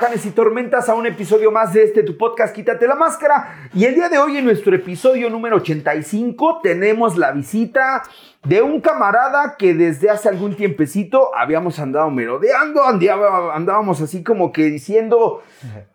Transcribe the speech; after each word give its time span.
y 0.00 0.30
tormentas 0.30 0.88
a 0.88 0.94
un 0.94 1.06
episodio 1.06 1.52
más 1.52 1.74
de 1.74 1.84
este 1.84 2.02
tu 2.02 2.16
podcast 2.16 2.54
Quítate 2.54 2.88
la 2.88 2.94
máscara. 2.94 3.68
Y 3.74 3.84
el 3.84 3.94
día 3.94 4.08
de 4.08 4.18
hoy 4.18 4.38
en 4.38 4.46
nuestro 4.46 4.74
episodio 4.74 5.28
número 5.28 5.56
85 5.56 6.60
tenemos 6.62 7.18
la 7.18 7.32
visita 7.32 8.02
de 8.42 8.62
un 8.62 8.80
camarada 8.80 9.56
que 9.58 9.74
desde 9.74 10.08
hace 10.08 10.30
algún 10.30 10.56
tiempecito 10.56 11.36
habíamos 11.36 11.78
andado 11.78 12.10
merodeando, 12.10 12.82
andábamos 12.82 14.00
así 14.00 14.24
como 14.24 14.52
que 14.52 14.64
diciendo 14.64 15.42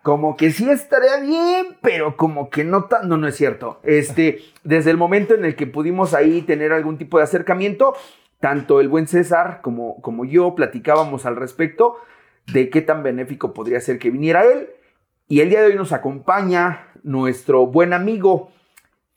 como 0.03 0.37
que 0.37 0.51
sí 0.51 0.69
estaría 0.69 1.17
bien, 1.17 1.77
pero 1.81 2.15
como 2.15 2.51
que 2.51 2.63
no 2.63 2.85
tan, 2.85 3.09
no, 3.09 3.17
no 3.17 3.27
es 3.27 3.35
cierto. 3.35 3.79
Este, 3.81 4.39
desde 4.63 4.91
el 4.91 4.97
momento 4.97 5.33
en 5.33 5.45
el 5.45 5.55
que 5.55 5.65
pudimos 5.65 6.13
ahí 6.13 6.43
tener 6.43 6.71
algún 6.73 6.99
tipo 6.99 7.17
de 7.17 7.23
acercamiento, 7.23 7.95
tanto 8.39 8.79
el 8.79 8.87
buen 8.87 9.07
César 9.07 9.61
como, 9.61 9.99
como 10.01 10.25
yo 10.25 10.53
platicábamos 10.53 11.25
al 11.25 11.35
respecto 11.35 11.97
de 12.51 12.69
qué 12.69 12.81
tan 12.81 13.03
benéfico 13.03 13.53
podría 13.53 13.79
ser 13.79 13.99
que 13.99 14.11
viniera 14.11 14.45
él. 14.45 14.69
Y 15.27 15.41
el 15.41 15.49
día 15.49 15.61
de 15.61 15.67
hoy 15.67 15.75
nos 15.75 15.91
acompaña 15.91 16.91
nuestro 17.03 17.65
buen 17.67 17.93
amigo. 17.93 18.51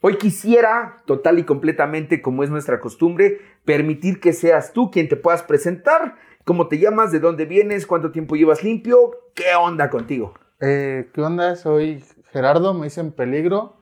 Hoy 0.00 0.16
quisiera, 0.16 0.98
total 1.06 1.38
y 1.38 1.44
completamente, 1.44 2.22
como 2.22 2.44
es 2.44 2.50
nuestra 2.50 2.80
costumbre, 2.80 3.40
permitir 3.64 4.20
que 4.20 4.32
seas 4.32 4.72
tú 4.72 4.90
quien 4.90 5.08
te 5.08 5.16
puedas 5.16 5.42
presentar. 5.42 6.16
¿Cómo 6.44 6.68
te 6.68 6.78
llamas? 6.78 7.12
¿De 7.12 7.20
dónde 7.20 7.44
vienes? 7.44 7.86
¿Cuánto 7.86 8.10
tiempo 8.10 8.36
llevas 8.36 8.62
limpio? 8.62 9.10
¿Qué 9.34 9.54
onda 9.58 9.90
contigo? 9.90 10.34
Eh, 10.60 11.10
¿Qué 11.12 11.20
onda? 11.20 11.56
Soy 11.56 12.02
Gerardo, 12.32 12.74
me 12.74 12.84
dicen 12.84 13.12
peligro 13.12 13.76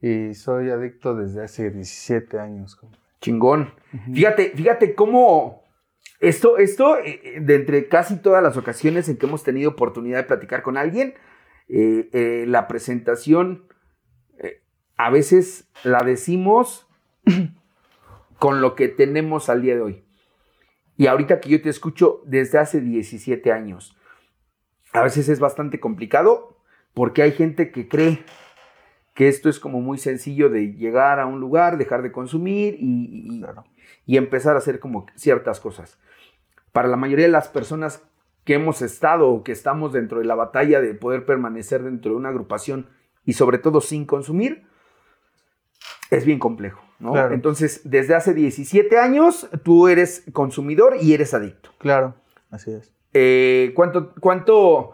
y 0.00 0.34
soy 0.34 0.70
adicto 0.70 1.14
desde 1.14 1.44
hace 1.44 1.70
17 1.70 2.38
años. 2.38 2.78
Chingón. 3.20 3.74
Fíjate, 4.12 4.52
fíjate 4.54 4.94
cómo 4.94 5.65
esto, 6.20 6.58
esto, 6.58 6.98
eh, 6.98 7.20
eh, 7.22 7.40
de 7.40 7.54
entre 7.56 7.88
casi 7.88 8.16
todas 8.16 8.42
las 8.42 8.56
ocasiones 8.56 9.08
en 9.08 9.16
que 9.16 9.26
hemos 9.26 9.42
tenido 9.42 9.70
oportunidad 9.70 10.18
de 10.18 10.24
platicar 10.24 10.62
con 10.62 10.76
alguien, 10.76 11.14
eh, 11.68 12.44
la 12.46 12.68
presentación 12.68 13.64
a 14.98 15.10
veces 15.10 15.68
la 15.84 16.02
decimos 16.02 16.88
con 18.38 18.62
lo 18.62 18.74
que 18.74 18.88
tenemos 18.88 19.50
al 19.50 19.60
día 19.60 19.74
de 19.74 19.82
hoy. 19.82 20.04
Y 20.96 21.06
ahorita 21.08 21.40
que 21.40 21.50
yo 21.50 21.60
te 21.60 21.68
escucho 21.68 22.22
desde 22.24 22.58
hace 22.58 22.80
17 22.80 23.52
años, 23.52 23.94
a 24.94 25.02
veces 25.02 25.28
es 25.28 25.38
bastante 25.38 25.80
complicado 25.80 26.56
porque 26.94 27.20
hay 27.20 27.32
gente 27.32 27.70
que 27.70 27.88
cree 27.88 28.24
que 29.16 29.28
esto 29.28 29.48
es 29.48 29.58
como 29.58 29.80
muy 29.80 29.96
sencillo 29.96 30.50
de 30.50 30.74
llegar 30.74 31.18
a 31.20 31.26
un 31.26 31.40
lugar, 31.40 31.78
dejar 31.78 32.02
de 32.02 32.12
consumir 32.12 32.76
y, 32.78 33.42
y 34.04 34.16
empezar 34.18 34.54
a 34.54 34.58
hacer 34.58 34.78
como 34.78 35.06
ciertas 35.16 35.58
cosas. 35.58 35.98
Para 36.70 36.86
la 36.86 36.98
mayoría 36.98 37.24
de 37.24 37.32
las 37.32 37.48
personas 37.48 38.04
que 38.44 38.54
hemos 38.54 38.82
estado 38.82 39.30
o 39.30 39.42
que 39.42 39.52
estamos 39.52 39.94
dentro 39.94 40.18
de 40.18 40.26
la 40.26 40.34
batalla 40.34 40.82
de 40.82 40.92
poder 40.92 41.24
permanecer 41.24 41.82
dentro 41.82 42.12
de 42.12 42.18
una 42.18 42.28
agrupación 42.28 42.90
y 43.24 43.32
sobre 43.32 43.56
todo 43.56 43.80
sin 43.80 44.04
consumir, 44.04 44.66
es 46.10 46.26
bien 46.26 46.38
complejo. 46.38 46.82
¿no? 46.98 47.16
Entonces, 47.32 47.80
desde 47.84 48.14
hace 48.14 48.34
17 48.34 48.98
años 48.98 49.48
tú 49.64 49.88
eres 49.88 50.24
consumidor 50.34 50.98
y 51.00 51.14
eres 51.14 51.32
adicto. 51.32 51.70
Claro, 51.78 52.16
así 52.50 52.70
es. 52.70 52.92
Eh, 53.14 53.72
¿cuánto, 53.74 54.12
cuánto, 54.20 54.92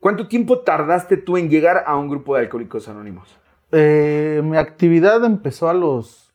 ¿Cuánto 0.00 0.28
tiempo 0.28 0.58
tardaste 0.58 1.16
tú 1.16 1.38
en 1.38 1.48
llegar 1.48 1.84
a 1.86 1.96
un 1.96 2.10
grupo 2.10 2.34
de 2.34 2.42
alcohólicos 2.42 2.90
anónimos? 2.90 3.40
Eh, 3.72 4.40
mi 4.44 4.56
actividad 4.56 5.24
empezó 5.24 5.68
a 5.68 5.74
los 5.74 6.32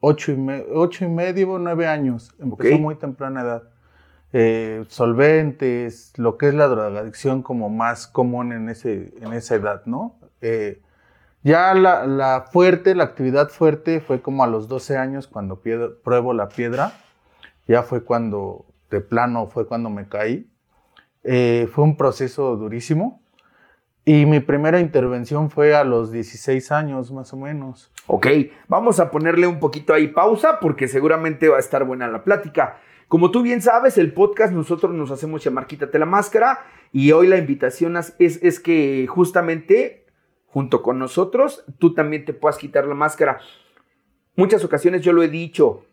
ocho 0.00 0.32
y, 0.32 0.64
ocho 0.72 1.04
y 1.04 1.08
medio, 1.08 1.58
nueve 1.58 1.86
años. 1.86 2.32
Empezó 2.38 2.78
muy 2.78 2.96
temprana 2.96 3.42
edad. 3.42 3.62
Eh, 4.32 4.84
solventes, 4.88 6.12
lo 6.16 6.38
que 6.38 6.48
es 6.48 6.54
la 6.54 6.68
drogadicción 6.68 7.42
como 7.42 7.68
más 7.68 8.06
común 8.06 8.52
en, 8.52 8.68
ese, 8.68 9.12
en 9.20 9.32
esa 9.32 9.56
edad, 9.56 9.82
¿no? 9.86 10.20
Eh, 10.40 10.80
ya 11.42 11.74
la, 11.74 12.06
la, 12.06 12.46
fuerte, 12.52 12.94
la 12.94 13.04
actividad 13.04 13.48
fuerte 13.48 14.00
fue 14.00 14.20
como 14.20 14.44
a 14.44 14.46
los 14.46 14.68
12 14.68 14.96
años 14.98 15.26
cuando 15.26 15.60
pruebo 16.04 16.32
la 16.34 16.48
piedra. 16.48 16.92
Ya 17.66 17.82
fue 17.82 18.04
cuando, 18.04 18.66
de 18.90 19.00
plano, 19.00 19.46
fue 19.46 19.66
cuando 19.66 19.90
me 19.90 20.08
caí. 20.08 20.50
Eh, 21.22 21.68
fue 21.72 21.84
un 21.84 21.96
proceso 21.96 22.56
durísimo. 22.56 23.19
Y 24.04 24.26
mi 24.26 24.40
primera 24.40 24.80
intervención 24.80 25.50
fue 25.50 25.74
a 25.74 25.84
los 25.84 26.10
16 26.10 26.72
años, 26.72 27.12
más 27.12 27.32
o 27.32 27.36
menos. 27.36 27.92
Ok, 28.06 28.26
vamos 28.66 28.98
a 28.98 29.10
ponerle 29.10 29.46
un 29.46 29.60
poquito 29.60 29.92
ahí 29.92 30.08
pausa 30.08 30.58
porque 30.60 30.88
seguramente 30.88 31.48
va 31.48 31.58
a 31.58 31.60
estar 31.60 31.84
buena 31.84 32.08
la 32.08 32.24
plática. 32.24 32.78
Como 33.08 33.30
tú 33.30 33.42
bien 33.42 33.60
sabes, 33.60 33.98
el 33.98 34.12
podcast 34.12 34.52
nosotros 34.52 34.94
nos 34.94 35.10
hacemos 35.10 35.44
llamar 35.44 35.66
Quítate 35.66 35.98
la 35.98 36.06
máscara 36.06 36.60
y 36.92 37.12
hoy 37.12 37.26
la 37.26 37.36
invitación 37.36 37.96
es, 37.96 38.14
es 38.18 38.60
que 38.60 39.06
justamente 39.08 40.06
junto 40.46 40.82
con 40.82 40.98
nosotros 40.98 41.64
tú 41.78 41.94
también 41.94 42.24
te 42.24 42.32
puedas 42.32 42.56
quitar 42.58 42.86
la 42.86 42.94
máscara. 42.94 43.40
Muchas 44.36 44.64
ocasiones 44.64 45.02
yo 45.02 45.12
lo 45.12 45.22
he 45.22 45.28
dicho, 45.28 45.84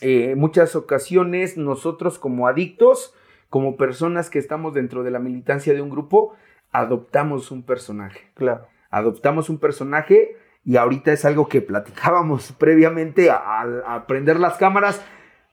eh, 0.00 0.34
muchas 0.36 0.74
ocasiones 0.74 1.56
nosotros 1.56 2.18
como 2.18 2.48
adictos, 2.48 3.14
como 3.50 3.76
personas 3.76 4.30
que 4.30 4.38
estamos 4.38 4.74
dentro 4.74 5.02
de 5.02 5.10
la 5.10 5.18
militancia 5.18 5.74
de 5.74 5.82
un 5.82 5.90
grupo, 5.90 6.34
adoptamos 6.72 7.50
un 7.50 7.62
personaje. 7.62 8.30
Claro. 8.34 8.66
Adoptamos 8.90 9.48
un 9.48 9.58
personaje 9.58 10.36
y 10.64 10.76
ahorita 10.76 11.12
es 11.12 11.24
algo 11.24 11.48
que 11.48 11.60
platicábamos 11.60 12.52
previamente 12.58 13.30
al 13.30 13.84
aprender 13.86 14.40
las 14.40 14.56
cámaras. 14.56 15.04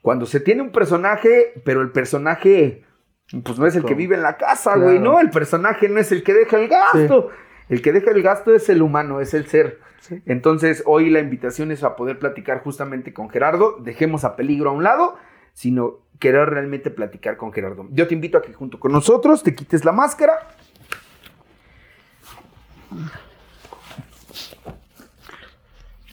Cuando 0.01 0.25
se 0.25 0.39
tiene 0.39 0.61
un 0.61 0.71
personaje, 0.71 1.61
pero 1.65 1.81
el 1.81 1.91
personaje, 1.91 2.85
pues 3.43 3.59
no 3.59 3.67
es 3.67 3.75
el 3.75 3.83
que 3.83 3.95
vive 3.95 4.15
en 4.15 4.23
la 4.23 4.37
casa, 4.37 4.77
güey, 4.77 4.97
¿no? 4.97 5.19
El 5.19 5.29
personaje 5.29 5.89
no 5.89 5.99
es 5.99 6.11
el 6.13 6.23
que 6.23 6.33
deja 6.33 6.57
el 6.57 6.69
gasto. 6.69 7.29
El 7.67 7.81
que 7.81 7.91
deja 7.91 8.11
el 8.11 8.23
gasto 8.23 8.55
es 8.55 8.69
el 8.69 8.81
humano, 8.81 9.19
es 9.19 9.33
el 9.33 9.47
ser. 9.47 9.79
Entonces, 10.25 10.83
hoy 10.85 11.09
la 11.09 11.19
invitación 11.19 11.71
es 11.71 11.83
a 11.83 11.97
poder 11.97 12.17
platicar 12.17 12.63
justamente 12.63 13.13
con 13.13 13.29
Gerardo. 13.29 13.77
Dejemos 13.81 14.23
a 14.23 14.37
peligro 14.37 14.69
a 14.69 14.73
un 14.73 14.83
lado, 14.83 15.17
sino 15.51 15.97
querer 16.17 16.49
realmente 16.49 16.91
platicar 16.91 17.35
con 17.35 17.51
Gerardo. 17.51 17.85
Yo 17.91 18.07
te 18.07 18.13
invito 18.13 18.37
a 18.37 18.41
que 18.41 18.53
junto 18.53 18.79
con 18.79 18.93
nosotros 18.93 19.43
te 19.43 19.53
quites 19.53 19.83
la 19.83 19.91
máscara 19.91 20.39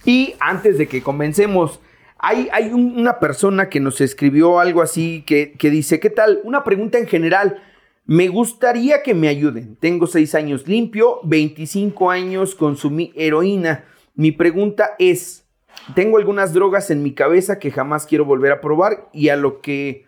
y 0.05 0.35
antes 0.39 0.79
de 0.79 0.87
que 0.87 1.03
comencemos, 1.03 1.81
hay, 2.19 2.49
hay 2.53 2.73
una 2.73 3.19
persona 3.19 3.69
que 3.69 3.81
nos 3.81 4.01
escribió 4.01 4.59
algo 4.59 4.83
así 4.83 5.23
que, 5.27 5.53
que 5.53 5.71
dice, 5.71 6.01
¿qué 6.01 6.11
tal? 6.11 6.41
Una 6.45 6.65
pregunta 6.65 6.99
en 6.99 7.07
general. 7.07 7.63
Me 8.05 8.29
gustaría 8.29 9.03
que 9.03 9.15
me 9.15 9.29
ayuden. 9.29 9.77
Tengo 9.77 10.07
6 10.07 10.35
años 10.37 10.69
limpio, 10.69 11.21
25 11.25 12.11
años 12.11 12.55
consumí 12.55 13.13
heroína. 13.17 13.85
Mi 14.15 14.31
pregunta 14.31 14.95
es, 14.99 15.45
tengo 15.95 16.19
algunas 16.19 16.53
drogas 16.53 16.91
en 16.91 17.03
mi 17.03 17.13
cabeza 17.13 17.59
que 17.59 17.73
jamás 17.73 18.07
quiero 18.07 18.25
volver 18.25 18.53
a 18.53 18.61
probar 18.61 19.09
y 19.13 19.29
a 19.29 19.37
lo 19.37 19.61
que 19.61 20.07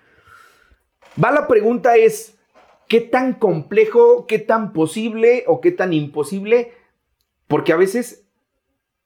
va 1.22 1.32
la 1.32 1.48
pregunta 1.48 1.96
es, 1.96 2.37
qué 2.88 3.00
tan 3.00 3.34
complejo, 3.34 4.26
qué 4.26 4.38
tan 4.38 4.72
posible 4.72 5.44
o 5.46 5.60
qué 5.60 5.70
tan 5.70 5.92
imposible, 5.92 6.72
porque 7.46 7.72
a 7.72 7.76
veces 7.76 8.26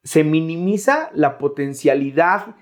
se 0.04 0.25
minimiza 0.25 1.10
la 1.15 1.38
potencialidad 1.38 2.56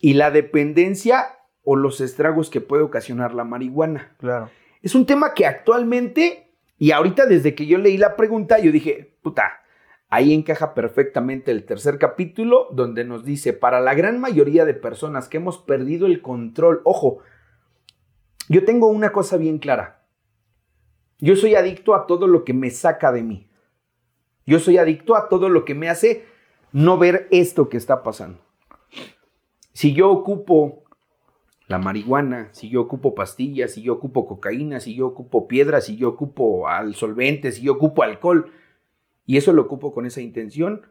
y 0.00 0.14
la 0.14 0.30
dependencia 0.30 1.38
o 1.62 1.76
los 1.76 2.00
estragos 2.00 2.50
que 2.50 2.60
puede 2.60 2.82
ocasionar 2.82 3.34
la 3.34 3.44
marihuana. 3.44 4.14
Claro. 4.18 4.50
Es 4.82 4.94
un 4.94 5.06
tema 5.06 5.34
que 5.34 5.46
actualmente, 5.46 6.52
y 6.78 6.92
ahorita 6.92 7.26
desde 7.26 7.54
que 7.54 7.66
yo 7.66 7.78
leí 7.78 7.98
la 7.98 8.16
pregunta, 8.16 8.58
yo 8.58 8.72
dije, 8.72 9.14
puta, 9.22 9.60
ahí 10.08 10.32
encaja 10.32 10.74
perfectamente 10.74 11.50
el 11.50 11.64
tercer 11.64 11.98
capítulo 11.98 12.68
donde 12.72 13.04
nos 13.04 13.24
dice, 13.24 13.52
para 13.52 13.80
la 13.80 13.94
gran 13.94 14.20
mayoría 14.20 14.64
de 14.64 14.74
personas 14.74 15.28
que 15.28 15.36
hemos 15.36 15.58
perdido 15.58 16.06
el 16.06 16.22
control, 16.22 16.80
ojo, 16.84 17.18
yo 18.48 18.64
tengo 18.64 18.88
una 18.88 19.12
cosa 19.12 19.36
bien 19.36 19.58
clara, 19.58 19.99
yo 21.20 21.36
soy 21.36 21.54
adicto 21.54 21.94
a 21.94 22.06
todo 22.06 22.26
lo 22.26 22.44
que 22.44 22.54
me 22.54 22.70
saca 22.70 23.12
de 23.12 23.22
mí. 23.22 23.48
Yo 24.46 24.58
soy 24.58 24.78
adicto 24.78 25.16
a 25.16 25.28
todo 25.28 25.48
lo 25.48 25.64
que 25.64 25.74
me 25.74 25.88
hace 25.88 26.24
no 26.72 26.98
ver 26.98 27.28
esto 27.30 27.68
que 27.68 27.76
está 27.76 28.02
pasando. 28.02 28.38
Si 29.72 29.92
yo 29.92 30.10
ocupo 30.10 30.84
la 31.66 31.78
marihuana, 31.78 32.48
si 32.52 32.68
yo 32.68 32.80
ocupo 32.80 33.14
pastillas, 33.14 33.72
si 33.72 33.82
yo 33.82 33.92
ocupo 33.94 34.26
cocaína, 34.26 34.80
si 34.80 34.94
yo 34.94 35.06
ocupo 35.06 35.46
piedras, 35.46 35.84
si 35.84 35.96
yo 35.96 36.08
ocupo 36.08 36.68
al 36.68 36.94
solvente, 36.94 37.52
si 37.52 37.62
yo 37.62 37.74
ocupo 37.74 38.02
alcohol, 38.02 38.50
y 39.24 39.36
eso 39.36 39.52
lo 39.52 39.62
ocupo 39.62 39.92
con 39.92 40.06
esa 40.06 40.20
intención, 40.20 40.82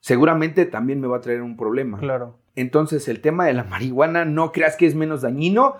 seguramente 0.00 0.64
también 0.64 1.00
me 1.00 1.08
va 1.08 1.18
a 1.18 1.20
traer 1.20 1.42
un 1.42 1.56
problema. 1.56 1.98
Claro. 1.98 2.38
Entonces, 2.54 3.08
el 3.08 3.20
tema 3.20 3.44
de 3.44 3.52
la 3.52 3.64
marihuana, 3.64 4.24
no 4.24 4.52
creas 4.52 4.76
que 4.76 4.86
es 4.86 4.94
menos 4.94 5.20
dañino. 5.20 5.76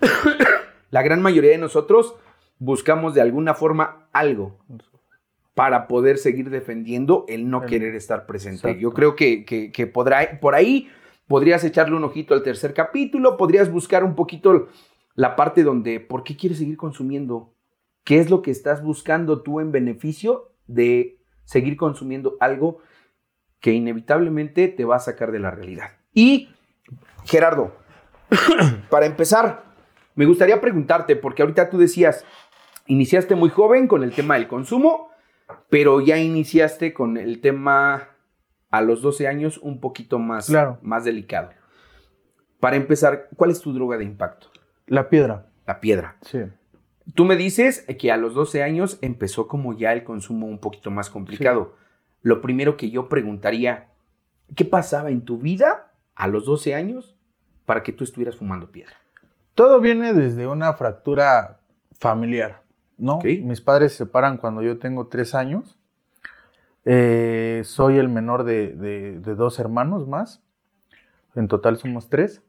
la 0.90 1.02
gran 1.02 1.20
mayoría 1.20 1.50
de 1.50 1.58
nosotros 1.58 2.14
buscamos 2.58 3.14
de 3.14 3.20
alguna 3.20 3.54
forma 3.54 4.08
algo 4.12 4.56
para 5.54 5.88
poder 5.88 6.18
seguir 6.18 6.50
defendiendo 6.50 7.24
el 7.28 7.48
no 7.48 7.62
querer 7.62 7.94
estar 7.94 8.26
presente. 8.26 8.78
Yo 8.78 8.92
creo 8.92 9.16
que, 9.16 9.44
que, 9.44 9.86
podrá, 9.86 10.38
por 10.38 10.54
ahí 10.54 10.88
podrías 11.26 11.64
echarle 11.64 11.96
un 11.96 12.04
ojito 12.04 12.34
al 12.34 12.42
tercer 12.42 12.74
capítulo, 12.74 13.36
podrías 13.36 13.70
buscar 13.70 14.04
un 14.04 14.14
poquito 14.14 14.68
la 15.14 15.34
parte 15.34 15.62
donde, 15.62 15.98
¿por 15.98 16.24
qué 16.24 16.36
quieres 16.36 16.58
seguir 16.58 16.76
consumiendo? 16.76 17.54
¿Qué 18.04 18.18
es 18.18 18.28
lo 18.28 18.42
que 18.42 18.50
estás 18.50 18.82
buscando 18.82 19.42
tú 19.42 19.60
en 19.60 19.72
beneficio 19.72 20.52
de 20.66 21.18
seguir 21.44 21.76
consumiendo 21.76 22.36
algo 22.38 22.80
que 23.60 23.72
inevitablemente 23.72 24.68
te 24.68 24.84
va 24.84 24.96
a 24.96 25.00
sacar 25.00 25.32
de 25.32 25.38
la 25.38 25.50
realidad? 25.50 25.92
Y, 26.12 26.50
Gerardo, 27.24 27.74
para 28.90 29.06
empezar, 29.06 29.64
me 30.14 30.26
gustaría 30.26 30.60
preguntarte, 30.60 31.16
porque 31.16 31.42
ahorita 31.42 31.70
tú 31.70 31.78
decías, 31.78 32.24
iniciaste 32.86 33.34
muy 33.34 33.48
joven 33.48 33.88
con 33.88 34.02
el 34.02 34.12
tema 34.12 34.34
del 34.34 34.48
consumo, 34.48 35.10
pero 35.68 36.00
ya 36.00 36.18
iniciaste 36.18 36.92
con 36.92 37.16
el 37.16 37.40
tema 37.40 38.08
a 38.70 38.80
los 38.80 39.02
12 39.02 39.28
años 39.28 39.58
un 39.58 39.80
poquito 39.80 40.18
más, 40.18 40.52
más 40.82 41.04
delicado. 41.04 41.50
Para 42.60 42.76
empezar, 42.76 43.28
¿cuál 43.36 43.50
es 43.50 43.60
tu 43.60 43.72
droga 43.72 43.96
de 43.96 44.04
impacto? 44.04 44.48
La 44.86 45.08
piedra. 45.08 45.46
La 45.66 45.80
piedra. 45.80 46.16
Sí. 46.22 46.40
Tú 47.14 47.24
me 47.24 47.36
dices 47.36 47.86
que 47.98 48.10
a 48.10 48.16
los 48.16 48.34
12 48.34 48.62
años 48.62 48.98
empezó 49.00 49.46
como 49.46 49.76
ya 49.76 49.92
el 49.92 50.04
consumo 50.04 50.46
un 50.46 50.58
poquito 50.58 50.90
más 50.90 51.10
complicado. 51.10 51.76
Lo 52.22 52.40
primero 52.40 52.76
que 52.76 52.90
yo 52.90 53.08
preguntaría, 53.08 53.88
¿qué 54.56 54.64
pasaba 54.64 55.10
en 55.10 55.24
tu 55.24 55.38
vida 55.38 55.92
a 56.14 56.26
los 56.26 56.46
12 56.46 56.74
años 56.74 57.16
para 57.64 57.82
que 57.82 57.92
tú 57.92 58.02
estuvieras 58.02 58.36
fumando 58.36 58.72
piedra? 58.72 58.96
Todo 59.54 59.80
viene 59.80 60.12
desde 60.12 60.46
una 60.46 60.72
fractura 60.72 61.60
familiar, 61.98 62.62
¿no? 62.98 63.18
Mis 63.22 63.60
padres 63.60 63.92
se 63.92 63.98
separan 63.98 64.38
cuando 64.38 64.62
yo 64.62 64.78
tengo 64.78 65.08
3 65.08 65.34
años. 65.34 65.78
Eh, 66.88 67.62
soy 67.64 67.98
el 67.98 68.08
menor 68.08 68.44
de, 68.44 69.18
dos 69.36 69.58
hermanos 69.58 70.06
más. 70.06 70.40
En 71.34 71.48
total 71.48 71.76
somos 71.78 72.08
tres. 72.08 72.42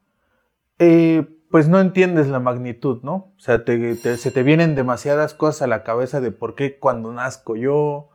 Eh, 0.79 1.27
pues 1.49 1.67
no 1.67 1.79
entiendes 1.79 2.27
la 2.27 2.39
magnitud, 2.39 3.01
¿no? 3.01 3.33
O 3.35 3.39
sea, 3.39 3.63
se 3.65 4.31
te 4.31 4.43
vienen 4.43 4.75
demasiadas 4.75 5.33
cosas 5.33 5.63
a 5.63 5.67
la 5.67 5.83
cabeza 5.83 6.21
de 6.21 6.31
por 6.31 6.53
qué 6.53 6.77
cuando 6.77 7.11
nazco 7.11 7.55
yo, 7.55 8.09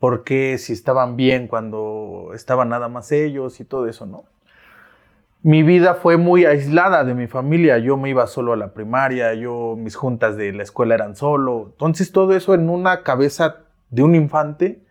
por 0.00 0.24
qué 0.24 0.58
si 0.58 0.72
estaban 0.72 1.16
bien 1.16 1.46
cuando 1.46 2.32
estaban 2.34 2.68
nada 2.68 2.88
más 2.88 3.12
ellos 3.12 3.60
y 3.60 3.64
todo 3.64 3.86
eso, 3.86 4.04
¿no? 4.04 4.24
Mi 5.42 5.62
vida 5.62 5.94
fue 5.94 6.16
muy 6.16 6.44
aislada 6.44 7.04
de 7.04 7.14
mi 7.14 7.28
familia, 7.28 7.78
yo 7.78 7.96
me 7.96 8.10
iba 8.10 8.26
solo 8.26 8.52
a 8.52 8.56
la 8.56 8.74
primaria, 8.74 9.34
yo 9.34 9.76
mis 9.76 9.94
juntas 9.94 10.36
de 10.36 10.52
la 10.52 10.64
escuela 10.64 10.94
eran 10.94 11.14
solo, 11.14 11.68
entonces 11.72 12.10
todo 12.10 12.34
eso 12.34 12.54
en 12.54 12.68
una 12.68 13.02
cabeza 13.02 13.58
de 13.90 14.02
un 14.02 14.14
infante 14.14 14.82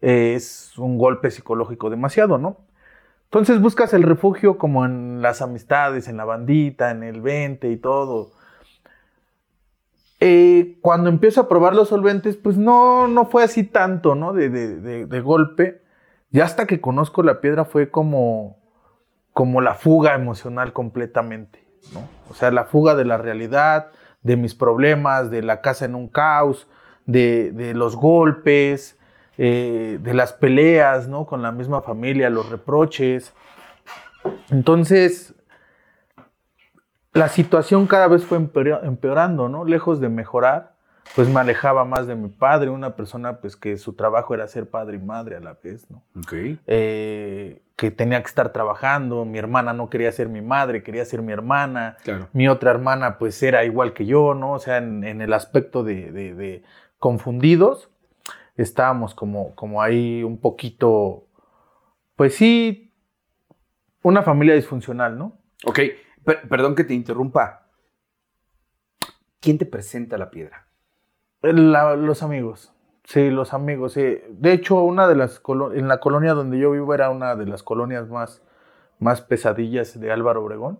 es 0.00 0.76
un 0.78 0.98
golpe 0.98 1.30
psicológico 1.30 1.90
demasiado, 1.90 2.38
¿no? 2.38 2.58
Entonces 3.24 3.60
buscas 3.60 3.94
el 3.94 4.02
refugio 4.02 4.58
como 4.58 4.84
en 4.84 5.22
las 5.22 5.40
amistades, 5.40 6.08
en 6.08 6.16
la 6.16 6.24
bandita, 6.24 6.90
en 6.90 7.04
el 7.04 7.20
20 7.20 7.70
y 7.70 7.76
todo. 7.76 8.32
Eh, 10.18 10.78
cuando 10.82 11.08
empiezo 11.08 11.40
a 11.40 11.48
probar 11.48 11.74
los 11.74 11.88
solventes, 11.88 12.36
pues 12.36 12.58
no, 12.58 13.06
no 13.06 13.26
fue 13.26 13.44
así 13.44 13.64
tanto, 13.64 14.16
¿no? 14.16 14.32
De, 14.32 14.50
de, 14.50 15.20
golpe. 15.20 15.80
Y 16.32 16.40
hasta 16.40 16.66
que 16.66 16.80
conozco 16.80 17.22
la 17.22 17.40
piedra 17.40 17.64
fue 17.64 17.90
como, 17.90 18.58
como 19.32 19.60
la 19.60 19.74
fuga 19.74 20.14
emocional 20.14 20.72
completamente, 20.72 21.64
¿no? 21.92 22.08
O 22.30 22.34
sea, 22.34 22.50
la 22.50 22.64
fuga 22.64 22.94
de 22.94 23.04
la 23.04 23.16
realidad, 23.18 23.88
de 24.22 24.36
mis 24.36 24.54
problemas, 24.54 25.30
de 25.30 25.42
la 25.42 25.60
casa 25.60 25.84
en 25.84 25.94
un 25.94 26.08
caos, 26.08 26.68
de, 27.06 27.52
de 27.52 27.74
los 27.74 27.96
golpes, 27.96 28.98
eh, 29.42 29.98
de 30.02 30.12
las 30.12 30.34
peleas, 30.34 31.08
¿no? 31.08 31.24
Con 31.24 31.40
la 31.40 31.50
misma 31.50 31.80
familia, 31.80 32.28
los 32.28 32.50
reproches. 32.50 33.32
Entonces, 34.50 35.34
la 37.14 37.28
situación 37.28 37.86
cada 37.86 38.06
vez 38.06 38.26
fue 38.26 38.36
empeorando, 38.36 39.48
¿no? 39.48 39.64
Lejos 39.64 39.98
de 39.98 40.10
mejorar, 40.10 40.74
pues 41.14 41.28
me 41.28 41.40
alejaba 41.40 41.84
más 41.84 42.06
de 42.06 42.14
mi 42.14 42.28
padre, 42.28 42.70
una 42.70 42.96
persona 42.96 43.40
pues 43.40 43.56
que 43.56 43.76
su 43.76 43.94
trabajo 43.94 44.34
era 44.34 44.46
ser 44.48 44.68
padre 44.68 44.96
y 44.96 45.00
madre 45.00 45.36
a 45.36 45.40
la 45.40 45.58
vez, 45.62 45.90
¿no? 45.90 46.02
Eh, 46.66 47.62
que 47.76 47.90
tenía 47.90 48.20
que 48.20 48.28
estar 48.28 48.52
trabajando, 48.52 49.24
mi 49.24 49.38
hermana 49.38 49.72
no 49.72 49.90
quería 49.90 50.12
ser 50.12 50.28
mi 50.28 50.42
madre, 50.42 50.82
quería 50.82 51.04
ser 51.04 51.22
mi 51.22 51.32
hermana, 51.32 51.96
mi 52.32 52.48
otra 52.48 52.70
hermana 52.70 53.18
pues 53.18 53.42
era 53.42 53.64
igual 53.64 53.92
que 53.92 54.06
yo, 54.06 54.34
¿no? 54.34 54.52
O 54.52 54.58
sea, 54.58 54.76
en, 54.76 55.04
el 55.20 55.32
aspecto 55.32 55.82
de 55.82 56.62
confundidos, 56.98 57.90
estábamos 58.56 59.14
como, 59.14 59.54
como 59.54 59.82
ahí 59.82 60.22
un 60.22 60.38
poquito, 60.38 61.26
pues 62.16 62.34
sí, 62.34 62.92
una 64.02 64.22
familia 64.22 64.54
disfuncional, 64.54 65.18
¿no? 65.18 65.38
Ok, 65.64 65.80
perdón 66.24 66.74
que 66.74 66.84
te 66.84 66.94
interrumpa. 66.94 67.66
¿Quién 69.40 69.58
te 69.58 69.66
presenta 69.66 70.18
la 70.18 70.30
piedra? 70.30 70.66
Los 71.42 72.22
amigos. 72.22 72.72
Sí, 73.04 73.30
los 73.30 73.54
amigos. 73.54 73.94
De 73.94 74.52
hecho, 74.52 74.82
una 74.82 75.08
de 75.08 75.16
las 75.16 75.42
en 75.74 75.88
la 75.88 75.98
colonia 75.98 76.34
donde 76.34 76.58
yo 76.58 76.70
vivo 76.70 76.94
era 76.94 77.10
una 77.10 77.34
de 77.34 77.46
las 77.46 77.62
colonias 77.62 78.08
más, 78.08 78.42
más 78.98 79.20
pesadillas 79.20 79.98
de 79.98 80.12
Álvaro 80.12 80.44
Obregón. 80.44 80.78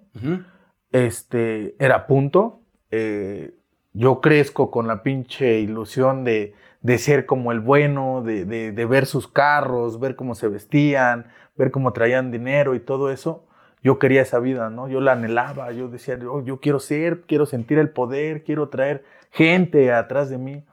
Este 0.92 1.74
era 1.78 2.06
punto. 2.06 2.60
Eh, 2.90 3.54
yo 3.92 4.20
crezco 4.20 4.70
con 4.70 4.86
la 4.86 5.02
pinche 5.02 5.58
ilusión 5.60 6.24
de, 6.24 6.54
de 6.82 6.98
ser 6.98 7.26
como 7.26 7.52
el 7.52 7.60
bueno, 7.60 8.22
de, 8.22 8.44
de, 8.44 8.86
ver 8.86 9.06
sus 9.06 9.26
carros, 9.26 9.98
ver 9.98 10.16
cómo 10.16 10.34
se 10.34 10.48
vestían, 10.48 11.26
ver 11.56 11.70
cómo 11.70 11.92
traían 11.92 12.30
dinero 12.30 12.74
y 12.74 12.80
todo 12.80 13.10
eso. 13.10 13.44
Yo 13.82 13.98
quería 13.98 14.22
esa 14.22 14.38
vida, 14.38 14.70
¿no? 14.70 14.88
Yo 14.88 15.00
la 15.00 15.12
anhelaba, 15.12 15.72
yo 15.72 15.88
decía, 15.88 16.18
yo 16.18 16.60
quiero 16.60 16.80
ser, 16.80 17.22
quiero 17.22 17.46
sentir 17.46 17.78
el 17.78 17.90
poder, 17.90 18.44
quiero 18.44 18.68
traer 18.68 19.04
gente 19.30 19.92
atrás 19.92 20.28
de 20.28 20.38
mí. 20.38 20.64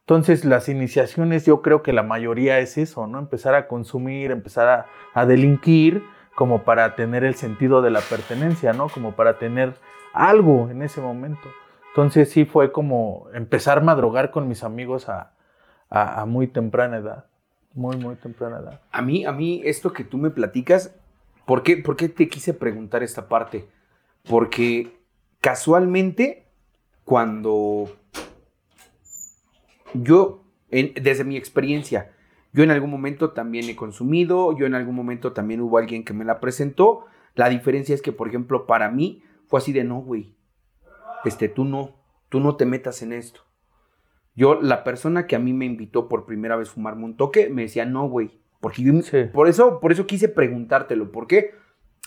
Entonces 0.00 0.44
las 0.44 0.68
iniciaciones 0.68 1.46
yo 1.46 1.62
creo 1.62 1.82
que 1.82 1.94
la 1.94 2.02
mayoría 2.02 2.58
es 2.58 2.76
eso, 2.76 3.06
¿no? 3.06 3.18
Empezar 3.18 3.54
a 3.54 3.66
consumir, 3.66 4.30
empezar 4.30 4.68
a, 4.68 4.86
a 5.14 5.24
delinquir 5.24 6.02
como 6.34 6.64
para 6.64 6.94
tener 6.94 7.24
el 7.24 7.36
sentido 7.36 7.80
de 7.80 7.90
la 7.90 8.00
pertenencia, 8.00 8.74
¿no? 8.74 8.88
Como 8.88 9.12
para 9.12 9.38
tener 9.38 9.74
algo 10.12 10.68
en 10.70 10.82
ese 10.82 11.00
momento. 11.00 11.48
Entonces 11.88 12.30
sí 12.30 12.44
fue 12.44 12.72
como 12.72 13.28
empezar 13.32 13.78
a 13.78 13.80
madrugar 13.80 14.30
con 14.30 14.48
mis 14.48 14.64
amigos 14.64 15.08
a, 15.08 15.32
a, 15.88 16.26
muy 16.26 16.48
temprana 16.48 16.96
edad. 16.98 17.26
Muy, 17.72 17.96
muy 17.96 18.16
temprana 18.16 18.58
edad. 18.58 18.80
A 18.90 19.00
mí, 19.00 19.24
a 19.24 19.32
mí, 19.32 19.62
esto 19.64 19.92
que 19.92 20.04
tú 20.04 20.18
me 20.18 20.30
platicas, 20.30 20.94
¿por 21.46 21.62
qué, 21.62 21.76
por 21.76 21.96
qué 21.96 22.08
te 22.08 22.28
quise 22.28 22.54
preguntar 22.54 23.02
esta 23.02 23.28
parte? 23.28 23.68
Porque 24.28 24.96
casualmente, 25.40 26.46
cuando 27.04 27.90
yo, 29.92 30.44
desde 30.70 31.24
mi 31.24 31.36
experiencia, 31.36 32.12
yo 32.52 32.62
en 32.62 32.70
algún 32.70 32.90
momento 32.90 33.32
también 33.32 33.68
he 33.68 33.76
consumido, 33.76 34.56
yo 34.56 34.66
en 34.66 34.74
algún 34.74 34.94
momento 34.94 35.32
también 35.32 35.60
hubo 35.60 35.78
alguien 35.78 36.04
que 36.04 36.12
me 36.12 36.24
la 36.24 36.40
presentó. 36.40 37.06
La 37.34 37.48
diferencia 37.48 37.94
es 37.94 38.00
que, 38.00 38.12
por 38.12 38.28
ejemplo, 38.28 38.66
para 38.66 38.90
mí 38.90 39.24
fue 39.48 39.58
así 39.58 39.72
de 39.72 39.84
no, 39.84 40.00
güey. 40.00 40.36
Este, 41.24 41.48
tú 41.48 41.64
no, 41.64 41.96
tú 42.28 42.38
no 42.38 42.56
te 42.56 42.64
metas 42.64 43.02
en 43.02 43.12
esto. 43.12 43.40
Yo, 44.36 44.60
la 44.60 44.84
persona 44.84 45.26
que 45.26 45.36
a 45.36 45.40
mí 45.40 45.52
me 45.52 45.64
invitó 45.64 46.08
por 46.08 46.26
primera 46.26 46.56
vez 46.56 46.68
a 46.68 46.72
fumarme 46.72 47.04
un 47.04 47.16
toque, 47.16 47.48
me 47.50 47.62
decía, 47.62 47.86
no, 47.86 48.08
güey. 48.08 48.40
Porque 48.64 48.82
yo, 48.82 48.94
por, 49.30 49.46
eso, 49.46 49.78
por 49.78 49.92
eso 49.92 50.06
quise 50.06 50.26
preguntártelo. 50.26 51.12
¿Por 51.12 51.26
qué? 51.26 51.50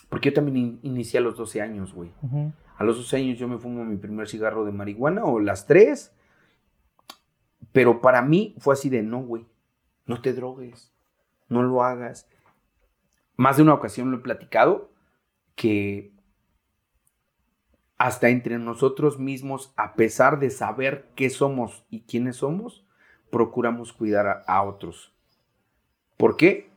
Porque 0.10 0.32
yo 0.32 0.34
también 0.34 0.80
inicié 0.82 1.20
a 1.20 1.22
los 1.22 1.38
12 1.38 1.62
años, 1.62 1.94
güey. 1.94 2.12
A 2.78 2.84
los 2.84 2.98
12 2.98 3.18
años 3.18 3.38
yo 3.38 3.48
me 3.48 3.60
fumo 3.60 3.86
mi 3.86 3.96
primer 3.96 4.28
cigarro 4.28 4.66
de 4.66 4.72
marihuana 4.72 5.24
o 5.24 5.40
las 5.40 5.68
tres. 5.68 6.16
Pero 7.74 8.02
para 8.02 8.24
mí 8.24 8.56
fue 8.58 8.74
así 8.74 8.90
de, 8.90 9.04
no, 9.04 9.20
güey. 9.20 9.46
No 10.08 10.20
te 10.20 10.34
drogues. 10.34 10.92
No 11.48 11.62
lo 11.62 11.84
hagas. 11.84 12.28
Más 13.36 13.58
de 13.58 13.62
una 13.62 13.76
ocasión 13.76 14.10
lo 14.10 14.18
he 14.18 14.22
platicado 14.22 14.90
que 15.54 16.12
hasta 18.00 18.30
entre 18.30 18.58
nosotros 18.58 19.20
mismos, 19.20 19.76
a 19.78 19.94
pesar 19.94 20.40
de 20.40 20.50
saber 20.50 21.12
qué 21.16 21.30
somos 21.30 21.86
y 21.92 22.02
quiénes 22.02 22.38
somos, 22.38 22.84
procuramos 23.30 23.94
cuidar 23.94 24.44
a, 24.48 24.64
otros. 24.64 25.14
¿Por 26.18 26.36
qué? 26.36 26.70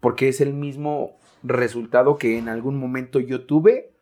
Porque 0.00 0.28
es 0.28 0.40
el 0.40 0.54
mismo 0.54 1.18
resultado 1.42 2.16
que 2.16 2.38
en 2.38 2.48
algún 2.48 2.78
momento 2.78 3.20
yo 3.20 3.44
tuve 3.44 3.92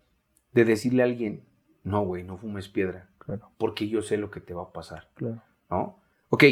de 0.53 0.65
decirle 0.65 1.03
a 1.03 1.07
alguien, 1.07 1.45
no, 1.83 2.05
güey, 2.05 2.23
no 2.23 2.37
fumes 2.37 2.69
piedra, 2.69 3.09
claro. 3.19 3.51
porque 3.59 3.89
yo 3.89 4.03
sé 4.03 4.17
lo 4.17 4.31
que 4.31 4.41
te 4.41 4.55
va 4.55 4.65
a 4.65 4.73
pasar. 4.73 5.09
Claro. 5.15 5.43
¿No? 5.71 5.99
Ok, 6.29 6.45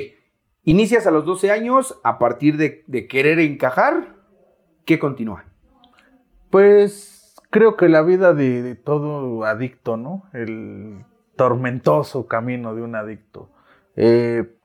inicias 0.64 1.06
a 1.06 1.10
los 1.10 1.24
12 1.24 1.50
años, 1.50 2.00
a 2.02 2.18
partir 2.18 2.56
de, 2.56 2.84
de 2.86 3.06
querer 3.06 3.38
encajar, 3.38 4.16
¿qué 4.84 4.98
continúa? 4.98 5.44
Pues 6.50 7.20
creo 7.50 7.76
que 7.76 7.88
la 7.88 8.02
vida 8.02 8.32
de, 8.32 8.74
todo 8.76 9.44
adicto, 9.44 9.96
¿no? 9.96 10.24
El 10.32 11.04
tormentoso 11.36 12.26
camino 12.26 12.74
de 12.74 12.82
un 12.82 12.94
adicto. 12.94 13.50
Eh, 13.96 14.56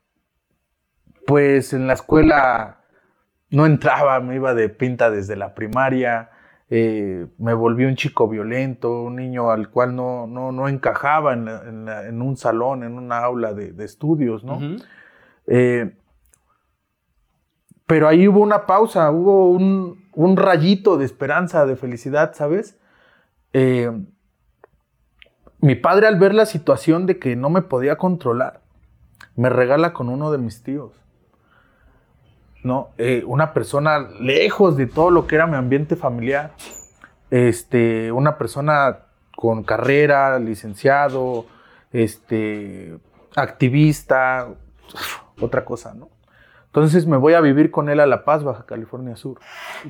pues 1.26 1.72
en 1.72 1.86
la 1.86 1.94
escuela 1.94 2.84
no 3.56 3.64
entraba, 3.64 4.20
me 4.20 4.34
iba 4.34 4.52
de 4.52 4.68
pinta 4.68 5.10
desde 5.10 5.34
la 5.34 5.54
primaria. 5.54 6.30
eh, 6.68 7.26
me 7.38 7.54
volví 7.54 7.86
un 7.86 7.96
chico 7.96 8.28
violento, 8.28 9.04
un 9.04 9.16
niño 9.16 9.50
al 9.50 9.70
cual 9.70 9.96
no, 9.96 10.26
no, 10.26 10.68
encajaba 10.68 11.32
en, 11.32 12.20
un 12.20 12.36
salón, 12.36 12.82
en 12.82 12.98
una 12.98 13.18
aula 13.20 13.54
de, 13.54 13.82
estudios, 13.82 14.44
¿no? 14.44 14.58
Eh, 15.46 15.96
pero 17.86 18.08
ahí 18.08 18.28
hubo 18.28 18.40
una 18.40 18.66
pausa, 18.66 19.10
hubo 19.10 19.48
un, 19.48 20.36
rayito 20.36 20.98
de 20.98 21.06
esperanza, 21.06 21.64
de 21.64 21.76
felicidad, 21.76 22.34
¿sabes? 22.34 22.78
Eh, 23.54 23.90
mi 25.60 25.76
padre 25.76 26.08
al 26.08 26.18
ver 26.18 26.34
la 26.34 26.44
situación 26.44 27.06
de 27.06 27.18
que 27.18 27.36
no 27.36 27.48
me 27.48 27.62
podía 27.62 27.96
controlar, 27.96 28.60
me 29.34 29.48
regala 29.48 29.94
con 29.94 30.10
uno 30.10 30.30
de 30.30 30.38
mis 30.38 30.62
tíos. 30.62 31.05
¿No? 32.66 32.90
Eh, 32.98 33.22
una 33.26 33.54
persona 33.54 34.00
lejos 34.20 34.76
de 34.76 34.86
todo 34.86 35.10
lo 35.10 35.26
que 35.26 35.36
era 35.36 35.46
mi 35.46 35.56
ambiente 35.56 35.96
familiar. 35.96 36.52
Este, 37.30 38.12
una 38.12 38.36
persona 38.36 38.98
con 39.34 39.62
carrera, 39.62 40.38
licenciado, 40.38 41.46
este, 41.92 42.98
activista, 43.36 44.48
otra 45.40 45.64
cosa, 45.64 45.94
¿no? 45.94 46.10
Entonces 46.66 47.06
me 47.06 47.16
voy 47.16 47.32
a 47.32 47.40
vivir 47.40 47.70
con 47.70 47.88
él 47.88 48.00
a 48.00 48.06
La 48.06 48.24
Paz, 48.24 48.44
Baja 48.44 48.66
California 48.66 49.16
Sur. 49.16 49.38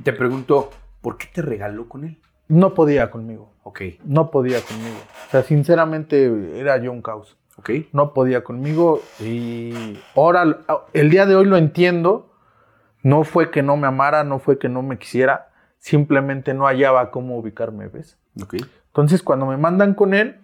Te 0.04 0.12
pregunto, 0.12 0.70
¿por 1.00 1.16
qué 1.16 1.26
te 1.32 1.42
regaló 1.42 1.88
con 1.88 2.04
él? 2.04 2.20
No 2.48 2.74
podía 2.74 3.10
conmigo. 3.10 3.50
Ok. 3.64 3.80
No 4.04 4.30
podía 4.30 4.60
conmigo. 4.60 4.96
O 5.26 5.30
sea, 5.32 5.42
sinceramente 5.42 6.60
era 6.60 6.76
yo 6.78 6.92
un 6.92 7.02
caos. 7.02 7.36
Ok. 7.58 7.70
No 7.92 8.14
podía 8.14 8.44
conmigo 8.44 9.00
y 9.18 9.98
ahora, 10.14 10.60
el 10.92 11.10
día 11.10 11.26
de 11.26 11.34
hoy 11.34 11.46
lo 11.46 11.56
entiendo. 11.56 12.35
No 13.06 13.22
fue 13.22 13.52
que 13.52 13.62
no 13.62 13.76
me 13.76 13.86
amara, 13.86 14.24
no 14.24 14.40
fue 14.40 14.58
que 14.58 14.68
no 14.68 14.82
me 14.82 14.98
quisiera, 14.98 15.50
simplemente 15.78 16.54
no 16.54 16.66
hallaba 16.66 17.12
cómo 17.12 17.38
ubicarme, 17.38 17.86
¿ves? 17.86 18.18
Entonces 18.88 19.22
cuando 19.22 19.46
me 19.46 19.56
mandan 19.56 19.94
con 19.94 20.12
él, 20.12 20.40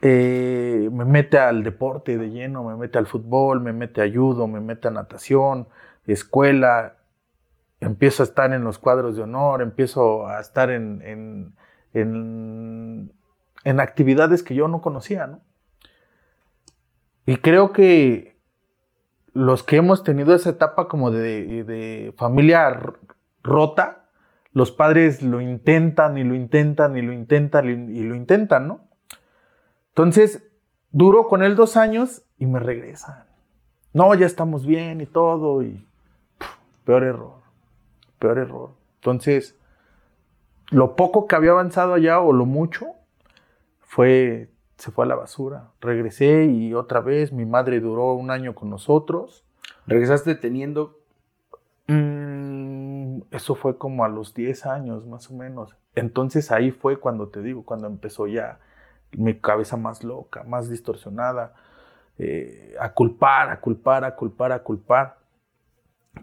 eh, 0.00 0.88
me 0.92 1.04
mete 1.04 1.40
al 1.40 1.64
deporte 1.64 2.16
de 2.16 2.30
lleno, 2.30 2.62
me 2.62 2.76
mete 2.76 2.96
al 2.96 3.08
fútbol, 3.08 3.60
me 3.60 3.72
mete 3.72 4.02
a 4.02 4.08
judo, 4.08 4.46
me 4.46 4.60
mete 4.60 4.86
a 4.86 4.92
natación, 4.92 5.66
escuela, 6.06 6.94
empiezo 7.80 8.22
a 8.22 8.26
estar 8.26 8.52
en 8.52 8.62
los 8.62 8.78
cuadros 8.78 9.16
de 9.16 9.22
honor, 9.22 9.60
empiezo 9.60 10.28
a 10.28 10.40
estar 10.40 10.70
en, 10.70 11.02
en, 11.92 13.80
actividades 13.80 14.44
que 14.44 14.54
yo 14.54 14.68
no 14.68 14.80
conocía, 14.80 15.26
¿no? 15.26 15.40
Y 17.26 17.38
creo 17.38 17.72
que 17.72 18.29
los 19.32 19.62
que 19.62 19.76
hemos 19.76 20.02
tenido 20.02 20.34
esa 20.34 20.50
etapa 20.50 20.88
como 20.88 21.10
de, 21.10 22.12
familia 22.16 22.80
rota, 23.42 24.04
los 24.52 24.72
padres 24.72 25.22
lo 25.22 25.40
intentan 25.40 26.18
y 26.18 26.24
lo 26.24 26.34
intentan 26.34 26.96
y 26.96 27.02
lo 27.02 27.12
intentan 27.12 27.68
y 27.68 28.02
lo 28.02 28.14
intentan, 28.14 28.66
¿no? 28.66 28.80
Entonces, 29.90 30.50
duró 30.90 31.28
con 31.28 31.42
él 31.42 31.56
dos 31.56 31.76
años 31.76 32.22
y 32.38 32.46
me 32.46 32.58
regresan. 32.58 33.24
No, 33.92 34.14
ya 34.14 34.26
estamos 34.26 34.66
bien 34.66 35.00
y 35.00 35.06
todo. 35.06 35.62
Y 35.62 35.86
peor 36.84 37.04
error, 37.04 37.40
peor 38.18 38.38
error. 38.38 38.70
Entonces, 38.96 39.58
lo 40.70 40.96
poco 40.96 41.26
que 41.26 41.36
había 41.36 41.50
avanzado 41.50 41.94
allá 41.94 42.20
o 42.20 42.32
lo 42.32 42.46
mucho 42.46 42.86
fue, 43.80 44.49
se 44.80 44.90
fue 44.90 45.04
a 45.04 45.08
la 45.08 45.14
basura. 45.14 45.70
Regresé 45.80 46.46
y 46.46 46.74
otra 46.74 47.00
vez 47.00 47.32
mi 47.32 47.44
madre 47.44 47.80
duró 47.80 48.14
un 48.14 48.30
año 48.30 48.54
con 48.54 48.70
nosotros. 48.70 49.44
¿Regresaste 49.86 50.34
teniendo? 50.34 50.98
Mm, 51.86 53.20
eso 53.30 53.54
fue 53.54 53.76
como 53.76 54.04
a 54.04 54.08
los 54.08 54.34
10 54.34 54.66
años 54.66 55.06
más 55.06 55.30
o 55.30 55.34
menos. 55.34 55.76
Entonces 55.94 56.50
ahí 56.50 56.70
fue 56.70 56.98
cuando 56.98 57.28
te 57.28 57.42
digo, 57.42 57.64
cuando 57.64 57.86
empezó 57.88 58.26
ya 58.26 58.58
mi 59.12 59.38
cabeza 59.38 59.76
más 59.76 60.02
loca, 60.02 60.44
más 60.44 60.70
distorsionada, 60.70 61.54
eh, 62.18 62.74
a 62.80 62.92
culpar, 62.92 63.50
a 63.50 63.60
culpar, 63.60 64.04
a 64.04 64.16
culpar, 64.16 64.52
a 64.52 64.62
culpar. 64.62 65.18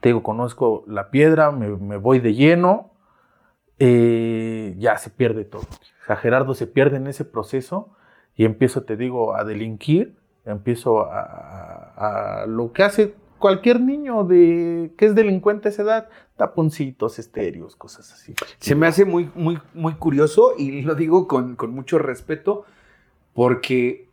Te 0.02 0.10
digo, 0.10 0.24
conozco 0.24 0.84
la 0.88 1.12
piedra, 1.12 1.52
me, 1.52 1.98
voy 1.98 2.20
de 2.20 2.34
lleno, 2.34 2.92
eh, 3.78 4.74
ya 4.80 4.98
se 4.98 5.12
pierde 5.12 5.46
todo. 5.46 5.62
O 5.62 6.06
sea, 6.08 6.16
Gerardo 6.16 6.56
se 6.56 6.66
pierde 6.66 6.98
en 6.98 7.08
ese 7.08 7.24
proceso 7.24 7.94
y 8.38 8.46
empiezo, 8.46 8.84
te 8.84 8.96
digo, 8.96 9.36
a 9.36 9.44
delinquir, 9.44 10.16
empiezo 10.46 11.02
a, 11.12 12.44
a 12.44 12.46
lo 12.46 12.72
que 12.72 12.84
hace 12.84 13.16
cualquier 13.38 13.82
niño 13.82 14.24
de 14.24 14.94
que 14.98 15.06
es 15.06 15.16
delincuente 15.16 15.68
a 15.68 15.72
esa 15.72 15.82
edad, 15.82 16.10
taponcitos, 16.36 17.20
estéreos, 17.20 17.76
cosas 17.76 18.12
así. 18.14 18.34
Se 18.60 18.76
me 18.76 18.88
hace 18.88 19.06
muy, 19.06 19.30
muy, 19.36 19.60
muy 19.74 19.96
curioso 19.96 20.54
y 20.58 20.82
lo 20.82 20.96
digo 20.96 21.28
con, 21.28 21.56
con 21.56 21.72
mucho 21.72 21.98
respeto 22.00 22.66
porque 23.34 24.10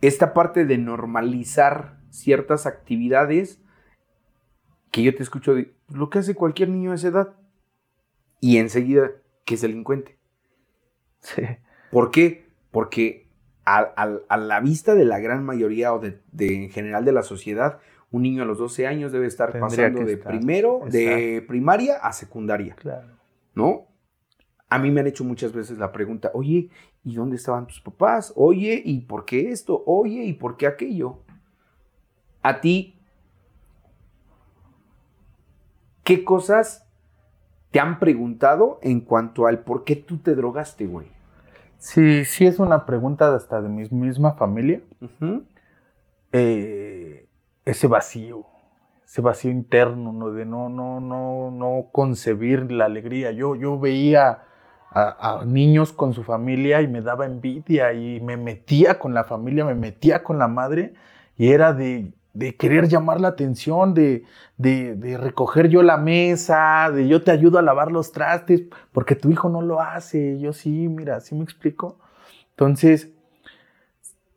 esta 0.00 0.32
parte 0.34 0.64
de 0.64 0.78
normalizar 0.78 1.98
ciertas 2.10 2.66
actividades 2.66 3.60
que 4.90 5.02
yo 5.02 5.14
te 5.14 5.22
escucho 5.22 5.54
de 5.54 5.72
lo 5.88 6.10
que 6.10 6.18
hace 6.18 6.34
cualquier 6.34 6.68
niño 6.68 6.90
de 6.90 6.96
esa 6.96 7.08
edad 7.08 7.36
y 8.40 8.56
enseguida 8.56 9.10
que 9.44 9.54
es 9.54 9.60
delincuente. 9.60 10.18
Sí. 11.20 11.42
¿Por 11.90 12.10
qué? 12.10 12.49
Porque 12.70 13.30
a, 13.64 14.36
la 14.36 14.60
vista 14.60 14.94
de 14.94 15.04
la 15.04 15.18
gran 15.20 15.44
mayoría 15.44 15.92
o 15.92 16.00
de, 16.00 16.20
en 16.38 16.70
general 16.70 17.04
de 17.04 17.12
la 17.12 17.22
sociedad, 17.22 17.78
un 18.10 18.22
niño 18.22 18.42
a 18.42 18.46
los 18.46 18.58
12 18.58 18.86
años 18.86 19.12
debe 19.12 19.26
estar 19.26 19.58
pasando 19.58 20.04
de 20.04 20.16
primero, 20.16 20.80
de 20.88 21.44
primaria 21.46 21.96
a 21.96 22.12
secundaria. 22.12 22.74
Claro. 22.74 23.08
¿No? 23.54 23.86
A 24.68 24.78
mí 24.78 24.90
me 24.90 25.00
han 25.00 25.06
hecho 25.06 25.24
muchas 25.24 25.52
veces 25.52 25.78
la 25.78 25.92
pregunta, 25.92 26.30
oye, 26.34 26.70
¿y 27.04 27.14
dónde 27.14 27.36
estaban 27.36 27.66
tus 27.66 27.80
papás? 27.80 28.32
Oye, 28.36 28.80
¿y 28.84 29.00
por 29.00 29.24
qué 29.24 29.50
esto? 29.50 29.82
Oye, 29.86 30.24
¿y 30.24 30.32
por 30.32 30.56
qué 30.56 30.66
aquello? 30.66 31.18
A 32.42 32.60
ti, 32.60 33.00
¿qué 36.04 36.24
cosas 36.24 36.86
te 37.70 37.80
han 37.80 37.98
preguntado 37.98 38.78
en 38.82 39.00
cuanto 39.00 39.46
al 39.46 39.60
por 39.60 39.84
qué 39.84 39.96
tú 39.96 40.18
te 40.18 40.34
drogaste, 40.34 40.86
güey? 40.86 41.08
Sí, 41.80 42.26
sí 42.26 42.46
es 42.46 42.58
una 42.58 42.84
pregunta 42.84 43.34
hasta 43.34 43.62
de 43.62 43.70
mi 43.70 43.88
misma 43.88 44.34
familia. 44.34 44.82
Eh, 46.30 47.26
ese 47.64 47.86
vacío, 47.86 48.44
ese 49.02 49.22
vacío 49.22 49.50
interno, 49.50 50.12
¿no? 50.12 50.30
De 50.30 50.44
no, 50.44 50.68
no, 50.68 51.00
no, 51.00 51.50
no 51.50 51.86
concebir 51.90 52.70
la 52.70 52.84
alegría. 52.84 53.32
Yo, 53.32 53.56
yo 53.56 53.78
veía 53.80 54.42
a, 54.90 55.42
niños 55.46 55.92
con 55.92 56.12
su 56.12 56.22
familia 56.22 56.82
y 56.82 56.88
me 56.88 57.00
daba 57.00 57.24
envidia 57.24 57.94
y 57.94 58.20
me 58.20 58.36
metía 58.36 58.98
con 58.98 59.14
la 59.14 59.24
familia, 59.24 59.64
me 59.64 59.74
metía 59.74 60.22
con 60.22 60.38
la 60.38 60.48
madre 60.48 60.92
y 61.38 61.48
era 61.50 61.72
de, 61.72 62.12
querer 62.58 62.88
llamar 62.88 63.20
la 63.20 63.28
atención, 63.28 63.94
de, 63.94 64.24
de, 64.56 65.18
recoger 65.18 65.68
yo 65.68 65.82
la 65.82 65.96
mesa, 65.96 66.90
de 66.92 67.08
yo 67.08 67.22
te 67.22 67.30
ayudo 67.30 67.58
a 67.58 67.62
lavar 67.62 67.90
los 67.90 68.12
trastes, 68.12 68.62
porque 68.92 69.16
tu 69.16 69.30
hijo 69.30 69.48
no 69.48 69.62
lo 69.62 69.80
hace, 69.80 70.38
yo 70.38 70.52
sí, 70.52 70.88
mira, 70.88 71.20
¿sí 71.20 71.34
me 71.34 71.42
explico? 71.42 71.98
Entonces, 72.50 73.10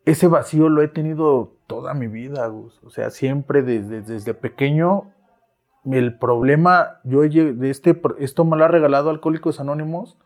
ese 0.06 0.28
vacío 0.28 0.70
lo 0.70 0.82
he 0.82 0.88
tenido 0.88 1.56
toda 1.68 1.94
mi 1.94 2.08
vida, 2.08 2.46
Gus. 2.48 2.82
O 2.84 2.90
sea, 2.90 3.10
siempre 3.10 3.62
desde, 3.62 4.02
desde 4.02 4.34
pequeño, 4.34 5.12
el 5.86 6.18
problema, 6.18 7.00
yo 7.04 7.22
de 7.22 7.70
este, 7.70 8.02
esto 8.20 8.46
me 8.46 8.58
lo 8.58 8.66
ha 8.66 8.70
regalado 8.70 9.10
Alcohólicos 9.10 9.60
Anónimos, 9.60 10.18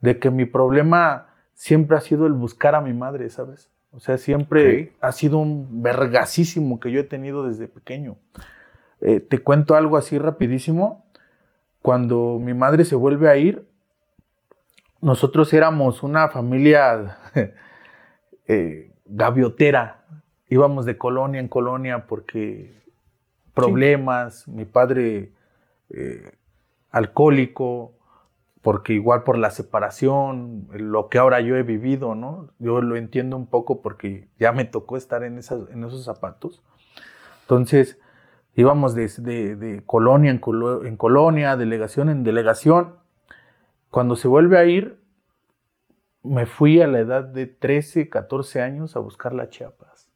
de 0.00 0.18
que 0.18 0.30
mi 0.30 0.46
problema 0.46 1.28
siempre 1.54 1.96
ha 1.96 2.00
sido 2.00 2.26
el 2.26 2.32
buscar 2.32 2.74
a 2.74 2.80
mi 2.80 2.92
madre, 2.92 3.28
¿sabes? 3.30 3.70
O 3.94 4.00
sea, 4.00 4.18
siempre 4.18 4.92
ha 5.00 5.12
sido 5.12 5.38
un 5.38 5.82
vergasísimo 5.82 6.80
que 6.80 6.90
yo 6.90 7.00
he 7.00 7.04
tenido 7.04 7.46
desde 7.46 7.68
pequeño. 7.68 8.16
Eh, 9.00 9.20
te 9.20 9.38
cuento 9.38 9.76
algo 9.76 9.96
así 9.96 10.18
rapidísimo. 10.18 11.06
Cuando 11.80 12.40
mi 12.40 12.54
madre 12.54 12.84
se 12.84 12.96
vuelve 12.96 13.28
a 13.28 13.36
ir, 13.36 13.68
nosotros 15.00 15.52
éramos 15.52 16.02
una 16.02 16.28
familia 16.28 17.18
eh, 18.48 18.90
gaviotera. 19.04 20.04
Íbamos 20.48 20.86
de 20.86 20.98
colonia 20.98 21.40
en 21.40 21.48
colonia 21.48 22.06
porque 22.08 22.74
problemas, 23.54 24.48
mi 24.48 24.64
padre 24.64 25.30
eh, 25.90 26.32
alcohólico, 26.90 27.93
porque 28.64 28.94
igual 28.94 29.24
por 29.24 29.36
la 29.36 29.50
separación, 29.50 30.66
lo 30.72 31.10
que 31.10 31.18
ahora 31.18 31.42
yo 31.42 31.54
he 31.54 31.62
vivido, 31.62 32.14
¿no? 32.14 32.48
Yo 32.58 32.80
lo 32.80 32.96
entiendo 32.96 33.36
un 33.36 33.46
poco 33.46 33.82
porque 33.82 34.30
ya 34.38 34.52
me 34.52 34.64
tocó 34.64 34.96
estar 34.96 35.22
en, 35.22 35.36
esas, 35.36 35.68
en 35.68 35.84
esos 35.84 36.02
zapatos. 36.02 36.64
Entonces, 37.42 38.00
íbamos 38.54 38.94
de, 38.94 39.82
colonia 39.84 40.30
en, 40.30 40.40
en, 40.86 40.96
colonia, 40.96 41.58
delegación 41.58 42.08
en 42.08 42.24
delegación. 42.24 42.96
Cuando 43.90 44.16
se 44.16 44.28
vuelve 44.28 44.56
a 44.56 44.64
ir, 44.64 44.98
me 46.22 46.46
fui 46.46 46.80
a 46.80 46.86
la 46.86 47.00
edad 47.00 47.22
de 47.22 47.46
13, 47.46 48.08
14 48.08 48.62
años 48.62 48.96
a 48.96 49.00
buscar 49.00 49.34
la 49.34 49.50
Chiapas. 49.50 50.10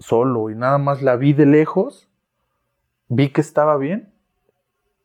Solo 0.00 0.50
y 0.50 0.56
nada 0.56 0.78
más 0.78 1.02
la 1.02 1.14
vi 1.14 1.34
de 1.34 1.46
lejos, 1.46 2.10
vi 3.06 3.28
que 3.28 3.42
estaba 3.42 3.76
bien 3.76 4.12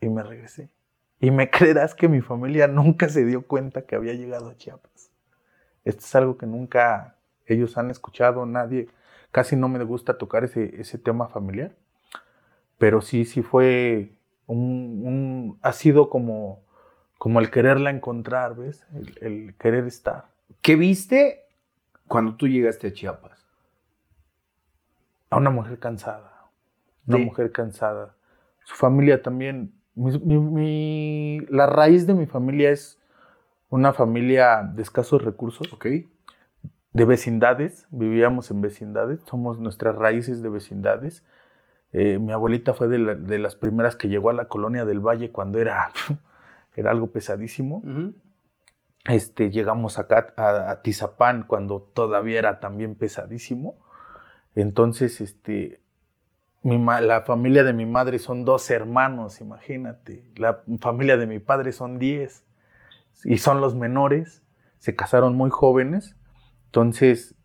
y 0.01 0.09
me 0.09 0.23
regresé 0.23 0.71
Y 1.19 1.31
me 1.31 1.49
creerás 1.51 1.95
que 1.95 2.07
mi 2.07 2.21
familia 2.21 2.67
nunca 2.67 3.09
se 3.09 3.25
dio 3.25 3.45
cuenta 3.47 3.83
que 3.83 3.95
había 3.95 4.13
llegado 4.13 4.49
a 4.49 4.57
Chiapas. 4.57 5.11
Esto 5.85 6.01
es 6.01 6.15
algo 6.15 6.37
que 6.37 6.45
nunca 6.45 7.15
ellos 7.45 7.77
han 7.77 7.89
escuchado, 7.89 8.45
nadie, 8.45 8.89
casi 9.31 9.55
no 9.55 9.69
me 9.69 9.83
gusta 9.83 10.17
tocar 10.17 10.43
ese, 10.43 10.81
ese 10.81 10.97
tema 10.97 11.27
familiar, 11.27 11.71
pero 12.77 13.01
sí, 13.01 13.25
sí 13.25 13.41
fue 13.41 14.11
un, 14.47 15.59
ha 15.61 15.73
sido 15.73 16.09
como, 16.09 16.63
como 17.17 17.39
el 17.39 17.51
quererla 17.51 17.89
encontrar, 17.89 18.55
¿ves? 18.55 18.85
El, 19.21 19.55
querer 19.55 19.85
estar. 19.85 20.25
¿Qué 20.61 20.75
viste 20.75 21.45
cuando 22.07 22.35
tú 22.35 22.47
llegaste 22.47 22.87
a 22.87 22.93
Chiapas? 22.93 23.45
A 25.29 25.37
una 25.37 25.49
mujer 25.49 25.79
cansada, 25.79 26.49
una 27.05 27.17
mujer 27.17 27.51
cansada. 27.51 28.15
Su 28.63 28.75
familia 28.75 29.21
también, 29.21 29.73
la 29.97 31.65
raíz 31.65 32.05
de 32.07 32.13
mi 32.13 32.27
familia 32.27 32.69
es 32.71 32.99
una 33.69 33.93
familia 33.93 34.63
de 34.63 34.81
escasos 34.81 35.23
recursos. 35.23 35.73
Ok 35.73 35.87
de 36.97 37.05
vecindades, 37.05 37.85
vivíamos 37.91 38.49
en 38.49 38.59
vecindades, 38.59 39.19
somos 39.29 39.59
nuestras 39.59 39.95
raíces 39.95 40.41
de 40.41 40.49
vecindades. 40.49 41.23
Eh, 41.93 42.17
mi 42.17 42.31
abuelita 42.31 42.73
fue 42.73 42.87
de, 42.87 43.37
las 43.37 43.55
primeras 43.55 43.95
que 43.95 44.09
llegó 44.09 44.31
a 44.31 44.33
la 44.33 44.45
colonia 44.45 44.83
del 44.83 44.99
Valle 44.99 45.31
cuando 45.31 45.59
era, 45.59 45.91
era 46.75 46.89
algo 46.89 47.11
pesadísimo. 47.11 47.83
este, 49.05 49.51
llegamos 49.51 49.99
acá 49.99 50.33
a, 50.37 50.81
Tizapán 50.81 51.43
cuando 51.43 51.81
todavía 51.81 52.39
era 52.39 52.59
también 52.59 52.95
pesadísimo. 52.95 53.77
Entonces, 54.55 55.21
este, 55.21 55.79
mi 56.63 56.77
la 56.77 57.21
familia 57.21 57.63
de 57.63 57.73
mi 57.73 57.85
madre 57.85 58.19
son 58.19 58.45
dos 58.45 58.69
hermanos, 58.69 59.41
imagínate. 59.41 60.29
La 60.35 60.63
familia 60.79 61.17
de 61.17 61.27
mi 61.27 61.39
padre 61.39 61.71
son 61.71 61.99
diez 61.99 62.43
y 63.23 63.37
son 63.37 63.61
los 63.61 63.75
menores. 63.75 64.43
Se 64.79 64.95
casaron 64.95 65.35
muy 65.35 65.49
jóvenes 65.49 66.17
entonces, 66.67 67.35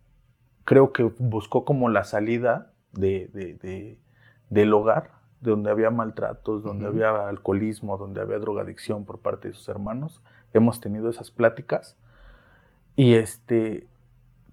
creo 0.65 0.93
que 0.93 1.05
buscó 1.05 1.65
como 1.65 1.89
la 1.89 2.05
salida 2.05 2.73
de, 2.93 3.99
del 4.51 4.75
hogar, 4.75 5.13
donde 5.41 5.71
había 5.71 5.91
maltratos, 5.91 6.63
donde 6.63 6.87
había 6.87 7.29
alcoholismo, 7.29 7.97
donde 7.97 8.21
había 8.21 8.39
drogadicción 8.39 9.05
por 9.05 9.21
parte 9.21 9.49
de 9.49 9.55
sus 9.55 9.69
hermanos. 9.69 10.23
Hemos 10.53 10.81
tenido 10.81 11.09
esas 11.09 11.31
pláticas. 11.31 11.97
Y 12.95 13.15
este, 13.15 13.87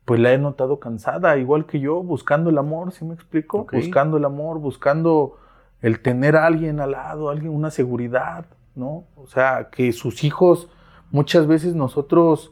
pues 0.09 0.19
la 0.19 0.33
he 0.33 0.39
notado 0.39 0.79
cansada, 0.79 1.37
igual 1.37 1.67
que 1.67 1.79
yo, 1.79 2.01
buscando 2.01 2.49
el 2.49 2.57
amor, 2.57 2.91
¿sí 2.91 3.05
me 3.05 3.13
explico? 3.13 3.67
Buscando 3.71 4.17
el 4.17 4.25
amor, 4.25 4.57
buscando 4.57 5.37
el 5.83 6.01
tener 6.01 6.35
a 6.35 6.47
alguien 6.47 6.79
al 6.79 6.93
lado, 6.93 7.29
alguien, 7.29 7.53
una 7.53 7.69
seguridad, 7.69 8.47
¿no? 8.73 9.03
O 9.15 9.27
sea, 9.27 9.69
que 9.71 9.91
sus 9.91 10.23
hijos, 10.23 10.67
muchas 11.11 11.45
veces 11.45 11.75
nosotros 11.75 12.51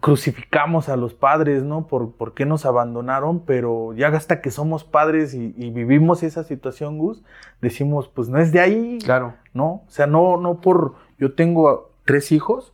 crucificamos 0.00 0.88
a 0.88 0.96
los 0.96 1.12
padres, 1.12 1.64
¿no? 1.64 1.86
Por, 1.86 2.12
por 2.12 2.32
qué 2.32 2.46
nos 2.46 2.64
abandonaron, 2.64 3.40
pero 3.44 3.92
ya 3.92 4.08
hasta 4.08 4.40
que 4.40 4.50
somos 4.50 4.84
padres 4.84 5.34
y, 5.34 5.50
vivimos 5.68 6.22
esa 6.22 6.44
situación, 6.44 6.96
Gus, 6.96 7.22
decimos, 7.60 8.08
pues 8.08 8.30
no 8.30 8.38
es 8.38 8.52
de 8.52 8.60
ahí. 8.60 8.98
Claro. 9.04 9.34
¿No? 9.52 9.66
O 9.86 9.90
sea, 9.90 10.06
no, 10.06 10.38
no 10.38 10.62
por. 10.62 10.94
Yo 11.18 11.34
tengo 11.34 11.90
tres 12.06 12.32
hijos, 12.32 12.72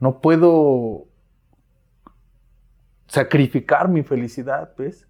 no 0.00 0.18
puedo 0.18 1.04
sacrificar 3.10 3.88
mi 3.88 4.04
felicidad, 4.04 4.72
¿ves? 4.78 5.08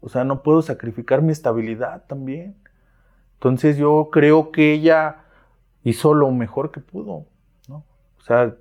O 0.00 0.08
sea, 0.08 0.24
no 0.24 0.42
puedo 0.42 0.60
sacrificar 0.60 1.22
mi 1.22 1.30
estabilidad 1.30 2.04
también. 2.06 2.56
Entonces 3.34 3.76
yo 3.76 4.08
creo 4.10 4.50
que 4.50 4.72
ella 4.72 5.24
hizo 5.84 6.14
lo 6.14 6.30
mejor 6.32 6.72
que 6.72 6.80
pudo, 6.80 7.26
¿no? 7.68 7.84
O 8.18 8.22
sea, 8.22 8.56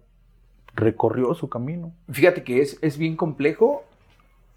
recorrió 0.75 1.33
su 1.33 1.49
camino. 1.49 1.91
Fíjate 2.09 2.43
que 2.43 2.61
es, 2.61 2.77
es 2.83 2.99
bien 2.99 3.15
complejo 3.15 3.83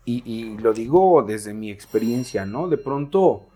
y, 0.05 0.59
lo 0.59 0.73
digo 0.73 1.23
desde 1.23 1.55
mi 1.55 1.71
experiencia, 1.71 2.45
¿no? 2.45 2.69
De 2.69 2.77
pronto, 2.77 3.47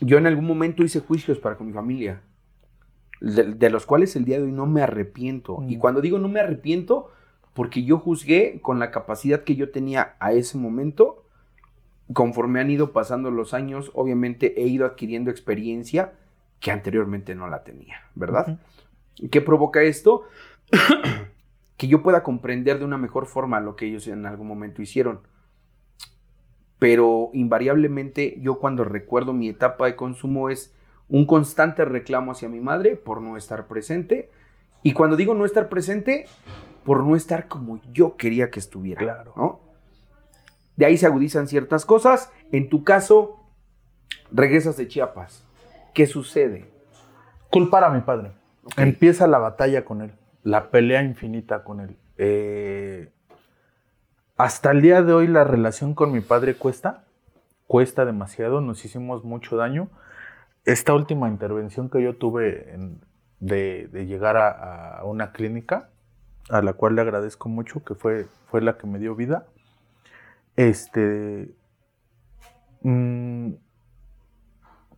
yo 0.00 0.16
en 0.16 0.26
algún 0.26 0.46
momento 0.46 0.82
hice 0.82 1.00
juicios 1.00 1.38
para 1.38 1.56
con 1.56 1.66
mi 1.66 1.72
familia, 1.72 2.22
de, 3.20 3.70
los 3.70 3.84
cuales 3.84 4.16
el 4.16 4.24
día 4.24 4.38
de 4.38 4.44
hoy 4.44 4.52
no 4.52 4.66
me 4.66 4.82
arrepiento. 4.82 5.62
Y 5.68 5.76
mm. 5.76 5.80
cuando 5.80 6.00
digo 6.00 6.18
no 6.18 6.28
me 6.28 6.40
arrepiento, 6.40 7.10
porque 7.54 7.84
yo 7.84 7.98
juzgué 7.98 8.60
con 8.62 8.78
la 8.78 8.90
capacidad 8.90 9.44
que 9.44 9.56
yo 9.56 9.70
tenía 9.70 10.16
a 10.20 10.32
ese 10.32 10.58
momento, 10.58 11.24
conforme 12.12 12.60
han 12.60 12.70
ido 12.70 12.92
pasando 12.92 13.30
los 13.30 13.54
años, 13.54 13.90
obviamente 13.94 14.60
he 14.62 14.66
ido 14.66 14.86
adquiriendo 14.86 15.30
experiencia 15.30 16.12
que 16.60 16.70
anteriormente 16.70 17.34
no 17.34 17.48
la 17.48 17.64
tenía, 17.64 18.02
¿verdad? 18.14 18.58
¿Qué 19.30 19.40
provoca 19.40 19.82
esto? 19.82 20.24
que 21.76 21.88
yo 21.88 22.02
pueda 22.02 22.22
comprender 22.22 22.78
de 22.78 22.84
una 22.84 22.98
mejor 22.98 23.26
forma 23.26 23.60
lo 23.60 23.76
que 23.76 23.86
ellos 23.86 24.06
en 24.06 24.24
algún 24.26 24.46
momento 24.46 24.82
hicieron. 24.82 25.20
Pero 26.78 27.30
invariablemente 27.32 28.38
yo 28.40 28.58
cuando 28.58 28.84
recuerdo 28.84 29.32
mi 29.32 29.48
etapa 29.48 29.86
de 29.86 29.96
consumo 29.96 30.48
es 30.48 30.74
un 31.08 31.26
constante 31.26 31.84
reclamo 31.84 32.32
hacia 32.32 32.48
mi 32.48 32.60
madre 32.60 32.96
por 32.96 33.20
no 33.20 33.36
estar 33.36 33.66
presente. 33.66 34.30
Y 34.82 34.92
cuando 34.92 35.16
digo 35.16 35.34
no 35.34 35.44
estar 35.44 35.68
presente, 35.68 36.26
por 36.84 37.04
no 37.04 37.16
estar 37.16 37.48
como 37.48 37.80
yo 37.92 38.16
quería 38.16 38.50
que 38.50 38.60
estuviera. 38.60 39.00
Claro. 39.00 39.32
¿no? 39.36 39.60
De 40.76 40.86
ahí 40.86 40.96
se 40.96 41.06
agudizan 41.06 41.48
ciertas 41.48 41.84
cosas. 41.84 42.32
En 42.50 42.68
tu 42.68 42.84
caso, 42.84 43.44
regresas 44.30 44.76
de 44.76 44.88
Chiapas. 44.88 45.46
¿Qué 45.94 46.06
sucede? 46.06 46.70
Culpar 47.50 47.84
a 47.84 47.90
mi 47.90 48.00
padre. 48.00 48.32
Empieza 48.76 49.26
la 49.26 49.38
batalla 49.38 49.84
con 49.84 50.02
él 50.02 50.12
la 50.42 50.70
pelea 50.70 51.02
infinita 51.02 51.64
con 51.64 51.80
él. 51.80 51.96
Eh, 52.16 53.10
hasta 54.36 54.70
el 54.70 54.82
día 54.82 55.02
de 55.02 55.12
hoy 55.12 55.26
la 55.26 55.44
relación 55.44 55.94
con 55.94 56.12
mi 56.12 56.20
padre 56.20 56.54
cuesta, 56.54 57.04
cuesta 57.66 58.04
demasiado, 58.04 58.60
nos 58.60 58.84
hicimos 58.84 59.24
mucho 59.24 59.56
daño. 59.56 59.88
Esta 60.64 60.94
última 60.94 61.28
intervención 61.28 61.90
que 61.90 62.02
yo 62.02 62.16
tuve 62.16 62.76
de, 63.40 63.88
llegar 64.06 64.36
a, 64.36 65.02
una 65.04 65.32
clínica, 65.32 65.90
a 66.50 66.62
la 66.62 66.72
cual 66.72 66.96
le 66.96 67.02
agradezco 67.02 67.48
mucho, 67.48 67.84
que 67.84 67.94
fue, 67.94 68.26
fue 68.46 68.60
la 68.60 68.76
que 68.76 68.86
me 68.86 68.98
dio 68.98 69.14
vida, 69.14 69.46
este, 70.56 71.54
mm, 72.82 73.52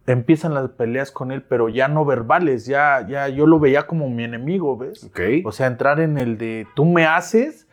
empiezan 0.06 0.54
las 0.54 0.70
peleas 0.70 1.10
con 1.10 1.32
él, 1.32 1.42
pero 1.42 1.68
ya 1.68 1.88
no 1.88 2.04
verbales, 2.04 2.66
ya, 2.66 3.06
ya 3.06 3.28
yo 3.28 3.46
lo 3.46 3.58
veía 3.58 3.86
como 3.86 4.08
mi 4.10 4.24
enemigo, 4.24 4.76
¿ves? 4.76 5.10
O 5.44 5.52
sea, 5.52 5.66
entrar 5.66 6.00
en 6.00 6.18
el 6.18 6.38
de 6.38 6.66
tú 6.74 6.84
me 6.84 7.06
haces, 7.06 7.66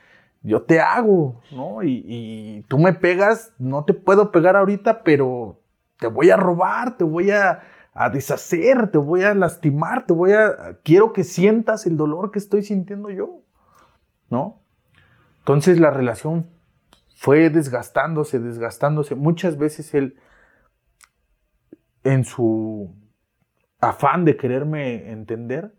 yo 0.43 0.63
te 0.63 0.79
hago, 0.79 1.41
¿no? 1.51 1.83
Y, 1.83 2.65
tú 2.67 2.79
me 2.79 2.93
pegas, 2.93 3.53
no 3.59 3.85
te 3.85 3.93
puedo 3.93 4.31
pegar 4.31 4.55
ahorita, 4.55 5.03
pero 5.03 5.59
te 5.99 6.07
voy 6.07 6.29
a 6.29 6.37
robar, 6.37 6.97
te 6.97 7.03
voy 7.03 7.31
a, 7.31 7.61
a 7.93 8.09
deshacer, 8.09 8.89
te 8.91 8.97
voy 8.97 9.23
a 9.23 9.35
lastimar, 9.35 10.05
te 10.05 10.13
voy 10.13 10.31
a... 10.31 10.79
Quiero 10.83 11.13
que 11.13 11.23
sientas 11.23 11.85
el 11.85 11.97
dolor 11.97 12.31
que 12.31 12.39
estoy 12.39 12.63
sintiendo 12.63 13.09
yo, 13.11 13.41
¿no? 14.31 14.63
Entonces 15.39 15.79
la 15.79 15.91
relación 15.91 16.49
fue 17.15 17.51
desgastándose, 17.51 18.39
desgastándose. 18.39 19.13
Muchas 19.13 19.57
veces 19.57 19.93
él 19.93 20.17
en 22.03 22.25
su 22.25 22.95
afán 23.79 24.25
de 24.25 24.37
quererme 24.37 25.11
entender, 25.11 25.75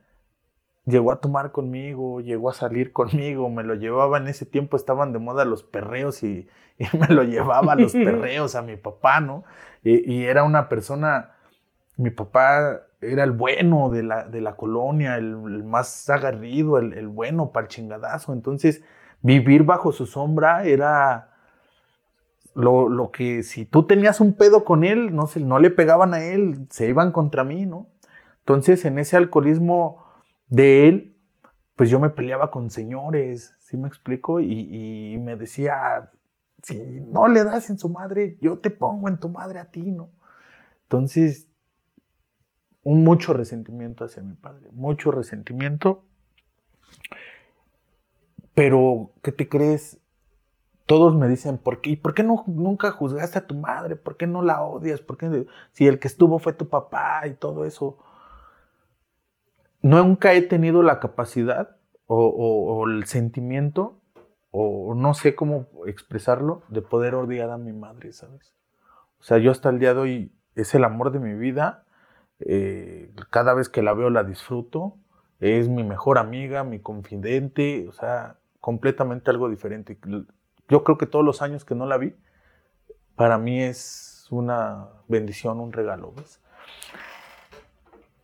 llegó 0.84 1.12
a 1.12 1.20
tomar 1.20 1.52
conmigo, 1.52 2.20
llegó 2.20 2.50
a 2.50 2.54
salir 2.54 2.92
conmigo, 2.92 3.48
me 3.48 3.62
lo 3.62 3.74
llevaba 3.74 4.18
en 4.18 4.28
ese 4.28 4.46
tiempo, 4.46 4.76
estaban 4.76 5.12
de 5.12 5.18
moda 5.18 5.44
los 5.44 5.62
perreos 5.62 6.22
y, 6.22 6.48
me 6.98 7.08
lo 7.08 7.22
llevaba 7.22 7.72
a 7.72 7.76
los 7.76 7.92
perreos 7.92 8.54
a 8.54 8.62
mi 8.62 8.76
papá, 8.76 9.20
¿no? 9.20 9.44
Y, 9.82 10.24
era 10.24 10.44
una 10.44 10.68
persona, 10.68 11.32
mi 11.96 12.10
papá 12.10 12.82
era 13.02 13.24
el 13.24 13.32
bueno 13.32 13.90
de 13.90 14.02
la, 14.02 14.24
de 14.24 14.40
la 14.40 14.56
colonia, 14.56 15.16
el, 15.16 15.64
más 15.64 16.08
agarrido, 16.08 16.78
el, 16.78 16.94
el 16.94 17.08
bueno 17.08 17.52
para 17.52 17.66
el 17.66 17.68
chingadazo, 17.68 18.32
entonces 18.32 18.82
vivir 19.20 19.64
bajo 19.64 19.92
su 19.92 20.06
sombra 20.06 20.64
era 20.64 21.32
lo, 22.54 23.10
que 23.12 23.42
si 23.42 23.64
tú 23.64 23.86
tenías 23.86 24.20
un 24.20 24.34
pedo 24.34 24.64
con 24.64 24.84
él, 24.84 25.14
no, 25.14 25.26
se, 25.26 25.40
no 25.40 25.58
le 25.58 25.70
pegaban 25.70 26.14
a 26.14 26.22
él, 26.22 26.66
se 26.70 26.88
iban 26.88 27.12
contra 27.12 27.44
mí, 27.44 27.66
¿no? 27.66 27.88
Entonces, 28.40 28.84
en 28.84 28.98
ese 28.98 29.16
alcoholismo 29.16 30.04
de 30.48 30.88
él, 30.88 31.16
pues 31.76 31.88
yo 31.90 31.98
me 32.00 32.10
peleaba 32.10 32.50
con 32.50 32.70
señores, 32.70 33.54
¿sí 33.60 33.76
me 33.76 33.88
explico? 33.88 34.40
Y, 34.40 35.18
me 35.20 35.36
decía, 35.36 36.10
si 36.62 36.78
no 37.00 37.28
le 37.28 37.44
das 37.44 37.70
en 37.70 37.78
su 37.78 37.88
madre, 37.88 38.36
yo 38.40 38.58
te 38.58 38.70
pongo 38.70 39.08
en 39.08 39.18
tu 39.18 39.28
madre 39.28 39.58
a 39.58 39.70
ti, 39.70 39.90
¿no? 39.90 40.10
Entonces, 40.82 41.48
un 42.82 43.04
mucho 43.04 43.32
resentimiento 43.32 44.04
hacia 44.04 44.22
mi 44.22 44.34
padre, 44.34 44.68
mucho 44.72 45.10
resentimiento. 45.10 46.04
Pero, 48.54 49.12
¿qué 49.22 49.32
te 49.32 49.48
crees? 49.48 49.98
todos 50.86 51.14
me 51.14 51.26
dicen, 51.26 51.56
¿por 51.56 51.80
qué? 51.80 51.96
¿Por 51.96 52.12
qué 52.12 52.22
no, 52.22 52.44
nunca 52.46 52.90
juzgaste 52.90 53.38
a 53.38 53.46
tu 53.46 53.54
madre? 53.54 53.96
¿Por 53.96 54.18
qué 54.18 54.26
no 54.26 54.42
la 54.42 54.62
odias? 54.62 55.00
¿Por 55.00 55.16
qué 55.16 55.46
si 55.70 55.86
el 55.86 55.98
que 55.98 56.08
estuvo 56.08 56.38
fue 56.38 56.52
tu 56.52 56.68
papá 56.68 57.26
y 57.26 57.34
todo 57.34 57.64
eso? 57.64 57.96
nunca 59.82 60.32
he 60.34 60.42
tenido 60.42 60.82
la 60.82 61.00
capacidad 61.00 61.76
o, 62.06 62.84
el 62.86 63.06
sentimiento, 63.06 63.98
o 64.50 64.94
no 64.94 65.14
sé 65.14 65.34
cómo 65.34 65.66
expresarlo, 65.86 66.62
de 66.68 66.82
poder 66.82 67.14
odiar 67.14 67.50
a 67.50 67.56
mi 67.56 67.72
madre, 67.72 68.12
¿sabes? 68.12 68.54
O 69.18 69.24
sea, 69.24 69.38
yo 69.38 69.50
hasta 69.50 69.70
el 69.70 69.78
día 69.78 69.94
de 69.94 70.00
hoy 70.00 70.32
es 70.54 70.74
el 70.74 70.84
amor 70.84 71.10
de 71.10 71.20
mi 71.20 71.32
vida. 71.34 71.84
Eh, 72.46 73.12
cada 73.31 73.55
vez 73.55 73.68
que 73.68 73.83
la 73.83 73.94
veo 73.94 74.11
la 74.11 74.24
disfruto. 74.24 74.96
Es 75.40 75.68
mi 75.68 75.83
mejor 75.83 76.18
amiga, 76.18 76.62
mi 76.62 76.78
confidente, 76.78 77.88
o 77.88 77.92
sea, 77.92 78.38
completamente 78.61 79.28
algo 79.28 79.48
diferente. 79.48 79.98
Yo 80.68 80.85
creo 80.85 80.98
que 80.98 81.07
todos 81.07 81.24
los 81.24 81.42
años 81.42 81.64
que 81.64 81.74
no 81.74 81.85
la 81.85 81.98
vi, 81.98 82.14
para 83.16 83.38
mí 83.38 83.61
es 83.61 84.28
una 84.31 84.88
bendición, 85.09 85.59
un 85.59 85.72
regalo. 85.72 86.12
¿ves? 86.16 86.40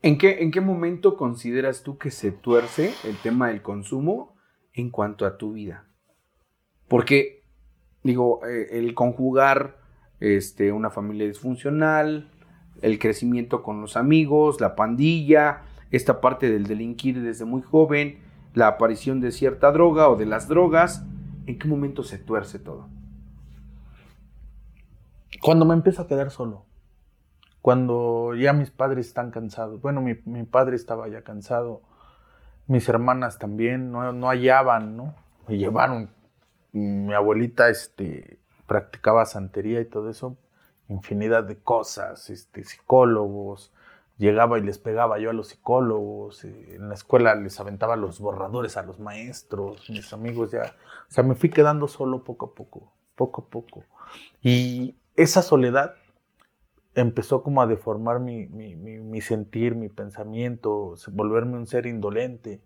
¿En 0.01 0.17
qué, 0.17 0.43
¿En 0.43 0.53
qué 0.53 0.61
momento 0.61 1.17
consideras 1.17 1.83
tú 1.83 1.99
que 1.99 2.13
se 2.13 2.31
tuerce 2.31 2.95
el 3.05 3.17
tema 3.17 3.49
del 3.49 3.63
consumo 3.63 4.37
en 4.73 4.91
cuanto 4.91 5.27
a 5.27 5.37
tu 5.37 5.55
vida? 5.55 5.89
Porque, 6.87 7.43
digo, 8.05 8.47
eh, 8.47 8.79
el 8.79 8.95
conjugar 8.95 9.79
este, 10.21 10.71
una 10.71 10.91
familia 10.91 11.27
disfuncional, 11.27 12.31
el 12.83 12.99
crecimiento 12.99 13.63
con 13.63 13.81
los 13.81 13.97
amigos, 13.97 14.61
la 14.61 14.75
pandilla, 14.75 15.63
esta 15.91 16.21
parte 16.21 16.51
del 16.51 16.67
delinquir 16.67 17.23
desde 17.23 17.45
muy 17.45 17.63
joven, 17.63 18.19
la 18.55 18.69
aparición 18.69 19.21
de 19.21 19.33
cierta 19.33 19.73
droga 19.73 20.09
o 20.09 20.17
de 20.17 20.27
las 20.27 20.49
drogas, 20.49 21.05
¿en 21.47 21.59
qué 21.59 21.69
momento 21.69 22.03
se 22.03 22.19
tuerce 22.19 22.59
todo? 22.59 22.89
Cuando 25.41 25.65
me 25.65 25.75
empiezo 25.75 26.03
a 26.03 26.07
quedar 26.07 26.31
solo 26.31 26.69
cuando 27.69 28.35
ya 28.35 28.53
mis 28.53 28.71
padres 28.71 29.09
están 29.09 29.31
cansados. 29.31 29.81
Bueno, 29.83 30.01
mi, 30.01 30.15
padre 30.45 30.77
estaba 30.77 31.09
ya 31.09 31.23
cansado, 31.23 31.83
mis 32.67 32.89
hermanas 32.89 33.39
también, 33.39 33.93
no, 33.93 34.29
hallaban, 34.29 34.97
¿no? 34.97 35.15
Me 35.47 35.59
llevaron, 35.59 36.11
mi 36.73 37.13
abuelita 37.13 37.69
este, 37.69 38.39
practicaba 38.67 39.25
santería 39.27 39.81
y 39.81 39.85
todo 39.85 40.09
eso, 40.11 40.39
infinidad 40.89 41.45
de 41.45 41.57
cosas, 41.57 42.31
este, 42.31 42.65
psicólogos, 42.65 43.73
llegaba 44.17 44.59
y 44.59 44.63
les 44.63 44.79
pegaba 44.79 45.19
yo 45.19 45.31
a 45.31 45.33
los 45.33 45.49
psicólogos, 45.49 46.45
eh, 46.45 46.75
en 46.75 46.89
la 46.89 46.95
escuela 46.95 47.35
les 47.35 47.59
aventaba 47.61 47.97
los 47.97 48.21
borradores 48.21 48.77
a 48.77 48.83
los 48.83 48.99
maestros, 48.99 49.89
mis 49.91 50.13
amigos 50.13 50.51
ya, 50.51 50.75
o 51.09 51.13
sea, 51.13 51.25
me 51.25 51.35
fui 51.35 51.51
quedando 51.51 51.89
solo 51.89 52.25
poco 52.25 52.47
a 52.47 52.55
poco, 52.55 52.93
poco 53.15 53.43
a 53.43 53.51
poco. 53.51 53.85
Y 54.43 54.97
esa 55.15 55.43
soledad 55.43 55.95
empezó 56.95 57.43
como 57.43 57.63
a 57.63 57.67
deformar 57.67 58.19
mi, 58.21 59.21
sentir, 59.21 59.75
mi 59.75 59.89
pensamiento, 59.89 60.95
volverme 61.13 61.57
un 61.57 61.67
ser 61.67 61.87
indolente, 61.87 62.61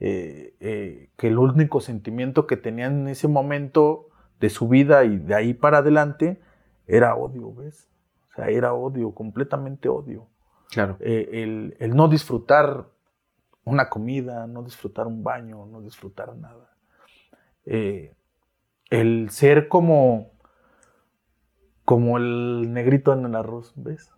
eh, 0.00 0.54
eh, 0.60 1.10
que 1.16 1.28
el 1.28 1.38
único 1.38 1.80
sentimiento 1.80 2.46
que 2.46 2.56
tenía 2.56 2.86
en 2.86 3.08
ese 3.08 3.28
momento 3.28 4.08
de 4.40 4.50
su 4.50 4.68
vida 4.68 5.04
y 5.04 5.18
de 5.18 5.34
ahí 5.34 5.54
para 5.54 5.78
adelante 5.78 6.40
era 6.86 7.14
odio, 7.14 7.52
¿ves? 7.54 7.88
O 8.30 8.34
sea, 8.36 8.48
era 8.48 8.72
odio, 8.74 9.12
completamente 9.12 9.88
odio. 9.88 10.26
Claro. 10.70 10.96
Eh, 11.00 11.74
el, 11.78 11.96
no 11.96 12.08
disfrutar 12.08 12.86
una 13.64 13.88
comida, 13.88 14.46
no 14.46 14.62
disfrutar 14.62 15.06
un 15.06 15.22
baño, 15.22 15.66
no 15.66 15.80
disfrutar 15.80 16.34
nada. 16.36 16.74
el 17.64 19.30
ser 19.30 19.68
como 19.68 20.32
como 21.84 22.16
el 22.16 22.72
negrito 22.72 23.12
en 23.12 23.24
el 23.24 23.34
arroz, 23.34 23.72
¿ves? 23.76 24.10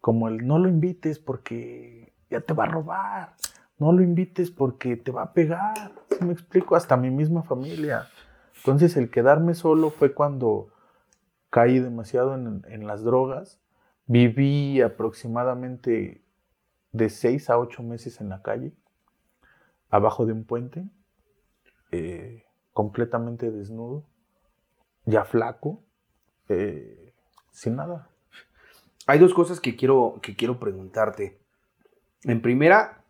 Como 0.00 0.28
el 0.28 0.46
no 0.46 0.58
lo 0.58 0.68
invites 0.68 1.18
porque 1.18 2.12
ya 2.30 2.40
te 2.40 2.52
va 2.52 2.64
a 2.64 2.68
robar. 2.68 3.34
No 3.78 3.92
lo 3.92 4.02
invites 4.02 4.50
porque 4.50 4.96
te 4.96 5.12
va 5.12 5.22
a 5.22 5.32
pegar. 5.32 5.92
¿Sí 6.10 6.24
me 6.24 6.32
explico? 6.32 6.76
Hasta 6.76 6.96
mi 6.96 7.10
misma 7.10 7.42
familia. 7.42 8.08
Entonces 8.56 8.96
el 8.96 9.10
quedarme 9.10 9.54
solo 9.54 9.90
fue 9.90 10.12
cuando 10.12 10.71
caí 11.52 11.78
demasiado 11.80 12.34
en, 12.34 12.86
las 12.86 13.04
drogas. 13.04 13.60
Viví 14.06 14.80
aproximadamente 14.80 16.24
de 16.92 17.10
seis 17.10 17.50
a 17.50 17.58
ocho 17.58 17.82
meses 17.82 18.22
en 18.22 18.30
la 18.30 18.40
calle, 18.40 18.72
abajo 19.90 20.24
de 20.24 20.32
un 20.32 20.44
puente, 20.44 20.88
eh, 21.90 22.46
completamente 22.72 23.50
desnudo, 23.50 24.06
ya 25.04 25.24
flaco. 25.24 25.82
Eh, 26.48 27.12
sin 27.50 27.76
nada. 27.76 28.08
Hay 29.06 29.18
dos 29.18 29.34
cosas 29.34 29.60
que 29.60 29.76
quiero, 29.76 30.20
que 30.22 30.34
quiero 30.34 30.58
preguntarte. 30.58 31.38
En 32.24 32.40
primera, 32.40 33.04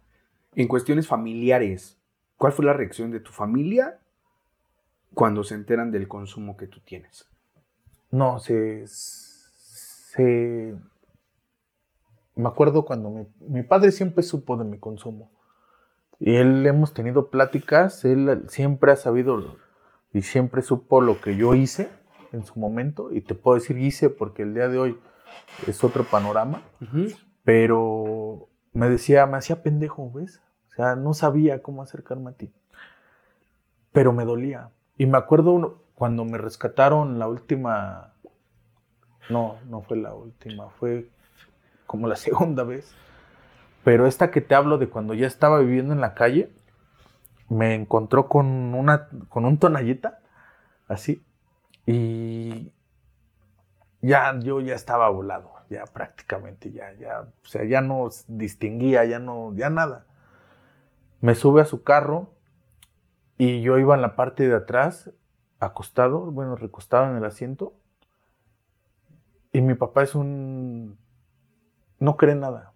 en 0.56 0.66
cuestiones 0.66 1.06
familiares, 1.06 1.96
¿cuál 2.36 2.52
fue 2.52 2.64
la 2.64 2.72
reacción 2.72 3.12
de 3.12 3.20
tu 3.20 3.30
familia 3.30 4.00
cuando 5.14 5.44
se 5.44 5.54
enteran 5.54 5.92
del 5.92 6.08
consumo 6.08 6.56
que 6.56 6.66
tú 6.66 6.80
tienes? 6.80 7.31
No, 8.12 8.38
se... 8.38 8.86
se 8.86 10.76
me 12.36 12.48
acuerdo 12.48 12.84
cuando 12.84 13.10
mi, 13.10 13.26
mi, 13.40 13.62
padre 13.62 13.90
siempre 13.90 14.22
supo 14.22 14.56
de 14.56 14.64
mi 14.64 14.78
consumo. 14.78 15.30
Y 16.20 16.36
él 16.36 16.64
hemos 16.66 16.94
tenido 16.94 17.30
pláticas, 17.30 18.04
él 18.04 18.44
siempre 18.48 18.92
ha 18.92 18.96
sabido 18.96 19.58
y 20.12 20.22
siempre 20.22 20.62
supo 20.62 21.00
lo 21.00 21.20
que 21.20 21.36
yo 21.36 21.54
hice 21.54 21.88
en 22.32 22.44
su 22.44 22.58
momento 22.58 23.12
y 23.12 23.22
te 23.22 23.34
puedo 23.34 23.56
decir 23.56 23.78
hice 23.78 24.10
porque 24.10 24.42
el 24.42 24.54
día 24.54 24.68
de 24.68 24.78
hoy 24.78 24.98
es 25.66 25.82
otro 25.82 26.04
panorama, 26.04 26.62
pero 27.44 28.48
me 28.72 28.88
decía, 28.88 29.26
me 29.26 29.36
hacía 29.36 29.62
pendejo, 29.62 30.10
¿ves? 30.12 30.42
O 30.68 30.74
sea, 30.74 30.96
no 30.96 31.14
sabía 31.14 31.62
cómo 31.62 31.82
acercarme 31.82 32.30
a 32.30 32.34
ti, 32.34 32.52
pero 33.92 34.12
me 34.12 34.24
dolía. 34.24 34.70
Y 34.96 35.06
me 35.06 35.18
acuerdo 35.18 35.81
cuando 35.94 36.24
me 36.24 36.38
rescataron 36.38 37.18
la 37.18 37.28
última, 37.28 38.12
no, 39.28 39.58
no 39.68 39.82
fue 39.82 39.96
la 39.96 40.14
última, 40.14 40.70
fue 40.70 41.08
como 41.86 42.08
la 42.08 42.16
segunda 42.16 42.64
vez, 42.64 42.94
pero 43.84 44.06
esta 44.06 44.30
que 44.30 44.40
te 44.40 44.54
hablo 44.54 44.78
de 44.78 44.88
cuando 44.88 45.14
ya 45.14 45.26
estaba 45.26 45.58
viviendo 45.58 45.92
en 45.92 46.00
la 46.00 46.14
calle, 46.14 46.50
me 47.48 47.74
encontró 47.74 48.28
con 48.28 48.46
una, 48.74 49.08
con 49.28 49.44
un 49.44 49.58
tonallita, 49.58 50.20
así, 50.88 51.22
y 51.86 52.72
ya 54.00 54.38
yo 54.40 54.60
ya 54.60 54.74
estaba 54.74 55.08
volado, 55.10 55.52
ya 55.70 55.84
prácticamente, 55.84 56.72
ya, 56.72 56.92
ya, 56.94 57.20
o 57.20 57.46
sea, 57.46 57.64
ya 57.64 57.80
no 57.80 58.08
distinguía, 58.26 59.04
ya 59.04 59.18
no, 59.18 59.54
ya 59.54 59.70
nada. 59.70 60.06
Me 61.20 61.34
sube 61.34 61.62
a 61.62 61.64
su 61.64 61.82
carro 61.84 62.34
y 63.38 63.62
yo 63.62 63.78
iba 63.78 63.94
en 63.94 64.02
la 64.02 64.16
parte 64.16 64.48
de 64.48 64.56
atrás, 64.56 65.10
acostado, 65.64 66.30
bueno, 66.30 66.56
recostado 66.56 67.10
en 67.10 67.16
el 67.16 67.24
asiento. 67.24 67.74
Y 69.52 69.60
mi 69.60 69.74
papá 69.74 70.02
es 70.02 70.14
un... 70.14 70.98
no 71.98 72.16
cree 72.16 72.34
nada. 72.34 72.72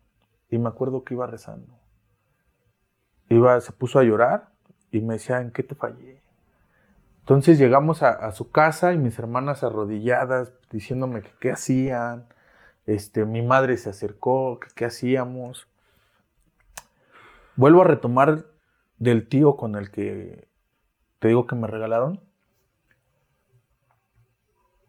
Y 0.51 0.59
me 0.59 0.69
acuerdo 0.69 1.05
que 1.05 1.15
iba 1.15 1.27
rezando. 1.27 1.79
Iba, 3.29 3.61
se 3.61 3.73
puso 3.73 3.99
a 3.99 4.05
llorar 4.05 4.51
y 4.93 5.01
me 5.01 5.15
decía, 5.15 5.41
¿en 5.41 5.51
qué 5.51 5.63
te 5.63 5.75
fallé? 5.75 6.23
Entonces 7.21 7.59
llegamos 7.59 8.05
a, 8.05 8.31
su 8.31 8.53
casa 8.53 8.93
y 8.93 8.99
mis 8.99 9.19
hermanas 9.19 9.65
arrodilladas 9.65 10.53
diciéndome 10.71 11.23
que 11.23 11.33
qué 11.41 11.51
hacían. 11.51 12.27
Este, 12.87 13.25
mi 13.25 13.43
madre 13.43 13.77
se 13.79 13.91
acercó, 13.91 14.61
que 14.61 14.69
qué 14.77 14.85
hacíamos. 14.85 15.67
Vuelvo 17.57 17.81
a 17.81 17.85
retomar 17.85 18.45
del 18.99 19.29
tío 19.29 19.57
con 19.57 19.75
el 19.75 19.91
que 19.91 20.47
te 21.19 21.29
digo 21.29 21.49
que 21.49 21.57
me 21.57 21.67
regalaron. 21.67 22.21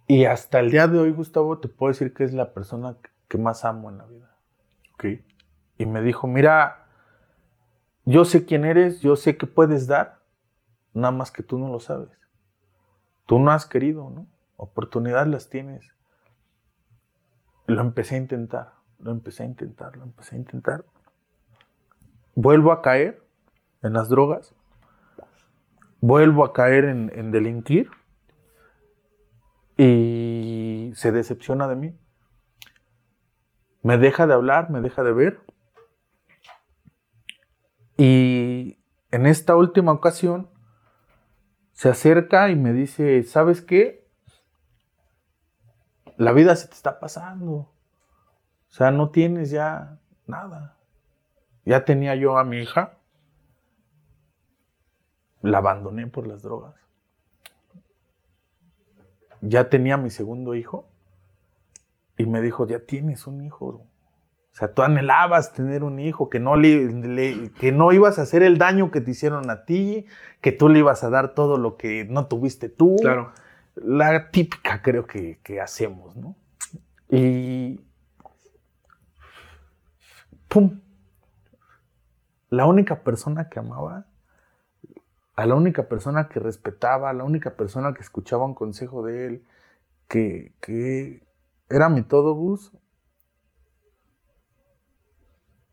Y 0.07 0.23
hasta 0.23 0.59
el 0.59 0.71
día 0.71 0.87
de 0.87 0.99
hoy, 0.99 1.11
Gustavo, 1.11 1.59
te 1.59 1.67
puedo 1.67 1.91
decir 1.91 2.13
que 2.13 2.23
es 2.23 2.33
la 2.33 2.53
persona 2.53 2.95
que 3.27 3.37
más 3.37 3.65
amo 3.65 3.89
en 3.89 3.97
la 3.97 4.05
vida. 4.05 4.35
Okay. 4.93 5.25
Y 5.77 5.85
me 5.85 6.01
dijo, 6.01 6.27
mira, 6.27 6.87
yo 8.05 8.23
sé 8.23 8.45
quién 8.45 8.63
eres, 8.63 9.01
yo 9.01 9.17
sé 9.17 9.35
que 9.35 9.47
puedes 9.47 9.85
dar, 9.85 10.21
nada 10.93 11.11
más 11.11 11.29
que 11.29 11.43
tú 11.43 11.59
no 11.59 11.69
lo 11.69 11.81
sabes. 11.81 12.09
Tú 13.25 13.37
no 13.37 13.51
has 13.51 13.65
querido, 13.65 14.09
¿no? 14.09 14.27
Oportunidades 14.55 15.27
las 15.27 15.49
tienes. 15.49 15.93
Lo 17.65 17.81
empecé 17.81 18.15
a 18.15 18.19
intentar, 18.19 18.71
lo 18.99 19.11
empecé 19.11 19.43
a 19.43 19.47
intentar, 19.47 19.97
lo 19.97 20.03
empecé 20.03 20.35
a 20.35 20.39
intentar. 20.39 20.85
Vuelvo 22.33 22.71
a 22.71 22.81
caer 22.81 23.21
en 23.83 23.91
las 23.91 24.07
drogas. 24.07 24.55
Vuelvo 25.99 26.45
a 26.45 26.53
caer 26.53 26.85
en, 26.85 27.11
en 27.13 27.31
delinquir. 27.31 27.91
Y 29.77 30.91
se 30.95 31.11
decepciona 31.11 31.67
de 31.67 31.75
mí. 31.75 31.99
Me 33.83 33.97
deja 33.97 34.27
de 34.27 34.33
hablar, 34.33 34.69
me 34.69 34.81
deja 34.81 35.03
de 35.03 35.13
ver. 35.13 35.41
Y 37.95 38.79
en 39.11 39.25
esta 39.25 39.55
última 39.55 39.91
ocasión 39.91 40.49
se 41.73 41.89
acerca 41.89 42.49
y 42.49 42.55
me 42.55 42.73
dice, 42.73 43.23
¿sabes 43.23 43.61
qué? 43.61 44.07
La 46.17 46.31
vida 46.31 46.55
se 46.55 46.67
te 46.67 46.73
está 46.73 46.99
pasando. 46.99 47.51
O 47.53 47.71
sea, 48.69 48.91
no 48.91 49.11
tienes 49.11 49.51
ya 49.51 49.99
nada. 50.25 50.77
Ya 51.65 51.85
tenía 51.85 52.15
yo 52.15 52.37
a 52.37 52.43
mi 52.43 52.57
hija, 52.57 52.97
la 55.41 55.59
abandoné 55.59 56.07
por 56.07 56.25
las 56.25 56.41
drogas. 56.41 56.86
Ya 59.41 59.69
tenía 59.69 59.97
mi 59.97 60.09
segundo 60.09 60.55
hijo 60.55 60.87
y 62.17 62.25
me 62.25 62.41
dijo, 62.41 62.67
ya 62.67 62.79
tienes 62.79 63.27
un 63.27 63.43
hijo. 63.43 63.65
O 63.65 64.59
sea, 64.59 64.73
tú 64.73 64.81
anhelabas 64.81 65.53
tener 65.53 65.83
un 65.83 65.99
hijo, 65.99 66.29
que 66.29 66.39
no, 66.39 66.55
le, 66.55 67.51
que 67.59 67.71
no 67.71 67.91
ibas 67.91 68.17
a 68.17 68.23
hacer 68.23 68.41
el 68.41 68.57
daño 68.57 68.89
que 68.89 69.01
te 69.01 69.11
hicieron 69.11 69.49
a 69.51 69.65
ti, 69.65 70.07
que 70.41 70.51
tú 70.51 70.67
le 70.67 70.79
ibas 70.79 71.03
a 71.03 71.11
dar 71.11 71.35
todo 71.35 71.57
lo 71.57 71.77
que 71.77 72.05
no 72.05 72.25
tuviste 72.25 72.67
tú. 72.67 72.95
Claro. 72.99 73.33
La 73.75 74.31
típica 74.31 74.81
creo 74.81 75.05
que, 75.05 75.39
que 75.43 75.61
hacemos, 75.61 76.15
¿no? 76.15 76.35
Y... 77.09 77.81
¡Pum! 80.47 80.79
La 82.49 82.65
única 82.65 83.03
persona 83.03 83.49
que 83.49 83.59
amaba, 83.59 84.07
a 85.37 85.45
la 85.45 85.55
única 85.55 85.87
persona 85.87 86.27
que 86.27 86.39
respetaba, 86.39 87.09
a 87.09 87.13
la 87.13 87.23
única 87.23 87.55
persona 87.55 87.93
que 87.93 88.01
escuchaba 88.01 88.43
un 88.43 88.55
consejo 88.55 89.03
de 89.03 89.27
él, 89.27 89.45
que, 90.09 90.53
que 90.59 91.23
era 91.69 91.89
mi 91.89 92.01
todo 92.01 92.33
bus, 92.33 92.73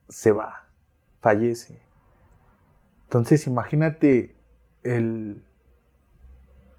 se 0.08 0.32
va, 0.32 0.68
fallece. 1.20 1.82
Entonces 3.04 3.46
imagínate 3.46 4.36
el, 4.82 5.42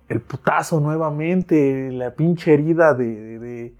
el 0.07 0.21
putazo 0.21 0.79
nuevamente, 0.79 1.91
la 1.91 2.13
pinche 2.13 2.53
herida 2.53 2.93
de, 2.93 3.73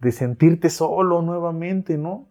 de, 0.00 0.12
sentirte 0.12 0.68
solo 0.68 1.22
nuevamente, 1.22 1.96
¿no? 1.96 2.26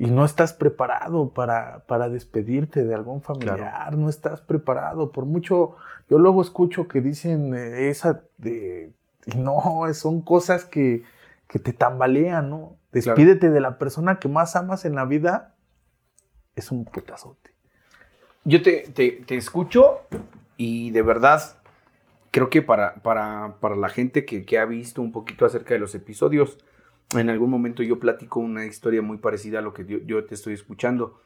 Y 0.00 0.06
no 0.06 0.24
estás 0.24 0.54
preparado 0.54 1.28
para, 1.28 1.84
para 1.86 2.08
despedirte 2.08 2.84
de 2.84 2.94
algún 2.94 3.20
familiar, 3.20 3.94
no 3.98 4.08
estás 4.08 4.40
preparado. 4.40 5.12
Por 5.12 5.26
mucho, 5.26 5.76
yo 6.08 6.18
luego 6.18 6.40
escucho 6.40 6.88
que 6.88 7.02
dicen 7.02 7.54
eh, 7.54 7.90
esa 7.90 8.22
de, 8.38 8.94
no, 9.36 9.84
son 9.92 10.22
cosas 10.22 10.64
que, 10.64 11.02
que 11.46 11.58
te 11.58 11.74
tambalean, 11.74 12.48
¿no? 12.48 12.78
Despídete 12.92 13.50
de 13.50 13.60
la 13.60 13.76
persona 13.76 14.18
que 14.18 14.28
más 14.28 14.56
amas 14.56 14.86
en 14.86 14.94
la 14.94 15.04
vida, 15.04 15.54
es 16.56 16.72
un 16.72 16.86
putazote. 16.86 17.50
Yo 18.44 18.62
te, 18.62 18.88
te, 18.88 19.36
escucho 19.36 20.00
y 20.56 20.92
de 20.92 21.02
verdad 21.02 21.42
creo 22.30 22.48
que 22.48 22.62
para, 22.62 22.94
para, 23.02 23.76
la 23.76 23.88
gente 23.90 24.24
que, 24.24 24.58
ha 24.58 24.64
visto 24.64 25.02
un 25.02 25.12
poquito 25.12 25.44
acerca 25.44 25.74
de 25.74 25.80
los 25.80 25.94
episodios, 25.94 26.56
en 27.14 27.30
algún 27.30 27.50
momento 27.50 27.82
yo 27.82 27.98
platico 27.98 28.40
una 28.40 28.66
historia 28.66 29.02
muy 29.02 29.18
parecida 29.18 29.58
a 29.58 29.62
lo 29.62 29.72
que 29.72 29.84
yo, 30.04 30.24
te 30.24 30.34
estoy 30.34 30.54
escuchando. 30.54 31.20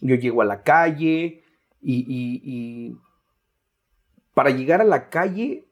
Yo 0.00 0.14
llego 0.16 0.42
a 0.42 0.44
la 0.44 0.62
calle 0.62 1.42
y, 1.80 2.96
para 4.34 4.50
llegar 4.50 4.80
a 4.80 4.84
la 4.84 5.08
calle 5.08 5.66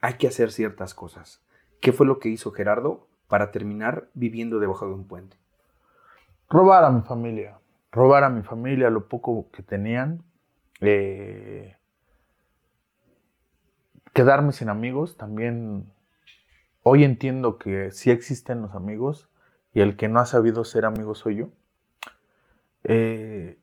hay 0.00 0.14
que 0.14 0.28
hacer 0.28 0.52
ciertas 0.52 0.94
cosas. 0.94 1.42
¿Qué 1.80 1.92
fue 1.92 2.06
lo 2.06 2.18
que 2.18 2.28
hizo 2.28 2.50
Gerardo? 2.52 3.06
para 3.28 3.50
terminar 3.50 4.08
viviendo 4.14 4.58
debajo 4.58 4.86
de 4.86 4.94
un 4.94 5.06
puente? 5.06 5.36
Robar 6.48 6.84
a 6.84 6.90
mi 6.90 7.02
familia, 7.02 7.58
robar 7.90 8.24
a 8.24 8.28
mi 8.28 8.42
familia 8.42 8.90
lo 8.90 9.08
poco 9.08 9.50
que 9.50 9.62
tenían, 9.62 10.22
eh, 10.80 11.76
quedarme 14.12 14.52
sin 14.52 14.68
amigos, 14.68 15.16
también 15.16 15.92
hoy 16.88 17.02
entiendo 17.02 17.58
que 17.58 17.90
sí 17.90 18.12
existen 18.12 18.62
los 18.62 18.76
amigos 18.76 19.28
y 19.72 19.80
el 19.80 19.96
que 19.96 20.06
no 20.06 20.20
ha 20.20 20.24
sabido 20.24 20.64
ser 20.64 20.84
amigo 20.84 21.16
soy 21.16 21.34
yo. 21.34 21.48
Eh, 22.84 23.58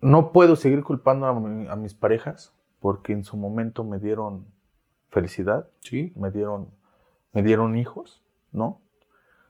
no 0.00 0.32
puedo 0.32 0.56
seguir 0.56 0.82
culpando 0.82 1.26
a, 1.26 1.76
mis 1.76 1.94
parejas 1.94 2.56
porque 2.80 3.12
en 3.12 3.22
su 3.22 3.36
momento 3.36 3.84
me 3.84 4.00
dieron 4.00 4.48
felicidad, 5.08 5.70
¿Sí? 5.78 6.12
me 6.16 6.32
dieron 6.32 6.74
me 7.32 7.44
dieron 7.44 7.76
hijos, 7.76 8.24
¿no? 8.50 8.82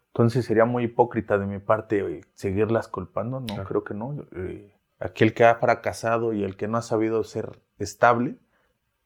Entonces 0.09 0.45
sería 0.45 0.67
muy 0.67 0.85
hipócrita 0.85 1.39
de 1.39 1.47
mi 1.47 1.59
parte 1.59 2.21
seguirlas 2.35 2.87
culpando, 2.87 3.41
no, 3.41 3.65
creo 3.65 3.83
que 3.83 3.95
no. 3.95 4.27
Eh, 4.33 4.75
aquel 4.99 5.33
que 5.33 5.47
ha 5.47 5.55
fracasado 5.55 6.35
y 6.35 6.45
el 6.45 6.57
que 6.57 6.69
no 6.69 6.77
ha 6.77 6.83
sabido 6.83 7.25
ser 7.25 7.63
estable, 7.79 8.37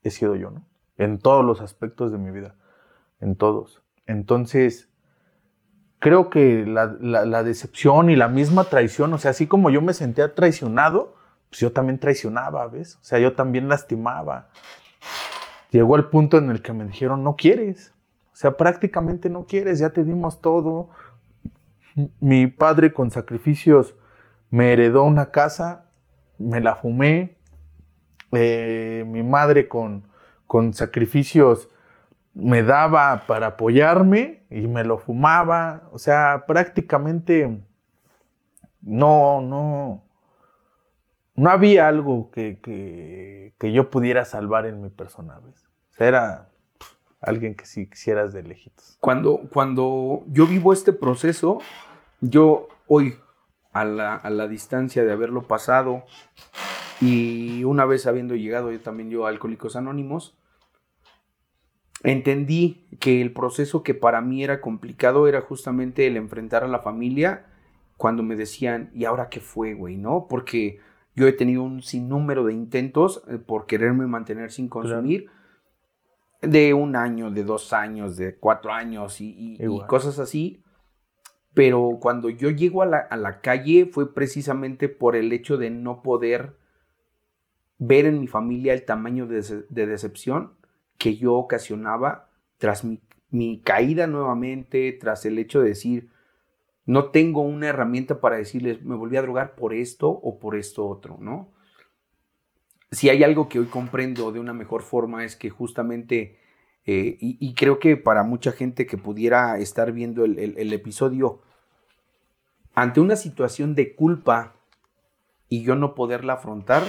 he 0.02 0.10
sido 0.10 0.34
yo, 0.34 0.50
¿no? 0.50 0.69
En 1.00 1.18
todos 1.18 1.44
los 1.44 1.62
aspectos 1.62 2.12
de 2.12 2.18
mi 2.18 2.30
vida, 2.30 2.54
en 3.20 3.34
todos. 3.34 3.82
Entonces, 4.06 4.90
creo 5.98 6.28
que 6.28 6.66
la, 6.66 7.42
decepción 7.42 8.10
y 8.10 8.16
la 8.16 8.28
misma 8.28 8.64
traición, 8.64 9.12
o 9.14 9.18
sea, 9.18 9.30
así 9.30 9.46
como 9.46 9.70
yo 9.70 9.80
me 9.80 9.94
sentía 9.94 10.34
traicionado, 10.34 11.14
pues 11.48 11.60
yo 11.60 11.72
también 11.72 11.98
traicionaba, 11.98 12.66
¿ves? 12.68 12.96
O 12.96 13.04
sea, 13.04 13.18
yo 13.18 13.34
también 13.34 13.66
lastimaba. 13.66 14.50
Llegó 15.70 15.96
el 15.96 16.04
punto 16.04 16.36
en 16.36 16.50
el 16.50 16.60
que 16.60 16.74
me 16.74 16.84
dijeron, 16.84 17.24
no 17.24 17.34
quieres, 17.34 17.94
o 18.34 18.36
sea, 18.36 18.58
prácticamente 18.58 19.30
no 19.30 19.46
quieres, 19.46 19.78
ya 19.78 19.90
te 19.90 20.04
dimos 20.04 20.42
todo. 20.42 20.90
Mi 22.20 22.46
padre 22.46 22.92
con 22.92 23.10
sacrificios 23.10 23.94
me 24.50 24.74
heredó 24.74 25.04
una 25.04 25.30
casa, 25.30 25.86
me 26.36 26.60
la 26.60 26.76
fumé. 26.76 27.38
Eh, 28.32 29.04
mi 29.06 29.22
madre 29.22 29.66
con, 29.66 30.09
con 30.50 30.74
sacrificios 30.74 31.68
me 32.34 32.64
daba 32.64 33.22
para 33.28 33.46
apoyarme 33.46 34.42
y 34.50 34.66
me 34.66 34.82
lo 34.82 34.98
fumaba. 34.98 35.88
O 35.92 35.98
sea, 36.00 36.42
prácticamente 36.44 37.62
no, 38.82 39.40
no, 39.42 40.02
no 41.36 41.50
había 41.50 41.86
algo 41.86 42.32
que, 42.32 42.58
que, 42.60 43.72
yo 43.72 43.90
pudiera 43.90 44.24
salvar 44.24 44.66
en 44.66 44.82
mi 44.82 44.88
persona. 44.88 45.38
Era 45.96 46.48
alguien 47.20 47.54
que 47.54 47.64
sí 47.64 47.88
quisieras 47.88 48.32
de 48.32 48.42
lejitos. 48.42 48.96
Cuando, 48.98 49.42
cuando 49.52 50.24
yo 50.26 50.48
vivo 50.48 50.72
este 50.72 50.92
proceso, 50.92 51.60
yo 52.20 52.66
hoy, 52.88 53.14
a 53.72 53.84
la, 53.84 54.16
a 54.16 54.30
la 54.30 54.48
distancia 54.48 55.04
de 55.04 55.12
haberlo 55.12 55.42
pasado, 55.42 56.02
y 57.00 57.64
una 57.64 57.84
vez 57.84 58.06
habiendo 58.06 58.34
llegado 58.34 58.70
yo 58.72 58.80
también 58.80 59.10
yo 59.10 59.26
a 59.26 59.30
Alcohólicos 59.30 59.76
Anónimos, 59.76 60.36
entendí 62.02 62.86
que 62.98 63.20
el 63.20 63.32
proceso 63.32 63.82
que 63.82 63.94
para 63.94 64.20
mí 64.20 64.44
era 64.44 64.60
complicado 64.60 65.28
era 65.28 65.40
justamente 65.40 66.06
el 66.06 66.16
enfrentar 66.16 66.64
a 66.64 66.68
la 66.68 66.80
familia 66.80 67.46
cuando 67.96 68.22
me 68.22 68.36
decían, 68.36 68.90
¿y 68.94 69.04
ahora 69.04 69.28
qué 69.28 69.40
fue, 69.40 69.74
güey? 69.74 69.98
¿No? 69.98 70.26
Porque 70.28 70.78
yo 71.14 71.26
he 71.26 71.32
tenido 71.32 71.62
un 71.62 71.82
sinnúmero 71.82 72.44
de 72.44 72.54
intentos 72.54 73.22
eh, 73.28 73.36
por 73.36 73.66
quererme 73.66 74.06
mantener 74.06 74.50
sin 74.50 74.68
consumir 74.68 75.28
de 76.40 76.72
un 76.72 76.96
año, 76.96 77.30
de 77.30 77.44
dos 77.44 77.72
años, 77.72 78.16
de 78.16 78.36
cuatro 78.36 78.72
años 78.72 79.20
y, 79.20 79.58
cosas 79.86 80.18
así. 80.18 80.62
Pero 81.52 81.98
cuando 82.00 82.30
yo 82.30 82.50
llego 82.50 82.82
a 82.82 82.86
la, 82.86 83.40
calle 83.42 83.86
fue 83.86 84.14
precisamente 84.14 84.88
por 84.88 85.16
el 85.16 85.32
hecho 85.32 85.58
de 85.58 85.70
no 85.70 86.00
poder 86.02 86.56
ver 87.80 88.06
en 88.06 88.20
mi 88.20 88.28
familia 88.28 88.72
el 88.72 88.84
tamaño 88.84 89.26
de, 89.26 89.42
decepción 89.68 90.52
que 90.96 91.16
yo 91.16 91.34
ocasionaba 91.34 92.28
tras 92.58 92.84
mi, 92.84 93.60
caída 93.64 94.06
nuevamente, 94.06 94.92
tras 94.92 95.26
el 95.26 95.38
hecho 95.38 95.60
de 95.60 95.70
decir, 95.70 96.10
no 96.86 97.06
tengo 97.06 97.40
una 97.40 97.66
herramienta 97.66 98.20
para 98.20 98.36
decirles, 98.36 98.84
me 98.84 98.94
volví 98.94 99.16
a 99.16 99.22
drogar 99.22 99.56
por 99.56 99.74
esto 99.74 100.08
o 100.08 100.38
por 100.38 100.54
esto 100.54 100.86
otro, 100.86 101.18
¿no? 101.20 101.50
si 102.92 103.08
hay 103.08 103.22
algo 103.22 103.48
que 103.48 103.58
hoy 103.58 103.66
comprendo 103.66 104.32
de 104.32 104.40
una 104.40 104.52
mejor 104.52 104.82
forma 104.82 105.24
es 105.24 105.36
que 105.36 105.50
justamente, 105.50 106.38
eh, 106.86 107.16
y, 107.20 107.54
creo 107.54 107.78
que 107.78 107.96
para 107.96 108.24
mucha 108.24 108.52
gente 108.52 108.86
que 108.86 108.98
pudiera 108.98 109.58
estar 109.58 109.92
viendo 109.92 110.24
el, 110.24 110.72
episodio, 110.72 111.40
ante 112.74 113.00
una 113.00 113.16
situación 113.16 113.74
de 113.74 113.94
culpa 113.94 114.54
y 115.48 115.62
yo 115.62 115.76
no 115.76 115.94
poderla 115.94 116.34
afrontar, 116.34 116.82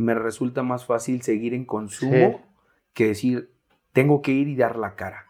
me 0.00 0.14
resulta 0.14 0.62
más 0.62 0.86
fácil 0.86 1.22
seguir 1.22 1.54
en 1.54 1.64
consumo 1.64 2.42
que 2.94 3.08
decir, 3.08 3.52
tengo 3.92 4.22
que 4.22 4.32
ir 4.32 4.48
y 4.48 4.56
dar 4.56 4.76
la 4.76 4.94
cara. 4.96 5.26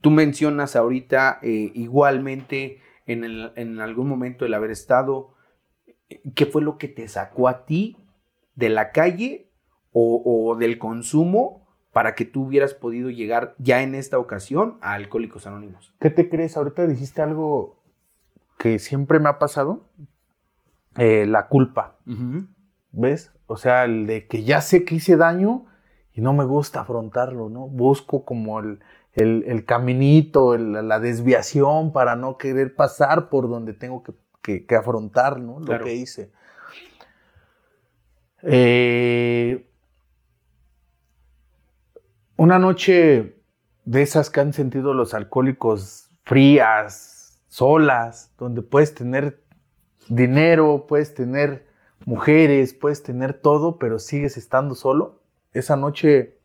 Tú 0.00 0.10
mencionas 0.10 0.76
ahorita 0.76 1.38
eh, 1.42 1.70
igualmente 1.74 2.80
en, 3.06 3.24
en 3.24 3.80
algún 3.80 4.08
momento 4.08 4.44
el 4.44 4.54
haber 4.54 4.70
estado, 4.70 5.34
¿qué 6.34 6.46
fue 6.46 6.62
lo 6.62 6.78
que 6.78 6.88
te 6.88 7.06
sacó 7.08 7.48
a 7.48 7.64
ti 7.64 7.96
de 8.54 8.68
la 8.68 8.92
calle 8.92 9.50
o, 9.96 10.56
del 10.58 10.78
consumo 10.78 11.66
para 11.92 12.14
que 12.16 12.24
tú 12.24 12.46
hubieras 12.46 12.74
podido 12.74 13.10
llegar 13.10 13.54
ya 13.58 13.82
en 13.82 13.94
esta 13.94 14.18
ocasión 14.18 14.78
a 14.80 14.94
Alcohólicos 14.94 15.46
Anónimos. 15.46 15.94
¿Qué 16.00 16.10
te 16.10 16.28
crees? 16.28 16.56
Ahorita 16.56 16.86
dijiste 16.88 17.22
algo 17.22 17.80
que 18.58 18.80
siempre 18.80 19.20
me 19.20 19.28
ha 19.28 19.38
pasado, 19.38 19.88
eh, 20.96 21.26
la 21.26 21.46
culpa. 21.46 21.96
¿Ves? 22.96 23.32
O 23.46 23.56
sea, 23.56 23.84
el 23.84 24.06
de 24.06 24.26
que 24.26 24.44
ya 24.44 24.60
sé 24.60 24.84
que 24.84 24.96
hice 24.96 25.16
daño 25.16 25.66
y 26.12 26.20
no 26.20 26.32
me 26.32 26.44
gusta 26.44 26.80
afrontarlo, 26.80 27.48
¿no? 27.48 27.66
Busco 27.66 28.24
como 28.24 28.60
el, 28.60 28.78
el, 29.14 29.64
caminito, 29.64 30.56
la 30.56 31.00
desviación 31.00 31.92
para 31.92 32.14
no 32.14 32.38
querer 32.38 32.74
pasar 32.74 33.28
por 33.28 33.48
donde 33.48 33.74
tengo 33.74 34.02
que, 34.42 34.64
que, 34.64 34.76
afrontar, 34.76 35.40
¿no? 35.40 35.58
Lo 35.58 35.80
que 35.80 35.94
hice. 35.94 36.30
Eh, 38.42 39.66
una 42.36 42.58
noche 42.58 43.42
de 43.84 44.02
esas 44.02 44.30
que 44.30 44.40
han 44.40 44.52
sentido 44.52 44.94
los 44.94 45.14
alcohólicos 45.14 46.10
frías, 46.24 47.42
solas, 47.48 48.32
donde 48.38 48.62
puedes 48.62 48.94
tener 48.94 49.42
dinero, 50.08 50.86
puedes 50.86 51.14
tener 51.14 51.73
mujeres, 52.04 52.74
puedes 52.74 53.02
tener 53.02 53.34
todo, 53.34 53.78
pero 53.78 53.98
sigues 53.98 54.36
estando 54.36 54.74
solo. 54.74 55.20
Esa 55.52 55.76
noche 55.76 56.36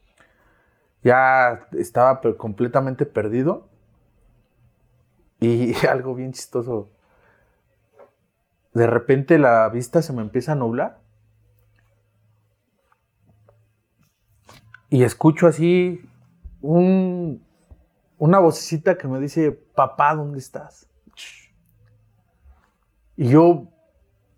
ya 1.03 1.67
estaba 1.73 2.21
completamente 2.37 3.05
perdido. 3.05 3.67
Y 5.39 5.73
algo 5.87 6.15
bien 6.15 6.33
chistoso. 6.33 6.89
De 8.73 8.87
repente 8.87 9.39
la 9.39 9.67
vista 9.69 10.01
se 10.01 10.13
me 10.13 10.21
empieza 10.21 10.53
a 10.53 10.55
nublar. 10.55 10.99
Y 14.89 15.03
escucho 15.03 15.47
así 15.47 16.01
un, 16.61 17.45
una 18.17 18.39
vocecita 18.39 18.97
que 18.97 19.07
me 19.07 19.19
dice, 19.19 19.51
papá, 19.51 20.15
¿dónde 20.15 20.39
estás? 20.39 20.87
Y 23.15 23.29
yo, 23.29 23.67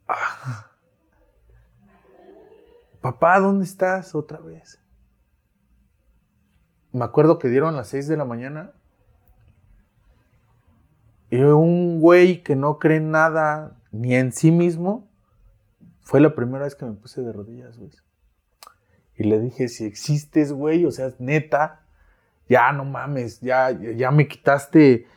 ah, 0.07 0.70
papá, 3.01 3.39
¿dónde 3.39 3.65
estás 3.65 4.15
otra 4.15 4.39
vez? 4.39 4.79
Me 6.91 7.03
acuerdo 7.03 7.39
que 7.39 7.49
dieron 7.49 7.75
las 7.75 7.87
6 7.87 8.07
de 8.07 8.17
la 8.17 8.25
mañana 8.25 8.73
y 11.29 11.37
un 11.37 11.99
güey 12.01 12.43
que 12.43 12.55
no 12.55 12.77
cree 12.77 12.97
en 12.97 13.11
nada 13.11 13.77
ni 13.91 14.15
en 14.15 14.31
sí 14.31 14.51
mismo, 14.51 15.09
fue 16.01 16.19
la 16.19 16.35
primera 16.35 16.65
vez 16.65 16.75
que 16.75 16.85
me 16.85 16.93
puse 16.93 17.21
de 17.21 17.31
rodillas, 17.31 17.77
güey. 17.77 17.91
Y 19.15 19.23
le 19.23 19.39
dije, 19.39 19.67
si 19.67 19.85
existes, 19.85 20.51
güey, 20.51 20.85
o 20.85 20.91
sea, 20.91 21.11
neta, 21.19 21.81
ya 22.49 22.71
no 22.73 22.83
mames, 22.83 23.39
ya, 23.39 23.71
ya 23.71 24.11
me 24.11 24.27
quitaste 24.27 25.07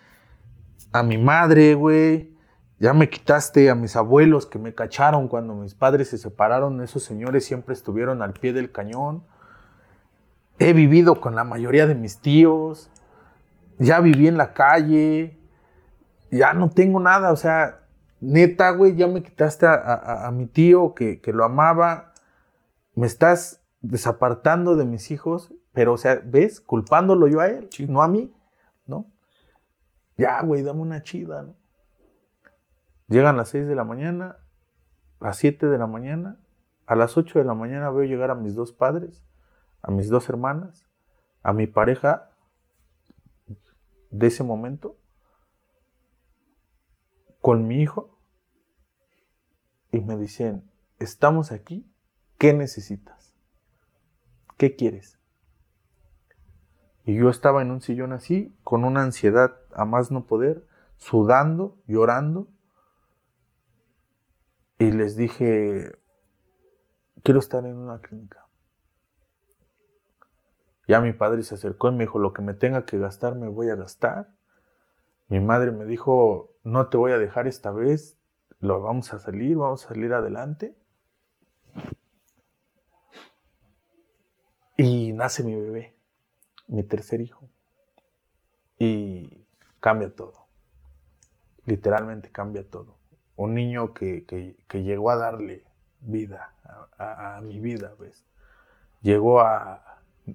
a 0.92 1.02
mi 1.02 1.18
madre, 1.18 1.74
güey, 1.74 2.33
ya 2.78 2.92
me 2.92 3.08
quitaste 3.08 3.70
a 3.70 3.74
mis 3.74 3.96
abuelos 3.96 4.46
que 4.46 4.58
me 4.58 4.74
cacharon 4.74 5.28
cuando 5.28 5.54
mis 5.54 5.74
padres 5.74 6.08
se 6.08 6.18
separaron, 6.18 6.82
esos 6.82 7.04
señores 7.04 7.44
siempre 7.44 7.72
estuvieron 7.72 8.20
al 8.20 8.32
pie 8.32 8.52
del 8.52 8.72
cañón. 8.72 9.24
He 10.58 10.72
vivido 10.72 11.20
con 11.20 11.34
la 11.34 11.44
mayoría 11.44 11.87
de 11.87 11.94
mis 11.94 12.18
tíos, 12.18 12.90
ya 13.78 14.00
viví 14.00 14.28
en 14.28 14.37
la 14.37 14.54
calle, 14.54 15.38
ya 16.30 16.52
no 16.52 16.70
tengo 16.70 17.00
nada, 17.00 17.32
o 17.32 17.37
sea, 17.37 17.80
neta, 18.20 18.70
güey, 18.70 18.96
ya 18.96 19.06
me 19.06 19.22
quitaste 19.22 19.66
a, 19.66 20.30
mi 20.32 20.46
tío 20.46 20.94
que, 20.94 21.20
que, 21.20 21.32
lo 21.32 21.44
amaba, 21.44 22.12
me 22.94 23.06
estás 23.06 23.60
desapartando 23.82 24.76
de 24.76 24.84
mis 24.84 25.10
hijos, 25.10 25.52
pero, 25.72 25.92
o 25.92 25.96
sea, 25.96 26.20
¿ves? 26.24 26.60
Culpándolo 26.60 27.28
yo 27.28 27.40
a 27.40 27.46
él, 27.46 27.68
no 27.88 28.02
a 28.02 28.08
mí, 28.08 28.32
¿no? 28.87 29.06
Ya, 30.16 30.40
güey, 30.42 30.62
dame 30.62 30.80
una 30.80 31.02
chida, 31.02 31.42
¿no? 31.42 31.63
Llegan 33.08 33.36
las 33.36 33.50
6 33.50 33.66
de 33.66 33.74
la 33.74 33.84
mañana, 33.84 34.38
a 35.20 35.26
las 35.26 35.36
7 35.38 35.66
de 35.66 35.78
la 35.78 35.86
mañana, 35.86 36.40
a 36.86 36.94
las 36.94 37.16
8 37.16 37.38
de 37.38 37.44
la 37.44 37.54
mañana 37.54 37.90
veo 37.90 38.04
llegar 38.04 38.30
a 38.30 38.34
mis 38.34 38.54
dos 38.54 38.72
padres, 38.72 39.24
a 39.82 39.90
mis 39.90 40.08
dos 40.08 40.28
hermanas, 40.28 40.86
a 41.42 41.52
mi 41.52 41.66
pareja 41.66 42.30
de 44.10 44.26
ese 44.26 44.44
momento, 44.44 44.96
con 47.40 47.66
mi 47.66 47.82
hijo, 47.82 48.18
y 49.92 50.00
me 50.00 50.16
dicen, 50.16 50.70
estamos 50.98 51.52
aquí, 51.52 51.88
¿qué 52.38 52.52
necesitas? 52.52 53.34
¿qué 54.56 54.76
quieres? 54.76 55.18
Y 57.04 57.14
yo 57.16 57.28
estaba 57.28 57.62
en 57.62 57.70
un 57.70 57.80
sillón 57.80 58.12
así, 58.12 58.56
con 58.62 58.84
una 58.84 59.02
ansiedad 59.02 59.56
a 59.74 59.84
más 59.84 60.10
no 60.10 60.26
poder, 60.26 60.66
sudando, 60.96 61.76
llorando. 61.86 62.48
Y 64.84 64.92
les 64.92 65.16
dije, 65.16 65.96
quiero 67.22 67.40
estar 67.40 67.64
en 67.64 67.74
una 67.74 68.02
clínica. 68.02 68.46
Ya 70.86 71.00
mi 71.00 71.14
padre 71.14 71.42
se 71.42 71.54
acercó 71.54 71.88
y 71.88 71.92
me 71.92 72.04
dijo, 72.04 72.18
lo 72.18 72.34
que 72.34 72.42
me 72.42 72.52
tenga 72.52 72.84
que 72.84 72.98
gastar 72.98 73.34
me 73.34 73.48
voy 73.48 73.70
a 73.70 73.76
gastar. 73.76 74.28
Mi 75.28 75.40
madre 75.40 75.72
me 75.72 75.86
dijo, 75.86 76.54
no 76.64 76.90
te 76.90 76.98
voy 76.98 77.12
a 77.12 77.18
dejar 77.18 77.46
esta 77.46 77.70
vez, 77.70 78.18
lo 78.60 78.82
vamos 78.82 79.14
a 79.14 79.20
salir, 79.20 79.56
vamos 79.56 79.86
a 79.86 79.88
salir 79.88 80.12
adelante. 80.12 80.76
Y 84.76 85.14
nace 85.14 85.44
mi 85.44 85.54
bebé, 85.54 85.96
mi 86.66 86.82
tercer 86.82 87.22
hijo. 87.22 87.48
Y 88.78 89.46
cambia 89.80 90.14
todo. 90.14 90.46
Literalmente 91.64 92.30
cambia 92.30 92.68
todo. 92.68 92.98
Un 93.36 93.54
niño 93.54 93.94
que, 93.94 94.24
llegó 94.72 95.10
a 95.10 95.16
darle 95.16 95.64
vida 96.00 96.52
a, 96.98 97.40
mi 97.42 97.60
vida, 97.60 97.92
¿ves? 97.98 98.24
Llegó 99.02 99.40
a... 99.40 99.82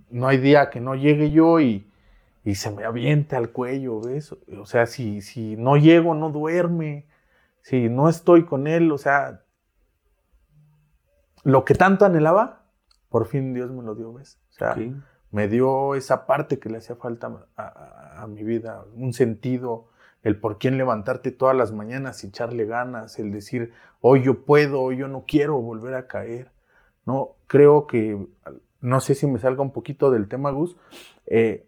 No 0.10 0.28
hay 0.28 0.38
día 0.38 0.70
que 0.70 0.82
no 0.82 0.96
llegue 0.96 1.32
yo 1.32 1.60
y, 1.60 1.90
y 2.44 2.56
se 2.56 2.72
me 2.72 2.84
aviente 2.84 3.36
al 3.36 3.50
cuello, 3.50 4.02
¿ves? 4.02 4.36
O 4.60 4.66
sea, 4.66 4.86
si, 4.86 5.22
si 5.22 5.56
no 5.58 5.78
llego, 5.78 6.14
no 6.14 6.30
duerme. 6.30 7.08
Si 7.62 7.90
no 7.90 8.10
estoy 8.10 8.46
con 8.46 8.68
él, 8.68 8.92
o 8.92 8.98
sea, 8.98 9.42
lo 11.44 11.66
que 11.66 11.76
tanto 11.76 12.06
anhelaba, 12.06 12.64
por 13.10 13.26
fin 13.26 13.54
Dios 13.54 13.72
me 13.72 13.84
lo 13.84 13.96
dio, 13.96 14.14
¿ves? 14.14 14.40
O 14.50 14.54
sea, 14.54 14.76
me 15.32 15.48
dio 15.48 15.96
esa 15.96 16.26
parte 16.26 16.60
que 16.60 16.70
le 16.70 16.78
hacía 16.78 16.96
falta 16.96 17.48
a, 17.56 18.28
mi 18.28 18.44
vida, 18.44 18.84
un 18.96 19.14
sentido, 19.14 19.90
el 20.24 20.40
por 20.40 20.58
quién 20.58 20.78
levantarte 20.78 21.32
todas 21.32 21.56
las 21.56 21.72
mañanas 21.72 22.24
y 22.24 22.28
echarle 22.28 22.66
ganas, 22.66 23.20
el 23.20 23.32
decir, 23.32 23.72
hoy 24.02 24.24
yo 24.24 24.44
puedo, 24.44 24.82
hoy 24.82 24.98
yo 24.98 25.08
no 25.08 25.24
quiero 25.28 25.60
volver 25.62 25.96
a 25.96 26.08
caer. 26.08 26.52
No, 27.06 27.36
creo 27.48 27.88
que, 27.88 28.28
no 28.82 29.00
sé 29.00 29.16
si 29.16 29.28
me 29.28 29.40
salga 29.40 29.62
un 29.62 29.72
poquito 29.72 30.12
del 30.12 30.28
tema, 30.28 30.52
Gus, 30.52 30.78
eh, 31.26 31.68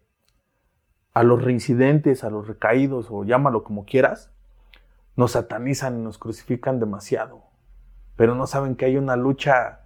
a 1.14 1.22
los 1.22 1.42
reincidentes, 1.42 2.24
a 2.24 2.30
los 2.30 2.46
recaídos, 2.46 3.08
o 3.10 3.24
llámalo 3.24 3.64
como 3.64 3.84
quieras, 3.84 4.30
nos 5.16 5.32
satanizan 5.32 5.98
y 5.98 6.02
nos 6.02 6.18
crucifican 6.18 6.80
demasiado, 6.80 7.42
pero 8.16 8.34
no 8.34 8.46
saben 8.46 8.76
que 8.76 8.86
hay 8.86 8.96
una 8.96 9.16
lucha 9.16 9.80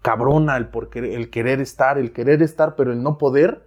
cabrona 0.00 0.56
el, 0.56 0.68
por 0.68 0.90
el 0.96 1.30
querer 1.30 1.60
estar, 1.60 1.98
el 1.98 2.12
querer 2.12 2.42
estar, 2.42 2.74
pero 2.76 2.92
el 2.92 3.02
no 3.02 3.18
poder 3.18 3.64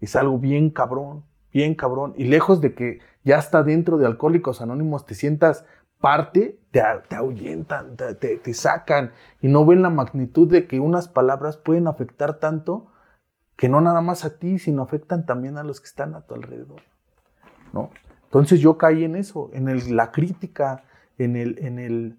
es 0.00 0.16
algo 0.16 0.38
bien 0.38 0.70
cabrón, 0.70 1.24
bien 1.52 1.74
cabrón. 1.74 2.14
Y 2.16 2.24
lejos 2.24 2.60
de 2.60 2.74
que 2.74 3.00
ya 3.24 3.38
está 3.38 3.62
dentro 3.62 3.98
de 3.98 4.06
Alcohólicos 4.06 4.60
Anónimos 4.60 5.06
te 5.06 5.14
sientas 5.14 5.64
parte, 6.00 6.58
te, 6.70 6.82
te 7.08 7.16
ahuyentan, 7.16 7.96
te, 7.96 8.14
te, 8.14 8.54
sacan 8.54 9.12
y 9.42 9.48
no 9.48 9.66
ven 9.66 9.82
la 9.82 9.90
magnitud 9.90 10.50
de 10.50 10.66
que 10.66 10.80
unas 10.80 11.08
palabras 11.08 11.58
pueden 11.58 11.86
afectar 11.86 12.38
tanto 12.38 12.86
que 13.56 13.68
no 13.68 13.82
nada 13.82 14.00
más 14.00 14.24
a 14.24 14.38
ti, 14.38 14.58
sino 14.58 14.82
afectan 14.82 15.26
también 15.26 15.58
a 15.58 15.62
los 15.62 15.80
que 15.80 15.86
están 15.86 16.14
a 16.14 16.22
tu 16.22 16.34
alrededor. 16.34 16.80
¿no? 17.74 17.90
Entonces 18.24 18.60
yo 18.60 18.78
caí 18.78 19.04
en 19.04 19.16
eso, 19.16 19.50
en 19.52 19.68
el, 19.68 19.94
la 19.94 20.10
crítica, 20.12 20.84
en 21.18 21.36
el, 21.36 21.58
en 21.58 21.78
el, 21.78 22.18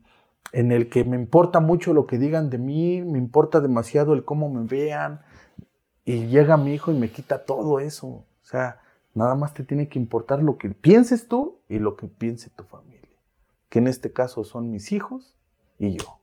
en 0.52 0.72
el 0.72 0.89
que 0.89 1.04
me 1.04 1.15
importa 1.15 1.60
mucho 1.60 1.94
lo 1.94 2.06
que 2.06 2.20
digan 2.20 2.52
de 2.52 2.60
mí, 2.60 3.02
me 3.02 3.17
importa 3.17 3.60
demasiado 3.60 4.13
el 4.13 4.24
cómo 4.24 4.50
me 4.50 4.65
vean, 4.65 5.22
y 6.06 6.28
llega 6.28 6.58
mi 6.58 6.74
hijo 6.74 6.91
y 6.91 6.96
me 6.96 7.10
quita 7.10 7.46
todo 7.46 7.80
eso. 7.80 8.08
O 8.08 8.26
sea, 8.41 8.80
nada 9.13 9.36
más 9.36 9.54
te 9.54 9.63
tiene 9.63 9.88
que 9.88 10.00
importar 10.00 10.41
lo 10.41 10.58
que 10.58 10.69
pienses 10.69 11.28
tú 11.28 11.60
y 11.67 11.80
lo 11.80 11.95
que 11.95 12.07
piense 12.07 12.49
tu 12.49 12.64
familia, 12.64 13.09
que 13.70 13.80
en 13.80 13.88
este 13.88 14.12
caso 14.12 14.43
son 14.43 14.72
mis 14.72 14.91
hijos 14.91 15.36
y 15.78 15.97
yo. 15.97 16.20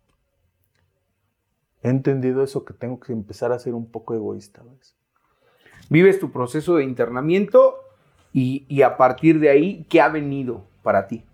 He 1.83 1.91
entendido 1.91 2.43
eso 2.43 2.65
que 2.65 2.75
tengo 2.75 2.99
que 2.99 3.13
empezar 3.13 3.53
a 3.53 3.59
ser 3.59 3.75
un 3.75 3.87
poco 3.87 4.15
egoísta. 4.15 4.63
¿ves? 4.63 4.97
Vives 5.91 6.19
tu 6.19 6.33
proceso 6.33 6.77
de 6.77 6.85
internamiento 6.85 7.77
y, 8.33 8.67
y 8.69 8.83
a 8.83 8.97
partir 8.97 9.39
de 9.39 9.51
ahí, 9.51 9.87
¿qué 9.89 10.01
ha 10.01 10.09
venido 10.09 10.65
para 10.83 11.07
ti? 11.07 11.25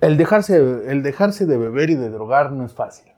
El 0.00 0.16
dejarse, 0.16 0.56
el 0.90 1.04
dejarse 1.04 1.46
de 1.46 1.56
beber 1.56 1.90
y 1.90 1.94
de 1.94 2.10
drogar 2.10 2.50
no 2.50 2.66
es 2.66 2.74
fácil. 2.74 3.12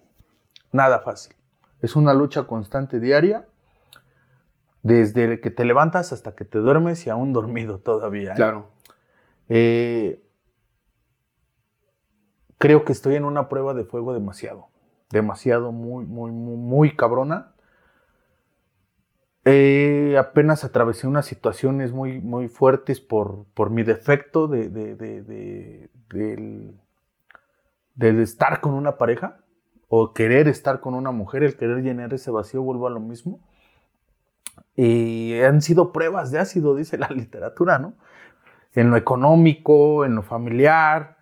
Nada 0.71 0.99
fácil. 0.99 1.35
Es 1.81 1.97
una 1.97 2.13
lucha 2.13 2.45
constante 2.45 3.01
diaria. 3.01 3.49
Desde 4.85 5.41
que 5.41 5.51
te 5.51 5.65
levantas 5.65 6.13
hasta 6.13 6.35
que 6.35 6.45
te 6.45 6.59
duermes 6.59 7.07
y 7.07 7.11
aún 7.11 7.33
dormido 7.33 7.79
todavía. 7.79 8.33
¿eh? 8.33 8.37
Claro. 8.37 8.69
Eh, 9.49 10.23
creo 12.59 12.85
que 12.85 12.93
estoy 12.93 13.15
en 13.15 13.25
una 13.25 13.49
prueba 13.49 13.73
de 13.73 13.87
fuego 13.87 14.13
demasiado. 14.13 14.69
Demasiado, 15.09 15.73
muy, 15.73 16.05
muy, 16.05 16.33
muy, 16.33 16.57
muy 16.57 16.97
cabrona. 16.97 17.55
Eh, 19.47 20.17
apenas 20.19 20.65
atravesé 20.65 21.07
unas 21.07 21.25
situaciones 21.25 21.93
muy, 21.93 22.21
muy 22.21 22.49
fuertes 22.49 23.01
por, 23.01 23.47
por 23.55 23.71
mi 23.71 23.85
defecto 23.85 24.49
de, 24.49 24.69
de, 24.69 24.97
de, 24.97 25.89
del, 26.11 26.79
del 27.95 28.21
estar 28.21 28.61
con 28.61 28.75
una 28.75 28.99
pareja 28.99 29.39
o 29.89 30.13
querer 30.13 30.47
estar 30.47 30.81
con 30.81 30.93
una 30.93 31.11
mujer, 31.11 31.43
el 31.43 31.57
querer 31.57 31.83
llenar 31.83 32.13
ese 32.13 32.31
vacío, 32.31 32.63
vuelvo 32.63 32.87
a 32.87 32.91
lo 32.91 33.01
mismo. 33.01 33.41
Y 34.77 35.41
han 35.41 35.63
sido 35.63 35.93
pruebas 35.93 36.31
de 36.31 36.39
ácido, 36.39 36.75
dice 36.75 36.99
la 36.99 37.09
literatura, 37.15 37.79
¿no? 37.79 37.95
En 38.75 38.91
lo 38.91 38.97
económico, 38.97 40.05
en 40.05 40.17
lo 40.17 40.23
familiar, 40.23 41.17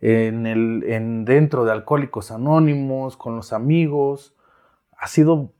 en 0.00 0.46
el, 0.46 0.84
en 0.86 1.24
dentro 1.24 1.64
de 1.64 1.72
Alcohólicos 1.72 2.30
Anónimos, 2.30 3.16
con 3.16 3.36
los 3.36 3.52
amigos. 3.52 4.34
Ha 4.96 5.08
sido 5.08 5.52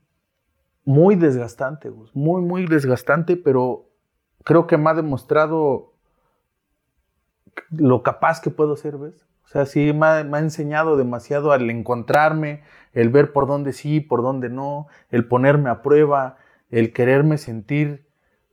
muy 0.84 1.16
desgastante, 1.16 1.92
muy, 2.12 2.42
muy 2.42 2.66
desgastante, 2.66 3.36
pero 3.36 3.88
creo 4.44 4.66
que 4.66 4.76
me 4.76 4.90
ha 4.90 4.94
demostrado 4.94 5.92
lo 7.70 8.02
capaz 8.02 8.40
que 8.40 8.50
puedo 8.50 8.76
ser, 8.76 8.98
¿ves? 8.98 9.26
O 9.44 9.48
sea, 9.48 9.66
sí 9.66 9.92
me 9.92 10.06
ha, 10.06 10.20
enseñado 10.20 10.96
demasiado 10.96 11.52
al 11.52 11.68
encontrarme, 11.68 12.62
el 12.94 13.10
ver 13.10 13.32
por 13.32 13.46
dónde 13.46 13.72
sí, 13.72 14.00
por 14.00 14.22
dónde 14.22 14.48
no, 14.48 14.86
el 15.10 15.26
ponerme 15.26 15.68
a 15.68 15.82
prueba, 15.82 16.38
el 16.72 16.92
quererme 16.92 17.38
sentir 17.38 18.06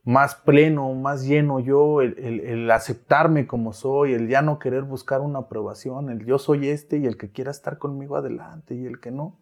más 0.04 0.34
pleno, 0.34 0.92
más 0.94 1.26
lleno 1.26 1.58
yo, 1.58 2.00
el, 2.02 2.70
aceptarme 2.70 3.46
como 3.46 3.72
soy, 3.72 4.12
el 4.12 4.28
ya 4.28 4.42
no 4.42 4.58
querer 4.58 4.82
buscar 4.82 5.20
una 5.20 5.40
aprobación, 5.40 6.10
el 6.10 6.24
yo 6.24 6.38
soy 6.38 6.68
este 6.68 6.98
y 6.98 7.06
el 7.06 7.16
que 7.16 7.30
quiera 7.30 7.50
estar 7.50 7.78
conmigo 7.78 8.16
adelante 8.16 8.74
y 8.74 8.86
el 8.86 9.00
que 9.00 9.10
no, 9.10 9.38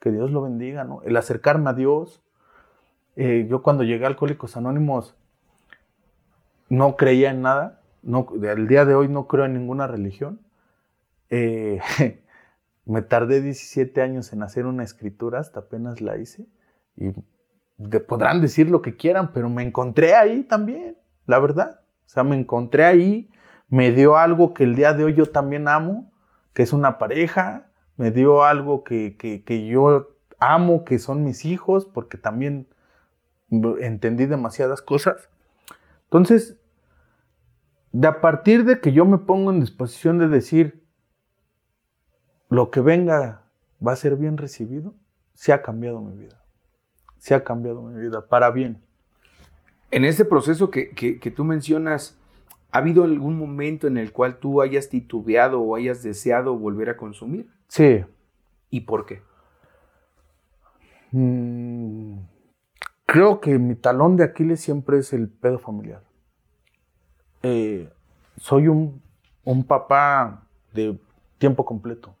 que 0.00 0.10
Dios 0.10 0.30
lo 0.30 0.42
bendiga, 0.42 0.84
¿no? 0.84 1.02
El 1.02 1.16
acercarme 1.16 1.70
a 1.70 1.74
Dios. 1.74 2.22
Eh, 3.16 3.46
yo 3.48 3.62
cuando 3.62 3.84
llegué 3.84 4.04
a 4.04 4.08
Alcohólicos 4.08 4.56
Anónimos 4.56 5.14
no 6.68 6.96
creía 6.96 7.30
en 7.30 7.42
nada, 7.42 7.80
no, 8.02 8.28
al 8.50 8.66
día 8.68 8.84
de 8.84 8.94
hoy 8.94 9.08
no 9.08 9.26
creo 9.26 9.44
en 9.44 9.54
ninguna 9.54 9.86
religión, 9.86 10.40
eh, 11.28 11.80
me 12.86 13.02
tardé 13.02 13.42
17 13.42 14.00
años 14.00 14.32
en 14.32 14.42
hacer 14.42 14.66
una 14.66 14.84
escritura, 14.84 15.40
hasta 15.40 15.60
apenas 15.60 16.00
la 16.00 16.16
hice. 16.16 16.46
Y 16.96 17.12
podrán 18.08 18.40
decir 18.40 18.70
lo 18.70 18.82
que 18.82 18.96
quieran, 18.96 19.32
pero 19.32 19.48
me 19.48 19.62
encontré 19.62 20.14
ahí 20.14 20.42
también, 20.42 20.96
la 21.26 21.38
verdad. 21.38 21.80
O 22.06 22.08
sea, 22.08 22.24
me 22.24 22.38
encontré 22.38 22.84
ahí, 22.84 23.30
me 23.68 23.92
dio 23.92 24.16
algo 24.16 24.54
que 24.54 24.64
el 24.64 24.74
día 24.74 24.94
de 24.94 25.04
hoy 25.04 25.14
yo 25.14 25.26
también 25.26 25.68
amo, 25.68 26.12
que 26.52 26.62
es 26.62 26.72
una 26.72 26.98
pareja, 26.98 27.66
me 27.96 28.10
dio 28.10 28.44
algo 28.44 28.84
que, 28.84 29.16
que 29.16 29.66
yo 29.66 30.08
amo, 30.38 30.84
que 30.84 30.98
son 30.98 31.24
mis 31.24 31.44
hijos, 31.44 31.86
porque 31.86 32.18
también 32.18 32.68
entendí 33.50 34.26
demasiadas 34.26 34.82
cosas. 34.82 35.28
Entonces, 36.04 36.58
de 37.92 38.08
a 38.08 38.20
partir 38.20 38.64
de 38.64 38.80
que 38.80 38.92
yo 38.92 39.04
me 39.04 39.18
pongo 39.18 39.50
en 39.50 39.60
disposición 39.60 40.18
de 40.18 40.28
decir, 40.28 40.84
lo 42.48 42.70
que 42.70 42.80
venga 42.80 43.42
va 43.84 43.92
a 43.92 43.96
ser 43.96 44.16
bien 44.16 44.36
recibido, 44.36 44.94
se 45.34 45.52
ha 45.52 45.62
cambiado 45.62 46.00
mi 46.00 46.16
vida. 46.16 46.42
Se 47.26 47.34
ha 47.34 47.42
cambiado 47.42 47.82
mi 47.82 48.00
vida 48.00 48.24
para 48.28 48.52
bien. 48.52 48.80
En 49.90 50.04
ese 50.04 50.24
proceso 50.24 50.70
que, 50.70 51.32
tú 51.34 51.42
mencionas, 51.42 52.16
¿ha 52.70 52.78
habido 52.78 53.02
algún 53.02 53.36
momento 53.36 53.88
en 53.88 53.96
el 53.96 54.12
cual 54.12 54.36
tú 54.36 54.62
hayas 54.62 54.88
titubeado 54.88 55.60
o 55.60 55.74
hayas 55.74 56.04
deseado 56.04 56.56
volver 56.56 56.88
a 56.88 56.96
consumir? 56.96 57.50
Sí. 57.66 58.04
¿Y 58.70 58.82
por 58.82 59.06
qué? 59.06 59.22
Mm, 61.10 62.18
creo 63.06 63.40
que 63.40 63.58
mi 63.58 63.74
talón 63.74 64.16
de 64.16 64.22
Aquiles 64.22 64.60
siempre 64.60 64.98
es 64.98 65.12
el 65.12 65.28
pedo 65.28 65.58
familiar. 65.58 66.04
Eh, 67.42 67.90
soy 68.36 68.68
un, 68.68 69.02
un 69.42 69.64
papá 69.64 70.46
de 70.72 70.96
tiempo 71.38 71.64
completo. 71.64 72.14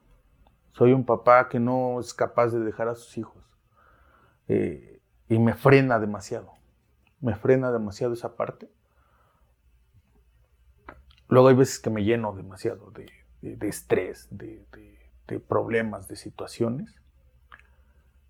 Soy 0.72 0.92
un 0.92 1.04
papá 1.04 1.48
que 1.48 1.60
no 1.60 2.00
es 2.00 2.12
capaz 2.12 2.48
de 2.48 2.58
dejar 2.58 2.88
a 2.88 2.96
sus 2.96 3.16
hijos. 3.16 3.36
Eh, 4.48 4.95
y 5.28 5.38
me 5.38 5.54
frena 5.54 5.98
demasiado. 5.98 6.52
Me 7.20 7.34
frena 7.34 7.72
demasiado 7.72 8.14
esa 8.14 8.36
parte. 8.36 8.70
Luego 11.28 11.48
hay 11.48 11.54
veces 11.54 11.80
que 11.80 11.90
me 11.90 12.04
lleno 12.04 12.34
demasiado 12.34 12.92
de, 12.92 13.68
estrés, 13.68 14.28
de, 14.30 14.64
problemas, 15.40 16.08
de 16.08 16.16
situaciones. 16.16 16.94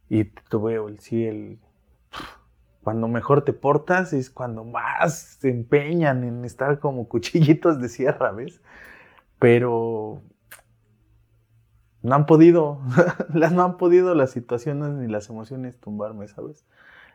Y 0.09 0.24
te 0.24 0.57
veo 0.57 0.88
el 0.88 1.01
sí, 1.01 1.59
cuando 2.82 3.09
mejor 3.09 3.42
te 3.42 3.53
portas 3.53 4.12
es 4.12 4.30
cuando 4.30 4.64
más 4.64 5.38
se 5.40 5.51
empeñan 5.51 6.22
en 6.22 6.44
estar 6.44 6.78
como 6.78 7.09
cuchillitos 7.09 7.80
de 7.80 7.88
sierra, 7.88 8.30
¿ves? 8.30 8.62
Pero 9.38 10.22
no 12.03 12.14
han 12.14 12.26
podido, 12.26 12.80
no 13.34 13.64
han 13.64 13.76
podido 13.76 14.14
las 14.14 14.30
situaciones 14.30 14.90
ni 14.90 15.09
las 15.09 15.28
emociones 15.28 15.80
tumbarme, 15.80 16.28
¿sabes? 16.28 16.64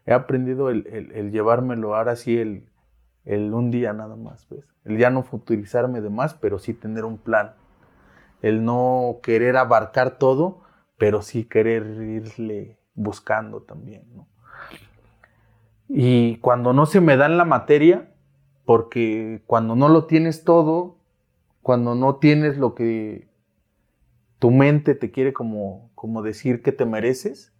He 0.05 0.13
aprendido 0.13 0.69
el, 0.69 1.31
llevármelo 1.31 1.95
ahora 1.95 2.15
sí 2.15 2.37
el, 2.37 2.69
el, 3.25 3.53
un 3.53 3.71
día 3.71 3.93
nada 3.93 4.15
más, 4.15 4.47
¿ves? 4.49 4.65
El 4.83 4.97
ya 4.97 5.09
no 5.09 5.23
futurizarme 5.23 6.01
de 6.01 6.09
más, 6.09 6.33
pero 6.33 6.57
sí 6.57 6.73
tener 6.73 7.05
un 7.05 7.17
plan. 7.17 7.53
El 8.41 8.65
no 8.65 9.19
querer 9.21 9.57
abarcar 9.57 10.17
todo, 10.17 10.61
pero 10.97 11.21
sí 11.21 11.45
querer 11.45 11.83
irle 12.01 12.79
buscando 12.95 13.61
también, 13.61 14.03
¿no? 14.15 14.27
Y 15.87 16.37
cuando 16.37 16.73
no 16.73 16.85
se 16.85 17.01
me 17.01 17.17
da 17.17 17.25
en 17.25 17.37
la 17.37 17.45
materia, 17.45 18.11
porque 18.65 19.43
cuando 19.45 19.75
no 19.75 19.89
lo 19.89 20.05
tienes 20.05 20.43
todo, 20.43 20.95
cuando 21.61 21.95
no 21.95 22.15
tienes 22.15 22.57
lo 22.57 22.73
que 22.73 23.27
tu 24.39 24.51
mente 24.51 24.95
te 24.95 25.11
quiere 25.11 25.33
como, 25.33 25.91
como 25.93 26.21
decir 26.21 26.63
que 26.63 26.71
te 26.71 26.85
mereces, 26.85 27.53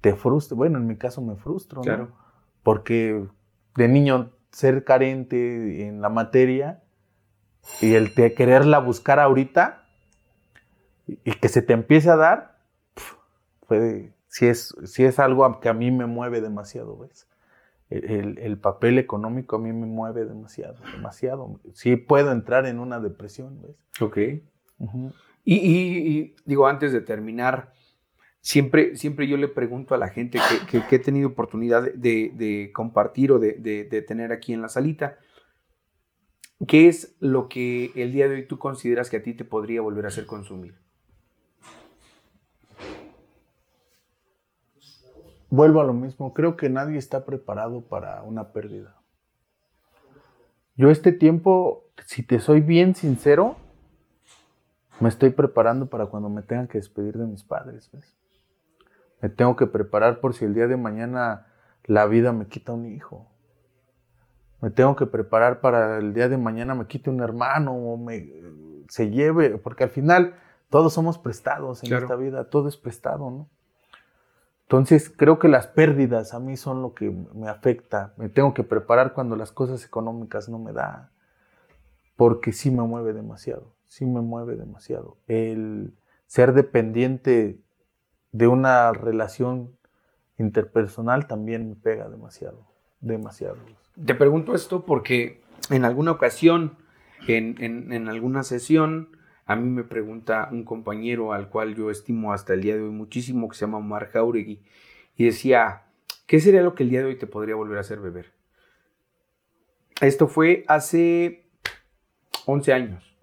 te 0.00 0.14
frustra. 0.14 0.56
Bueno, 0.56 0.78
en 0.78 0.86
mi 0.86 0.96
caso 0.96 1.22
me 1.22 1.36
frustro, 1.36 1.82
¿no? 1.82 2.08
Porque 2.62 3.26
de 3.76 3.88
niño 3.88 4.30
ser 4.50 4.84
carente 4.84 5.86
en 5.86 6.00
la 6.00 6.08
materia 6.08 6.82
y 7.80 7.94
el 7.94 8.14
de 8.14 8.34
quererla 8.34 8.78
buscar 8.78 9.20
ahorita 9.20 9.86
y 11.06 11.32
que 11.32 11.48
se 11.48 11.62
te 11.62 11.72
empiece 11.72 12.10
a 12.10 12.16
dar, 12.16 12.58
puede, 13.66 14.12
si, 14.28 14.46
es, 14.46 14.74
si 14.84 15.04
es 15.04 15.18
algo 15.18 15.60
que 15.60 15.68
a 15.68 15.74
mí 15.74 15.90
me 15.90 16.06
mueve 16.06 16.40
demasiado, 16.40 16.96
¿ves? 16.98 17.26
El, 17.90 18.56
papel 18.58 18.98
económico 18.98 19.56
a 19.56 19.58
mí 19.58 19.72
me 19.72 19.86
mueve 19.86 20.24
demasiado, 20.24 20.76
demasiado. 20.94 21.58
Sí 21.74 21.96
puedo 21.96 22.30
entrar 22.30 22.66
en 22.66 22.78
una 22.78 23.00
depresión, 23.00 23.60
¿ves? 23.62 23.76
Ok. 24.00 24.18
Y, 25.44 26.36
digo, 26.44 26.68
antes 26.68 26.92
de 26.92 27.00
terminar, 27.00 27.72
siempre, 28.40 28.96
siempre 28.96 29.28
yo 29.28 29.36
le 29.36 29.48
pregunto 29.48 29.94
a 29.94 29.98
la 29.98 30.08
gente 30.08 30.38
que, 30.70 30.96
he 30.96 30.98
tenido 30.98 31.28
oportunidad 31.28 31.92
de, 31.92 32.70
compartir 32.74 33.32
o 33.32 33.38
de, 33.38 34.04
tener 34.06 34.32
aquí 34.32 34.52
en 34.52 34.62
la 34.62 34.68
salita, 34.68 35.18
¿qué 36.66 36.88
es 36.88 37.16
lo 37.20 37.48
que 37.48 37.92
el 37.94 38.12
día 38.12 38.28
de 38.28 38.36
hoy 38.36 38.46
tú 38.46 38.58
consideras 38.58 39.10
que 39.10 39.18
a 39.18 39.22
ti 39.22 39.34
te 39.34 39.44
podría 39.44 39.80
volver 39.80 40.06
a 40.06 40.08
hacer 40.08 40.26
consumir? 40.26 40.74
Vuelvo 45.52 45.80
a 45.80 45.84
lo 45.84 45.92
mismo, 45.92 46.32
creo 46.32 46.56
que 46.56 46.70
nadie 46.70 46.96
está 46.96 47.24
preparado 47.24 47.82
para 47.82 48.22
una 48.22 48.52
pérdida. 48.52 48.96
Yo 50.76 50.90
este 50.90 51.10
tiempo, 51.10 51.84
si 52.06 52.22
te 52.22 52.38
soy 52.38 52.60
bien 52.60 52.94
sincero, 52.94 53.56
me 55.00 55.08
estoy 55.08 55.30
preparando 55.30 55.86
para 55.86 56.06
cuando 56.06 56.28
me 56.28 56.42
tengan 56.42 56.68
que 56.68 56.78
despedir 56.78 57.18
de 57.18 57.26
mis 57.26 57.42
padres. 57.42 57.90
¿ves? 57.92 58.19
Me 59.20 59.28
tengo 59.28 59.56
que 59.56 59.66
preparar 59.66 60.20
por 60.20 60.34
si 60.34 60.44
el 60.44 60.54
día 60.54 60.66
de 60.66 60.76
mañana 60.76 61.46
la 61.84 62.06
vida 62.06 62.32
me 62.32 62.46
quita 62.46 62.72
un 62.72 62.86
hijo. 62.86 63.26
Me 64.60 64.70
tengo 64.70 64.96
que 64.96 65.06
preparar 65.06 65.60
para 65.60 65.98
el 65.98 66.12
día 66.12 66.28
de 66.28 66.36
mañana 66.36 66.74
me 66.74 66.86
quite 66.86 67.10
un 67.10 67.20
hermano 67.20 67.72
o 67.72 67.96
me 67.96 68.32
se 68.88 69.10
lleve, 69.10 69.56
porque 69.58 69.84
al 69.84 69.90
final 69.90 70.34
todos 70.68 70.92
somos 70.92 71.16
prestados 71.18 71.82
en 71.84 71.92
esta 71.94 72.16
vida, 72.16 72.44
todo 72.44 72.68
es 72.68 72.76
prestado, 72.76 73.30
¿no? 73.30 73.48
Entonces 74.62 75.10
creo 75.10 75.38
que 75.38 75.48
las 75.48 75.66
pérdidas 75.66 76.34
a 76.34 76.40
mí 76.40 76.56
son 76.56 76.82
lo 76.82 76.94
que 76.94 77.10
me 77.34 77.48
afecta. 77.48 78.12
Me 78.16 78.28
tengo 78.28 78.54
que 78.54 78.62
preparar 78.62 79.12
cuando 79.14 79.36
las 79.36 79.52
cosas 79.52 79.84
económicas 79.84 80.48
no 80.48 80.58
me 80.58 80.72
dan, 80.72 81.10
porque 82.16 82.52
sí 82.52 82.70
me 82.70 82.82
mueve 82.82 83.12
demasiado 83.12 83.72
sí 83.90 84.06
me 84.06 84.20
mueve 84.20 84.56
demasiado. 84.56 85.18
El 85.26 85.92
ser 86.26 86.54
dependiente 86.54 87.60
de 88.32 88.46
una 88.46 88.92
relación 88.92 89.76
interpersonal 90.38 91.26
también 91.26 91.68
me 91.68 91.76
pega 91.76 92.08
demasiado, 92.08 92.66
demasiado. 93.00 93.56
Te 94.04 94.14
pregunto 94.14 94.54
esto 94.54 94.84
porque 94.84 95.42
en 95.70 95.84
alguna 95.84 96.12
ocasión, 96.12 96.78
en, 97.26 98.08
alguna 98.08 98.42
sesión, 98.42 99.16
a 99.46 99.56
mí 99.56 99.68
me 99.68 99.84
pregunta 99.84 100.48
un 100.50 100.64
compañero 100.64 101.32
al 101.32 101.48
cual 101.48 101.74
yo 101.74 101.90
estimo 101.90 102.32
hasta 102.32 102.54
el 102.54 102.62
día 102.62 102.76
de 102.76 102.82
hoy 102.82 102.90
muchísimo, 102.90 103.48
que 103.48 103.56
se 103.56 103.66
llama 103.66 103.78
Omar 103.78 104.08
Jauregui, 104.08 104.62
y 105.16 105.24
decía, 105.24 105.82
¿qué 106.26 106.40
sería 106.40 106.62
lo 106.62 106.74
que 106.74 106.84
el 106.84 106.90
día 106.90 107.00
de 107.00 107.06
hoy 107.06 107.18
te 107.18 107.26
podría 107.26 107.56
volver 107.56 107.78
a 107.78 107.82
hacer 107.82 108.00
beber? 108.00 108.32
Esto 110.00 110.28
fue 110.28 110.64
hace 110.66 111.46
11 112.46 112.72
años. 112.72 113.16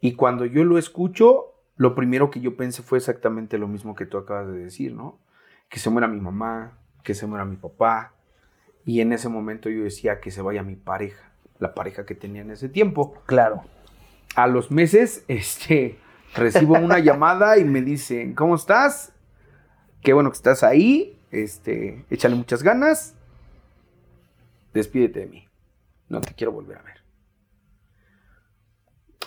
Y 0.00 0.14
cuando 0.14 0.44
yo 0.44 0.64
lo 0.64 0.78
escucho, 0.78 1.57
lo 1.78 1.94
primero 1.94 2.30
que 2.30 2.40
yo 2.40 2.56
pensé 2.56 2.82
fue 2.82 2.98
exactamente 2.98 3.56
lo 3.56 3.68
mismo 3.68 3.94
que 3.94 4.04
tú 4.04 4.18
acabas 4.18 4.48
de 4.48 4.58
decir, 4.58 4.92
¿no? 4.92 5.20
Que 5.70 5.78
se 5.78 5.88
muera 5.90 6.08
mi 6.08 6.20
mamá, 6.20 6.76
que 7.04 7.14
se 7.14 7.26
muera 7.26 7.44
mi 7.44 7.56
papá. 7.56 8.14
Y 8.84 9.00
en 9.00 9.12
ese 9.12 9.28
momento 9.28 9.70
yo 9.70 9.84
decía 9.84 10.20
que 10.20 10.32
se 10.32 10.42
vaya 10.42 10.64
mi 10.64 10.74
pareja, 10.74 11.30
la 11.60 11.74
pareja 11.74 12.04
que 12.04 12.16
tenía 12.16 12.42
en 12.42 12.50
ese 12.50 12.68
tiempo. 12.68 13.14
Claro. 13.26 13.62
A 14.34 14.48
los 14.48 14.72
meses, 14.72 15.24
este, 15.28 15.98
recibo 16.34 16.74
una 16.74 16.98
llamada 16.98 17.58
y 17.58 17.64
me 17.64 17.80
dicen, 17.80 18.34
¿cómo 18.34 18.56
estás? 18.56 19.12
Qué 20.02 20.12
bueno 20.12 20.30
que 20.30 20.36
estás 20.36 20.64
ahí, 20.64 21.16
este, 21.30 22.04
échale 22.10 22.34
muchas 22.34 22.64
ganas, 22.64 23.14
despídete 24.74 25.20
de 25.20 25.26
mí, 25.26 25.48
no 26.08 26.20
te 26.20 26.34
quiero 26.34 26.52
volver 26.52 26.78
a 26.78 26.82
ver. 26.82 26.98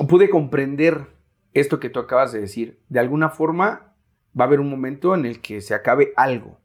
Pude 0.08 0.30
comprender 0.30 1.21
esto 1.54 1.80
que 1.80 1.90
tú 1.90 2.00
acabas 2.00 2.32
de 2.32 2.42
decir. 2.42 2.80
De 2.90 3.00
alguna 3.00 3.30
forma 3.30 3.94
va 4.40 4.46
a 4.46 4.48
haber 4.48 4.60
un 4.60 4.70
momento 4.70 5.16
en 5.16 5.26
el 5.26 5.42
que 5.42 5.62
se 5.62 5.74
acabe 5.74 6.14
algo. 6.16 6.58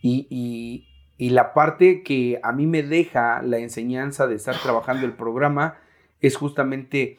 Y, 0.00 0.86
y 1.18 1.30
la 1.30 1.52
parte 1.52 2.04
que 2.04 2.38
a 2.44 2.52
mí 2.52 2.66
me 2.66 2.84
deja 2.84 3.42
la 3.42 3.58
enseñanza 3.58 4.28
de 4.28 4.36
estar 4.36 4.56
trabajando 4.56 5.04
el 5.04 5.12
programa 5.12 5.78
es 6.20 6.36
justamente, 6.36 7.18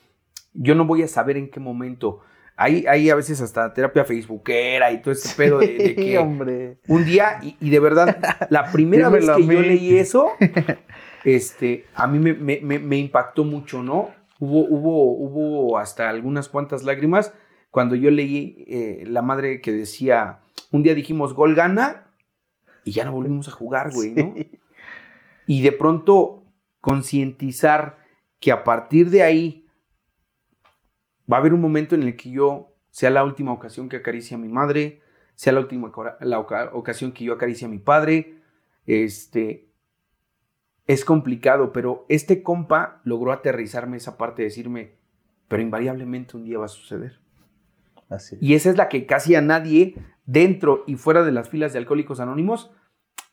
yo 0.54 0.74
no 0.74 0.86
voy 0.86 1.04
a 1.04 1.08
saber 1.08 1.36
en 1.36 1.50
qué 1.50 1.60
momento. 1.60 2.22
Hay, 2.56 2.86
hay 2.88 3.10
a 3.10 3.16
veces 3.16 3.42
hasta 3.42 3.74
terapia 3.74 4.06
facebookera 4.06 4.92
y 4.92 5.02
todo 5.02 5.14
este 5.14 5.30
pedo 5.36 5.60
de, 5.60 5.96
que 5.96 6.18
hombre. 6.18 6.78
un 6.88 7.06
día, 7.06 7.40
y, 7.42 7.70
de 7.70 7.80
verdad, 7.80 8.18
la 8.50 8.72
primera 8.72 9.10
vez 9.10 9.30
que 9.30 9.46
yo 9.46 9.62
leí 9.62 9.98
eso, 9.98 10.32
este, 11.26 11.86
a 11.94 12.08
mí 12.08 12.20
me, 12.20 12.34
me, 12.34 12.80
me, 12.80 12.98
impactó 12.98 13.44
mucho, 13.44 13.84
¿no? 13.84 14.12
Hubo, 14.40 14.66
hubo, 14.66 15.12
hubo 15.14 15.78
hasta 15.78 16.10
algunas 16.10 16.50
cuantas 16.50 16.84
lágrimas 16.84 17.34
cuando 17.72 17.96
yo 17.96 18.10
leí 18.10 18.66
eh, 18.68 19.04
la 19.06 19.22
madre 19.22 19.62
que 19.62 19.72
decía, 19.72 20.40
un 20.72 20.84
día 20.84 20.96
dijimos 20.96 21.34
gol 21.34 21.56
gana 21.56 22.12
y 22.84 22.92
ya 22.92 23.06
no 23.06 23.12
volvimos 23.12 23.48
a 23.48 23.52
jugar, 23.52 23.92
güey, 23.94 24.12
¿no? 24.12 24.34
Y 25.46 25.62
de 25.62 25.72
pronto 25.72 26.44
concientizar 26.80 27.98
que 28.40 28.52
a 28.52 28.64
partir 28.64 29.10
de 29.10 29.24
ahí 29.24 29.68
va 31.32 31.38
a 31.38 31.40
haber 31.40 31.54
un 31.54 31.62
momento 31.62 31.96
en 31.96 32.04
el 32.04 32.16
que 32.16 32.32
yo 32.32 32.76
sea 32.92 33.10
la 33.10 33.24
última 33.24 33.52
ocasión 33.52 33.90
que 33.90 33.98
acaricie 33.98 34.36
a 34.36 34.38
mi 34.38 34.48
madre, 34.48 35.02
sea 35.36 35.54
la 35.54 35.60
última 35.60 35.92
la 36.22 36.40
ocasión 36.40 37.12
que 37.12 37.24
yo 37.24 37.34
acaricie 37.34 37.66
a 37.66 37.70
mi 37.70 37.80
padre, 37.80 38.42
este, 38.86 39.69
es 40.90 41.06
complicado, 41.06 41.72
pero 41.72 42.08
este 42.10 42.42
compa 42.42 43.00
logró 43.04 43.32
aterrizarme 43.32 43.98
esa 43.98 44.18
parte 44.18 44.42
de 44.42 44.48
decirme, 44.48 44.96
pero 45.48 45.62
invariablemente 45.62 46.36
un 46.36 46.46
día 46.46 46.58
va 46.58 46.66
a 46.66 46.70
suceder. 46.70 47.20
Así 48.10 48.38
Y 48.42 48.56
esa 48.56 48.72
es 48.72 48.76
la 48.76 48.90
que 48.90 49.06
casi 49.06 49.36
a 49.36 49.42
nadie, 49.42 49.94
dentro 50.26 50.84
y 50.88 50.96
fuera 50.96 51.24
de 51.24 51.32
las 51.32 51.48
filas 51.48 51.74
de 51.74 51.78
Alcohólicos 51.78 52.20
Anónimos, 52.20 52.72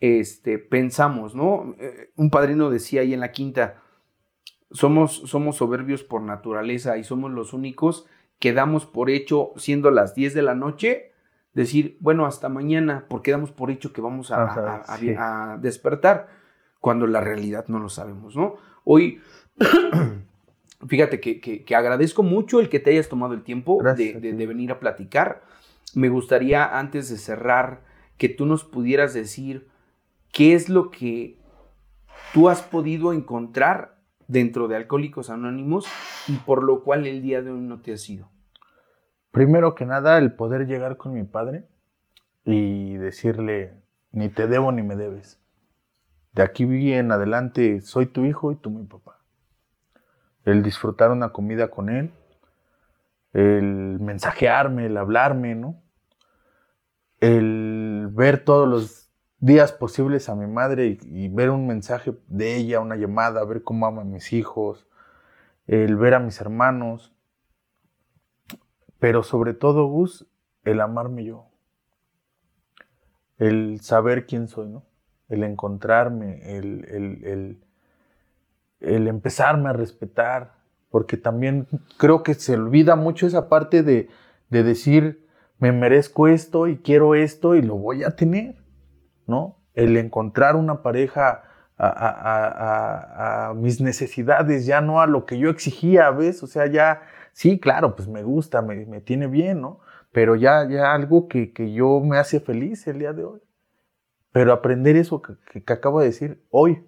este, 0.00 0.58
pensamos, 0.58 1.34
¿no? 1.34 1.74
Eh, 1.78 2.10
un 2.16 2.28
padrino 2.28 2.68
decía 2.68 3.00
ahí 3.00 3.14
en 3.14 3.20
la 3.20 3.32
quinta, 3.32 3.80
somos, 4.70 5.22
somos 5.24 5.56
soberbios 5.56 6.04
por 6.04 6.20
naturaleza 6.20 6.98
y 6.98 7.04
somos 7.04 7.32
los 7.32 7.54
únicos 7.54 8.04
que 8.38 8.52
damos 8.52 8.84
por 8.84 9.08
hecho, 9.08 9.52
siendo 9.56 9.90
las 9.90 10.14
10 10.14 10.34
de 10.34 10.42
la 10.42 10.54
noche, 10.54 11.12
decir, 11.54 11.96
bueno, 12.00 12.26
hasta 12.26 12.50
mañana, 12.50 13.06
porque 13.08 13.30
damos 13.30 13.50
por 13.50 13.70
hecho 13.70 13.94
que 13.94 14.02
vamos 14.02 14.30
a, 14.30 14.84
a, 14.86 15.56
despertar, 15.56 16.28
cuando 16.80 17.06
la 17.06 17.20
realidad 17.20 17.66
no 17.68 17.78
lo 17.78 17.88
sabemos, 17.88 18.36
¿no? 18.36 18.56
Hoy, 18.84 19.20
fíjate 20.88 21.20
que, 21.20 21.64
agradezco 21.74 22.22
mucho 22.22 22.60
el 22.60 22.68
que 22.68 22.80
te 22.80 22.90
hayas 22.90 23.08
tomado 23.08 23.34
el 23.34 23.42
tiempo 23.42 23.82
de, 23.96 24.14
de 24.20 24.46
venir 24.46 24.72
a 24.72 24.80
platicar. 24.80 25.42
Me 25.94 26.08
gustaría, 26.08 26.78
antes 26.78 27.08
de 27.08 27.16
cerrar, 27.16 27.82
que 28.16 28.28
tú 28.28 28.46
nos 28.46 28.64
pudieras 28.64 29.14
decir 29.14 29.68
¿Qué 30.36 30.52
es 30.52 30.68
lo 30.68 30.90
que 30.90 31.38
tú 32.34 32.50
has 32.50 32.60
podido 32.60 33.14
encontrar 33.14 33.96
dentro 34.28 34.68
de 34.68 34.76
Alcohólicos 34.76 35.30
Anónimos 35.30 35.86
y 36.28 36.34
por 36.36 36.62
lo 36.62 36.84
cual 36.84 37.06
el 37.06 37.22
día 37.22 37.40
de 37.40 37.52
hoy 37.52 37.60
no 37.60 37.80
te 37.80 37.94
ha 37.94 37.96
sido? 37.96 38.28
Primero 39.30 39.74
que 39.74 39.86
nada, 39.86 40.18
el 40.18 40.34
poder 40.34 40.66
llegar 40.66 40.98
con 40.98 41.14
mi 41.14 41.22
padre 41.24 41.64
y 42.44 42.96
decirle, 42.96 43.80
ni 44.12 44.28
te 44.28 44.46
debo 44.46 44.72
ni 44.72 44.82
me 44.82 44.94
debes. 44.94 45.40
De 46.36 46.42
aquí 46.42 46.92
en 46.92 47.10
adelante 47.12 47.80
soy 47.80 48.04
tu 48.04 48.26
hijo 48.26 48.52
y 48.52 48.56
tú 48.56 48.68
mi 48.68 48.84
papá. 48.84 49.22
El 50.44 50.62
disfrutar 50.62 51.10
una 51.10 51.30
comida 51.30 51.70
con 51.70 51.88
él, 51.88 52.12
el 53.32 53.98
mensajearme, 54.00 54.84
el 54.84 54.98
hablarme, 54.98 55.54
¿no? 55.54 55.82
El 57.20 58.10
ver 58.12 58.44
todos 58.44 58.68
los 58.68 59.10
días 59.38 59.72
posibles 59.72 60.28
a 60.28 60.34
mi 60.34 60.46
madre 60.46 60.98
y, 61.00 61.28
ver 61.28 61.48
un 61.48 61.66
mensaje 61.66 62.14
de 62.26 62.56
ella, 62.56 62.80
una 62.80 62.96
llamada, 62.96 63.42
ver 63.46 63.62
cómo 63.62 63.86
ama 63.86 64.02
a 64.02 64.04
mis 64.04 64.34
hijos, 64.34 64.86
el 65.66 65.96
ver 65.96 66.12
a 66.12 66.20
mis 66.20 66.38
hermanos, 66.38 67.14
pero 68.98 69.22
sobre 69.22 69.54
todo, 69.54 69.86
Gus, 69.86 70.26
el 70.64 70.82
amarme 70.82 71.24
yo, 71.24 71.46
el 73.38 73.80
saber 73.80 74.26
quién 74.26 74.48
soy, 74.48 74.68
¿no? 74.68 74.84
El 75.28 75.42
encontrarme, 75.42 76.56
el, 76.56 76.84
el, 76.88 77.58
el 78.80 79.08
empezarme 79.08 79.70
a 79.70 79.72
respetar, 79.72 80.54
porque 80.90 81.16
también 81.16 81.66
creo 81.98 82.22
que 82.22 82.34
se 82.34 82.54
olvida 82.54 82.96
mucho 82.96 83.26
esa 83.26 83.48
parte 83.48 83.82
de, 83.82 84.08
de 84.50 84.62
decir, 84.62 85.26
me 85.58 85.72
merezco 85.72 86.28
esto 86.28 86.68
y 86.68 86.78
quiero 86.78 87.14
esto 87.14 87.54
y 87.54 87.62
lo 87.62 87.76
voy 87.76 88.04
a 88.04 88.14
tener. 88.14 88.66
¿no? 89.26 89.58
El 89.74 89.96
encontrar 89.96 90.56
una 90.56 90.82
pareja 90.82 91.42
a, 91.78 93.52
mis 93.54 93.80
necesidades, 93.80 94.64
ya 94.64 94.80
no 94.80 95.00
a 95.00 95.06
lo 95.06 95.26
que 95.26 95.38
yo 95.38 95.50
exigía, 95.50 96.10
¿ves? 96.10 96.42
O 96.42 96.46
sea, 96.46 96.66
ya, 96.66 97.02
sí, 97.32 97.60
claro, 97.60 97.94
pues 97.94 98.08
me 98.08 98.22
gusta, 98.22 98.62
me, 98.62 99.00
tiene 99.02 99.26
bien, 99.26 99.60
¿no? 99.60 99.80
Pero 100.10 100.36
ya, 100.36 100.66
ya 100.68 100.94
algo 100.94 101.28
que, 101.28 101.52
yo 101.74 102.00
me 102.00 102.16
hace 102.16 102.40
feliz 102.40 102.86
el 102.86 103.00
día 103.00 103.12
de 103.12 103.24
hoy. 103.24 103.40
Pero 104.36 104.52
aprender 104.52 104.96
eso 104.96 105.22
que, 105.22 105.62
que, 105.62 105.72
acabo 105.72 106.00
de 106.00 106.08
decir 106.08 106.44
hoy, 106.50 106.84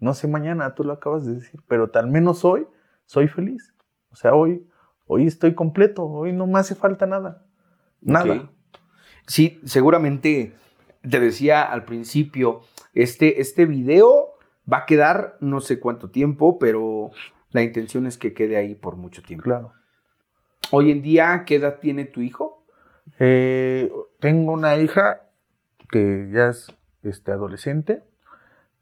no 0.00 0.14
sé 0.14 0.26
mañana, 0.26 0.74
tú 0.74 0.82
lo 0.82 0.94
acabas 0.94 1.24
de 1.24 1.34
decir, 1.34 1.60
pero 1.68 1.88
al 1.94 2.08
menos 2.08 2.44
hoy 2.44 2.66
soy 3.06 3.28
feliz. 3.28 3.72
O 4.10 4.16
sea, 4.16 4.34
hoy, 4.34 4.66
hoy 5.06 5.28
estoy 5.28 5.54
completo, 5.54 6.04
hoy 6.04 6.32
no 6.32 6.48
me 6.48 6.58
hace 6.58 6.74
falta 6.74 7.06
nada. 7.06 7.46
Nada. 8.00 8.50
Sí, 9.28 9.60
seguramente 9.64 10.56
te 11.08 11.20
decía 11.20 11.62
al 11.62 11.84
principio, 11.84 12.62
este, 12.94 13.40
este 13.40 13.64
video 13.64 14.30
va 14.70 14.78
a 14.78 14.86
quedar 14.86 15.36
no 15.38 15.60
sé 15.60 15.78
cuánto 15.78 16.10
tiempo, 16.10 16.58
pero 16.58 17.12
la 17.52 17.62
intención 17.62 18.08
es 18.08 18.18
que 18.18 18.34
quede 18.34 18.56
ahí 18.56 18.74
por 18.74 18.96
mucho 18.96 19.22
tiempo. 19.22 19.44
Claro. 19.44 19.72
Hoy 20.72 20.90
en 20.90 21.02
día, 21.02 21.44
¿qué 21.46 21.54
edad 21.54 21.78
tiene 21.78 22.06
tu 22.06 22.22
hijo? 22.22 22.66
Eh, 23.20 23.88
tengo 24.18 24.50
una 24.50 24.76
hija 24.78 25.22
que 25.92 26.28
ya 26.32 26.48
es 26.48 26.74
este, 27.02 27.32
adolescente. 27.32 28.02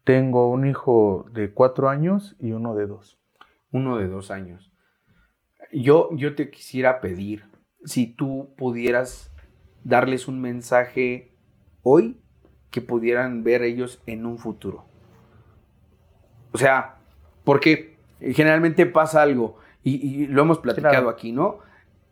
Tengo 0.03 0.49
un 0.49 0.65
hijo 0.65 1.25
de 1.33 1.51
cuatro 1.51 1.89
años 1.89 2.35
y 2.39 2.51
uno 2.51 2.75
de 2.75 2.87
dos. 2.87 3.19
Uno 3.71 3.97
de 3.97 4.07
dos 4.07 4.31
años. 4.31 4.71
Yo, 5.71 6.09
yo 6.13 6.35
te 6.35 6.49
quisiera 6.49 7.01
pedir 7.01 7.45
si 7.83 8.07
tú 8.07 8.53
pudieras 8.57 9.33
darles 9.83 10.27
un 10.27 10.41
mensaje 10.41 11.33
hoy 11.83 12.19
que 12.71 12.81
pudieran 12.81 13.43
ver 13.43 13.63
ellos 13.63 14.01
en 14.05 14.25
un 14.25 14.37
futuro. 14.37 14.85
O 16.51 16.57
sea, 16.57 16.97
porque 17.43 17.97
generalmente 18.19 18.85
pasa 18.85 19.21
algo, 19.21 19.57
y, 19.83 20.27
lo 20.27 20.41
hemos 20.41 20.59
platicado 20.59 21.09
aquí, 21.09 21.31
¿no? 21.31 21.59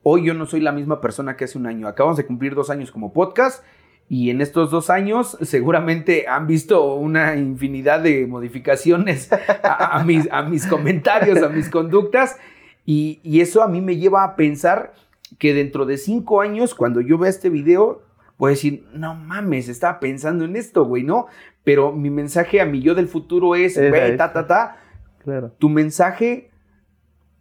Hoy 0.01 0.25
yo 0.25 0.33
no 0.33 0.45
soy 0.45 0.61
la 0.61 0.71
misma 0.71 1.01
persona 1.01 1.35
que 1.35 1.45
hace 1.45 1.57
un 1.57 1.67
año. 1.67 1.87
Acabamos 1.87 2.15
de 2.15 2.25
cumplir 2.25 2.55
dos 2.55 2.69
años 2.69 2.91
como 2.91 3.11
podcast 3.11 3.63
y 4.07 4.29
en 4.29 4.41
estos 4.41 4.69
dos 4.71 4.89
años 4.89 5.37
seguramente 5.41 6.27
han 6.27 6.45
visto 6.47 6.93
una 6.93 7.35
infinidad 7.35 8.01
de 8.01 8.27
modificaciones 8.27 9.29
a, 9.63 10.03
mis, 10.05 10.31
a 10.31 10.43
mis, 10.43 10.67
comentarios, 10.67 11.41
a 11.41 11.49
mis 11.49 11.69
conductas 11.69 12.37
y, 12.85 13.19
y, 13.23 13.41
eso 13.41 13.63
a 13.63 13.67
mí 13.67 13.81
me 13.81 13.97
lleva 13.97 14.23
a 14.23 14.35
pensar 14.35 14.93
que 15.39 15.55
dentro 15.55 15.85
de 15.87 15.97
cinco 15.97 16.41
años, 16.41 16.75
cuando 16.75 17.01
yo 17.01 17.17
vea 17.17 17.31
este 17.31 17.49
video, 17.49 18.05
Puedo 18.37 18.53
decir, 18.53 18.85
no 18.93 19.15
mames, 19.15 19.69
estaba 19.69 19.99
pensando 19.99 20.43
en 20.43 20.55
esto, 20.55 20.85
güey, 20.85 21.03
¿no? 21.03 21.27
Pero 21.63 21.93
mi 21.93 22.09
mensaje 22.09 22.59
a 22.59 22.65
mi 22.65 22.81
yo 22.81 22.93
del 22.93 23.07
futuro 23.07 23.55
es, 23.55 23.77
güey, 23.77 24.17
ta, 24.17 24.33
ta, 24.33 24.45
ta. 24.45 24.77
Claro. 25.19 25.53
Tu 25.57 25.69
mensaje 25.69 26.51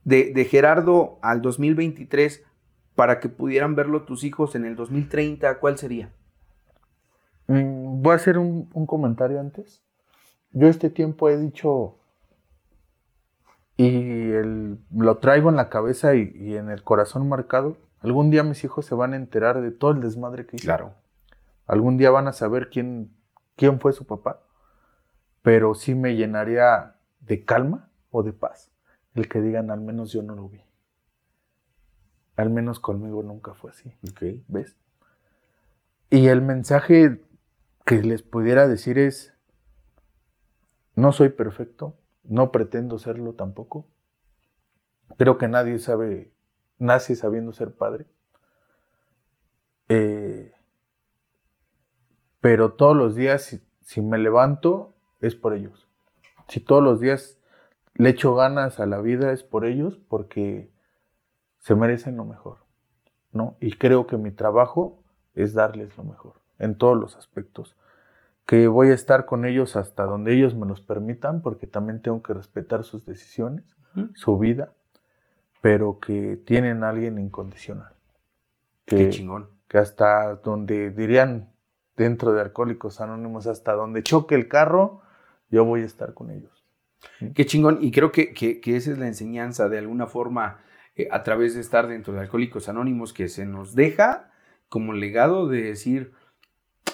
de, 0.05 0.33
de, 0.33 0.45
Gerardo 0.45 1.19
al 1.21 1.43
2023 1.43 2.45
para 2.95 3.19
que 3.19 3.29
pudieran 3.29 3.75
verlo 3.75 4.03
tus 4.03 4.23
hijos 4.23 4.55
en 4.55 4.65
el 4.65 4.77
2030, 4.77 5.59
¿cuál 5.59 5.79
sería? 5.79 6.12
Mm, 7.47 8.03
voy 8.03 8.13
a 8.13 8.17
hacer 8.17 8.39
un, 8.39 8.67
comentario 8.87 9.41
antes. 9.41 9.83
Yo 10.53 10.69
este 10.69 10.91
tiempo 10.91 11.29
he 11.29 11.37
dicho 11.37 11.97
y 13.77 14.31
lo 14.93 15.19
traigo 15.19 15.51
en 15.51 15.57
la 15.57 15.69
cabeza 15.69 16.15
y, 16.15 16.57
en 16.57 16.71
el 16.71 16.83
corazón 16.83 17.29
marcado. 17.29 17.77
Algún 18.01 18.31
día 18.31 18.43
mis 18.43 18.63
hijos 18.65 18.87
se 18.87 18.95
van 18.95 19.15
a 19.15 19.17
enterar 19.17 19.61
de 19.61 19.71
todo 19.71 19.91
el 19.93 20.01
desmadre 20.01 20.47
que 20.47 20.57
hice. 20.57 20.67
Claro. 20.67 20.95
Algún 21.67 21.97
día 21.97 22.11
van 22.11 22.29
a 22.29 22.33
saber 22.33 22.69
quién, 22.71 23.11
quién 23.57 23.81
fue 23.81 23.93
su 23.93 24.07
papá. 24.07 24.41
Pero 25.43 25.75
sí 25.75 25.95
me 25.95 26.15
llenaría 26.15 26.97
de 27.21 27.45
calma 27.45 27.89
o 28.11 28.23
de 28.23 28.33
paz 28.33 28.71
el 29.15 29.29
que 29.29 29.41
digan 29.41 29.71
al 29.71 29.81
menos 29.81 30.13
yo 30.13 30.23
no 30.23 30.35
lo 30.35 30.49
vi. 30.49 30.61
Al 32.37 32.51
menos 32.51 32.81
conmigo 32.81 33.23
nunca 33.23 33.55
fue 33.55 33.71
así. 33.71 33.93
¿Ves? 34.49 34.77
Y 36.11 36.27
el 36.27 36.43
mensaje 36.43 37.21
que 37.85 38.03
les 38.03 38.22
pudiera 38.22 38.66
decir 38.68 38.99
es, 38.99 39.35
no 40.95 41.12
soy 41.12 41.30
perfecto, 41.30 41.97
no 42.22 42.53
pretendo 42.53 42.99
serlo 42.99 43.35
tampoco. 43.35 43.87
Creo 45.18 45.39
que 45.39 45.49
nadie 45.49 45.78
sabe, 45.78 46.32
nace 46.78 47.16
sabiendo 47.16 47.53
ser 47.53 47.74
padre. 47.74 48.07
Eh, 49.89 50.53
pero 52.41 52.72
todos 52.72 52.97
los 52.97 53.14
días, 53.14 53.43
si, 53.43 53.61
si, 53.80 54.01
me 54.01 54.18
levanto, 54.18 54.95
es 55.20 55.35
por 55.35 55.55
ellos. 55.55 55.89
Si 56.49 56.61
todos 56.61 56.82
los 56.82 57.01
días 57.01 57.39
le 57.95 58.11
echo 58.11 58.35
ganas 58.35 58.80
a 58.80 58.87
la 58.87 59.01
vida, 59.01 59.32
es 59.32 59.43
por 59.43 59.64
ellos, 59.64 59.99
porque 60.09 60.70
se 61.59 61.74
merecen 61.74 62.16
lo 62.16 62.24
mejor. 62.24 62.64
¿no? 63.35 63.57
Y 63.61 63.72
creo 63.72 64.07
que 64.07 64.16
mi 64.16 64.30
trabajo 64.30 65.03
es 65.35 65.53
darles 65.53 65.97
lo 65.99 66.05
mejor, 66.05 66.35
en 66.59 66.77
todos 66.77 66.99
los 66.99 67.17
aspectos. 67.17 67.77
Que 68.47 68.69
voy 68.69 68.91
a 68.91 68.95
estar 68.95 69.25
con 69.25 69.45
ellos 69.45 69.77
hasta 69.77 70.05
donde 70.05 70.35
ellos 70.35 70.55
me 70.55 70.67
los 70.67 70.81
permitan, 70.81 71.41
porque 71.41 71.67
también 71.67 72.03
tengo 72.03 72.23
que 72.23 72.35
respetar 72.35 72.85
sus 72.85 73.07
decisiones, 73.07 73.65
su 74.15 74.39
vida, 74.39 74.73
pero 75.61 75.99
que 75.99 76.37
tienen 76.37 76.85
a 76.85 76.91
alguien 76.91 77.19
incondicional. 77.19 77.93
Que, 78.85 78.97
Qué 78.97 79.11
chingón. 79.11 79.49
Que 79.69 79.79
hasta 79.79 80.35
donde 80.37 80.91
dirían 80.91 81.49
dentro 81.97 82.33
de 82.33 82.43
Alcohólicos 82.43 83.01
Anónimos, 83.01 83.47
hasta 83.47 83.73
donde 83.73 84.03
choque 84.03 84.35
el 84.35 84.49
carro, 84.49 85.01
yo 85.51 85.65
voy 85.65 85.83
a 85.83 85.87
estar 85.87 86.13
con 86.13 86.31
ellos. 86.31 86.65
Qué 87.35 87.47
chingón. 87.47 87.79
Y 87.81 87.93
creo 87.93 88.13
que, 88.13 88.35
que, 88.35 88.61
que 88.61 88.77
esa 88.77 88.91
es 88.91 88.99
la 88.99 89.07
enseñanza, 89.07 89.69
de 89.69 89.79
alguna 89.79 90.07
forma, 90.07 90.59
eh, 90.97 91.09
a 91.11 91.23
través 91.23 91.55
de 91.55 91.61
estar 91.61 91.87
dentro 91.87 92.13
de 92.13 92.21
Alcohólicos 92.21 92.69
Anónimos, 92.69 93.13
que 93.13 93.29
se 93.29 93.47
nos 93.47 93.75
deja 93.75 94.31
como 94.69 94.93
legado 94.93 95.49
de 95.49 95.63
decir, 95.63 96.13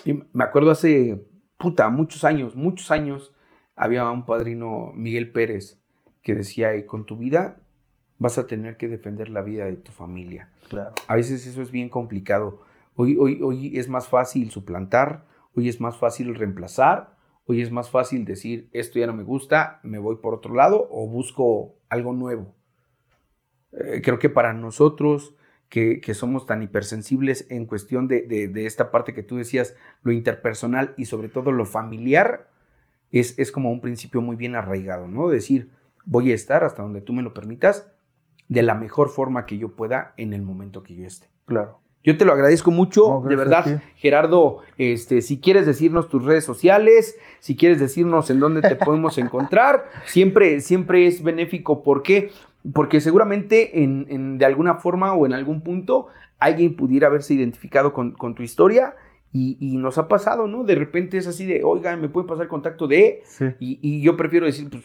me 0.05 0.45
acuerdo 0.45 0.71
hace, 0.71 1.27
puta, 1.59 1.89
muchos 1.89 2.25
años, 2.25 2.57
muchos 2.57 2.91
años, 2.91 3.35
había 3.77 4.09
un 4.11 4.27
padrino, 4.27 4.93
Miguel 4.95 5.33
Pérez, 5.33 5.81
que 6.23 6.35
decía, 6.35 6.77
y 6.77 6.85
con 6.85 7.07
tu 7.07 7.17
vida 7.17 7.61
vas 8.19 8.37
a 8.39 8.47
tener 8.47 8.77
que 8.77 8.89
defender 8.89 9.31
la 9.31 9.43
vida 9.43 9.65
de 9.65 9.77
tu 9.77 9.93
familia. 9.93 10.51
Claro. 10.69 10.93
A 11.09 11.17
veces 11.17 11.47
eso 11.47 11.63
es 11.63 11.71
bien 11.71 11.89
complicado. 11.89 12.63
Hoy, 12.95 13.17
hoy, 13.19 13.41
hoy 13.43 13.79
es 13.79 13.89
más 13.89 14.09
fácil 14.09 14.51
suplantar, 14.51 15.27
hoy 15.55 15.69
es 15.69 15.81
más 15.81 15.97
fácil 15.97 16.35
reemplazar, 16.35 17.17
hoy 17.47 17.63
es 17.63 17.71
más 17.71 17.91
fácil 17.91 18.25
decir, 18.25 18.69
esto 18.73 18.99
ya 18.99 19.07
no 19.07 19.15
me 19.15 19.23
gusta, 19.23 19.81
me 19.83 19.99
voy 19.99 20.17
por 20.17 20.35
otro 20.35 20.55
lado 20.55 20.87
o 20.91 21.09
busco 21.09 21.77
algo 21.89 22.13
nuevo. 22.13 22.55
Eh, 23.73 24.03
creo 24.05 24.19
que 24.19 24.29
para 24.29 24.53
nosotros 24.53 25.35
que, 25.71 26.14
somos 26.14 26.47
tan 26.47 26.62
hipersensibles 26.62 27.47
en 27.49 27.64
cuestión 27.64 28.09
de, 28.09 28.51
esta 28.66 28.91
parte 28.91 29.14
que 29.14 29.23
tú 29.23 29.37
decías, 29.37 29.77
lo 30.03 30.12
interpersonal 30.12 30.95
y 30.99 31.07
sobre 31.07 31.29
todo 31.29 31.53
lo 31.53 31.64
familiar, 31.64 32.51
es, 33.12 33.39
es 33.39 33.53
como 33.53 33.71
un 33.71 33.81
principio 33.81 34.21
muy 34.21 34.37
bien 34.37 34.57
arraigado, 34.57 35.09
¿no? 35.09 35.29
Decir, 35.29 35.71
voy 36.05 36.33
a 36.33 36.35
estar 36.35 36.64
hasta 36.64 36.83
donde 36.83 37.01
tú 37.01 37.12
me 37.12 37.23
lo 37.23 37.33
permitas, 37.33 37.91
de 38.49 38.62
la 38.62 38.75
mejor 38.75 39.11
forma 39.11 39.47
que 39.47 39.59
yo 39.59 39.77
pueda 39.77 40.12
en 40.16 40.33
el 40.33 40.43
momento 40.43 40.83
que 40.83 40.97
yo 40.97 41.07
esté. 41.07 41.29
Claro. 41.47 41.79
Yo 42.03 42.16
te 42.16 42.25
lo 42.25 42.33
agradezco 42.33 42.71
mucho, 42.71 43.23
de 43.29 43.37
verdad, 43.37 43.83
Gerardo. 43.97 44.61
Este, 44.79 45.21
si 45.21 45.39
quieres 45.39 45.66
decirnos 45.66 46.09
tus 46.09 46.25
redes 46.25 46.45
sociales, 46.45 47.16
si 47.41 47.57
quieres 47.57 47.79
decirnos 47.79 48.31
en 48.31 48.41
dónde 48.41 48.62
te 48.62 48.75
podemos 48.85 49.18
encontrar, 49.18 49.85
siempre, 50.07 50.61
siempre 50.61 51.07
es 51.07 51.23
benéfico. 51.23 51.83
¿Por 51.83 52.03
qué? 52.03 52.31
Porque 52.75 53.01
seguramente 53.01 53.83
en, 53.83 54.39
de 54.39 54.45
alguna 54.45 54.77
forma 54.77 55.15
o 55.15 55.27
en 55.27 55.33
algún 55.33 55.63
punto 55.63 56.09
alguien 56.39 56.77
pudiera 56.77 57.07
haberse 57.07 57.35
identificado 57.35 57.93
con, 57.93 58.15
tu 58.35 58.43
historia 58.43 58.95
y, 59.33 59.77
nos 59.79 59.99
ha 59.99 60.09
pasado, 60.09 60.47
¿no? 60.47 60.65
De 60.65 60.75
repente 60.75 61.17
es 61.17 61.27
así 61.27 61.47
de, 61.47 61.63
oiga, 61.65 61.97
me 61.97 62.09
puede 62.09 62.27
pasar 62.27 62.49
contacto 62.49 62.87
de, 62.87 63.23
y, 63.59 64.03
yo 64.03 64.17
prefiero 64.17 64.47
decir, 64.47 64.69
pues, 64.69 64.85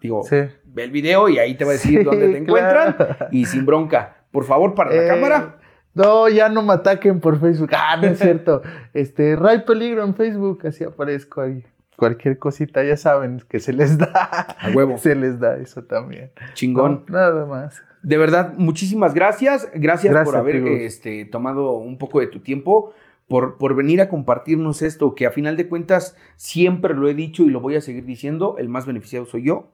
digo, 0.00 0.22
ve 0.30 0.84
el 0.84 0.90
video 0.90 1.28
y 1.28 1.38
ahí 1.38 1.54
te 1.56 1.64
va 1.64 1.70
a 1.70 1.74
decir 1.74 2.04
dónde 2.04 2.28
te 2.28 2.38
encuentran 2.38 2.96
y 3.30 3.46
sin 3.46 3.64
bronca. 3.64 4.24
Por 4.30 4.44
favor, 4.44 4.74
para 4.74 4.94
la 4.94 5.04
eh, 5.04 5.08
cámara. 5.08 5.58
No, 5.92 6.28
ya 6.28 6.48
no 6.48 6.62
me 6.62 6.74
ataquen 6.74 7.18
por 7.18 7.40
Facebook. 7.40 7.70
Ah, 7.72 7.96
no 7.96 8.08
es 8.08 8.18
cierto. 8.18 8.62
Este, 8.94 9.34
Ray 9.34 9.64
Peligro 9.64 10.04
en 10.04 10.14
Facebook, 10.14 10.66
así 10.66 10.84
aparezco 10.84 11.40
ahí 11.40 11.64
cualquier 12.00 12.38
cosita, 12.38 12.82
ya 12.82 12.96
saben 12.96 13.42
que 13.46 13.60
se 13.60 13.74
les 13.74 13.98
da. 13.98 14.56
A 14.58 14.70
huevo. 14.74 14.96
Se 14.96 15.14
les 15.14 15.38
da 15.38 15.58
eso 15.58 15.84
también. 15.84 16.30
Chingón. 16.54 17.04
nada 17.08 17.44
más. 17.44 17.82
De 18.02 18.16
verdad, 18.16 18.54
muchísimas 18.56 19.12
gracias. 19.12 19.70
Gracias, 19.74 20.24
por 20.24 20.34
haber 20.34 20.56
este, 20.56 21.26
tomado 21.26 21.72
un 21.72 21.98
poco 21.98 22.20
de 22.20 22.26
tu 22.26 22.40
tiempo, 22.40 22.94
por, 23.28 23.58
por 23.58 23.74
venir 23.76 24.00
a 24.00 24.08
compartirnos 24.08 24.80
esto, 24.80 25.14
que 25.14 25.26
a 25.26 25.30
final 25.30 25.58
de 25.58 25.68
cuentas 25.68 26.16
siempre 26.36 26.94
lo 26.94 27.06
he 27.06 27.14
dicho 27.14 27.42
y 27.42 27.50
lo 27.50 27.60
voy 27.60 27.76
a 27.76 27.82
seguir 27.82 28.06
diciendo, 28.06 28.56
el 28.58 28.70
más 28.70 28.86
beneficiado 28.86 29.26
soy 29.26 29.42
yo, 29.42 29.70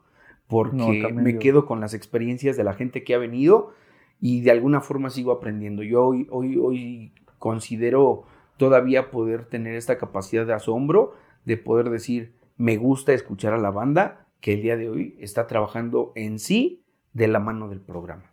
porque 0.49 1.13
me 1.15 1.39
quedo 1.39 1.65
con 1.65 1.81
las 1.81 1.95
experiencias 1.95 2.57
de 2.57 2.65
la 2.65 2.75
gente 2.75 3.05
que 3.05 3.15
ha 3.15 3.19
venido 3.19 3.73
y 4.21 4.41
de 4.41 4.51
alguna 4.51 4.81
forma 4.81 5.11
sigo 5.11 5.31
aprendiendo. 5.31 5.85
Yo 5.85 6.07
hoy, 6.07 6.27
hoy, 6.31 6.57
hoy 6.57 7.13
considero 7.39 8.25
todavía 8.57 9.13
poder 9.13 9.45
tener 9.45 9.77
esta 9.77 9.97
capacidad 9.97 10.45
de 10.45 10.55
asombro 10.55 11.15
de 11.47 11.57
poder 11.57 11.89
decir, 11.89 12.35
me 12.59 12.77
gusta 12.77 13.15
escuchar 13.15 13.55
a 13.55 13.59
la 13.59 13.71
banda 13.71 14.27
que 14.41 14.55
el 14.55 14.63
día 14.63 14.77
de 14.77 14.91
hoy 14.91 15.17
está 15.19 15.47
trabajando 15.47 16.13
en 16.15 16.39
sí 16.39 16.85
de 17.15 17.29
la 17.29 17.39
mano 17.39 17.69
del 17.69 17.81
programa. 17.81 18.25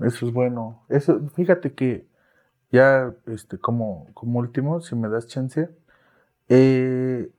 Eso 0.00 0.26
es 0.26 0.32
bueno. 0.32 0.84
Eso, 0.90 1.28
fíjate 1.30 1.72
que 1.72 2.06
ya 2.70 3.14
este, 3.26 3.58
como, 3.58 4.08
como 4.12 4.40
último, 4.40 4.80
si 4.80 4.94
me 4.94 5.08
das 5.08 5.28
chance, 5.28 5.70
eh, 6.48 7.30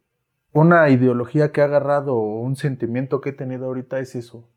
una 0.53 0.89
ideología 0.89 1.51
que 1.51 1.61
ha 1.61 1.65
agarrado 1.65 2.15
un 2.15 2.55
sentimiento 2.55 3.21
que 3.21 3.29
he 3.29 3.33
tenido 3.33 3.65
ahorita 3.65 3.99
es 3.99 4.15
eso. 4.15 4.49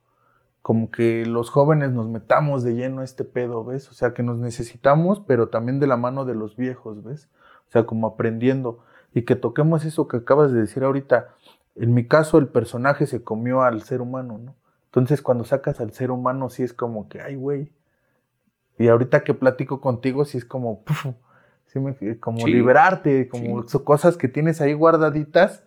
Como 0.63 0.91
que 0.91 1.27
los 1.27 1.51
jóvenes 1.51 1.91
nos 1.91 2.09
metamos 2.09 2.63
de 2.63 2.75
lleno 2.75 3.01
a 3.01 3.05
este 3.05 3.25
pedo, 3.25 3.65
¿ves? 3.65 3.91
O 3.91 3.95
sea, 3.95 4.15
que 4.15 4.23
nos 4.23 4.39
necesitamos, 4.39 5.21
pero 5.21 5.49
también 5.49 5.81
de 5.81 5.87
la 5.87 5.97
mano 5.97 6.25
de 6.25 6.35
los 6.35 6.57
viejos, 6.57 7.03
¿ves? 7.03 7.29
O 7.69 7.71
sea, 7.71 7.87
como 7.87 8.07
aprendiendo 8.07 8.85
y 9.15 9.23
que 9.23 9.37
toquemos 9.37 9.85
eso 9.85 10.09
que 10.09 10.19
acabas 10.19 10.53
de 10.53 10.61
decir 10.61 10.85
ahorita. 10.85 11.29
En 11.77 11.95
mi 11.95 12.07
caso, 12.07 12.39
el 12.39 12.49
personaje 12.49 13.07
se 13.07 13.23
comió 13.23 13.63
al 13.63 13.83
ser 13.83 14.01
humano, 14.01 14.39
¿no? 14.39 14.55
Entonces, 14.87 15.23
cuando 15.23 15.45
sacas 15.45 15.81
al 15.81 15.93
ser 15.93 16.11
humano, 16.11 16.51
sí 16.51 16.63
es 16.63 16.73
como 16.73 17.09
que, 17.09 17.21
ay, 17.21 17.37
güey. 17.37 17.71
Y 18.79 18.89
ahorita 18.89 19.23
que 19.23 19.35
platico 19.35 19.81
contigo, 19.81 20.25
sí 20.25 20.39
es 20.39 20.45
como, 20.45 20.83
como 22.19 22.47
liberarte, 22.47 23.29
como 23.29 23.65
cosas 23.85 24.17
que 24.17 24.29
tienes 24.29 24.61
ahí 24.61 24.73
guardaditas. 24.73 25.65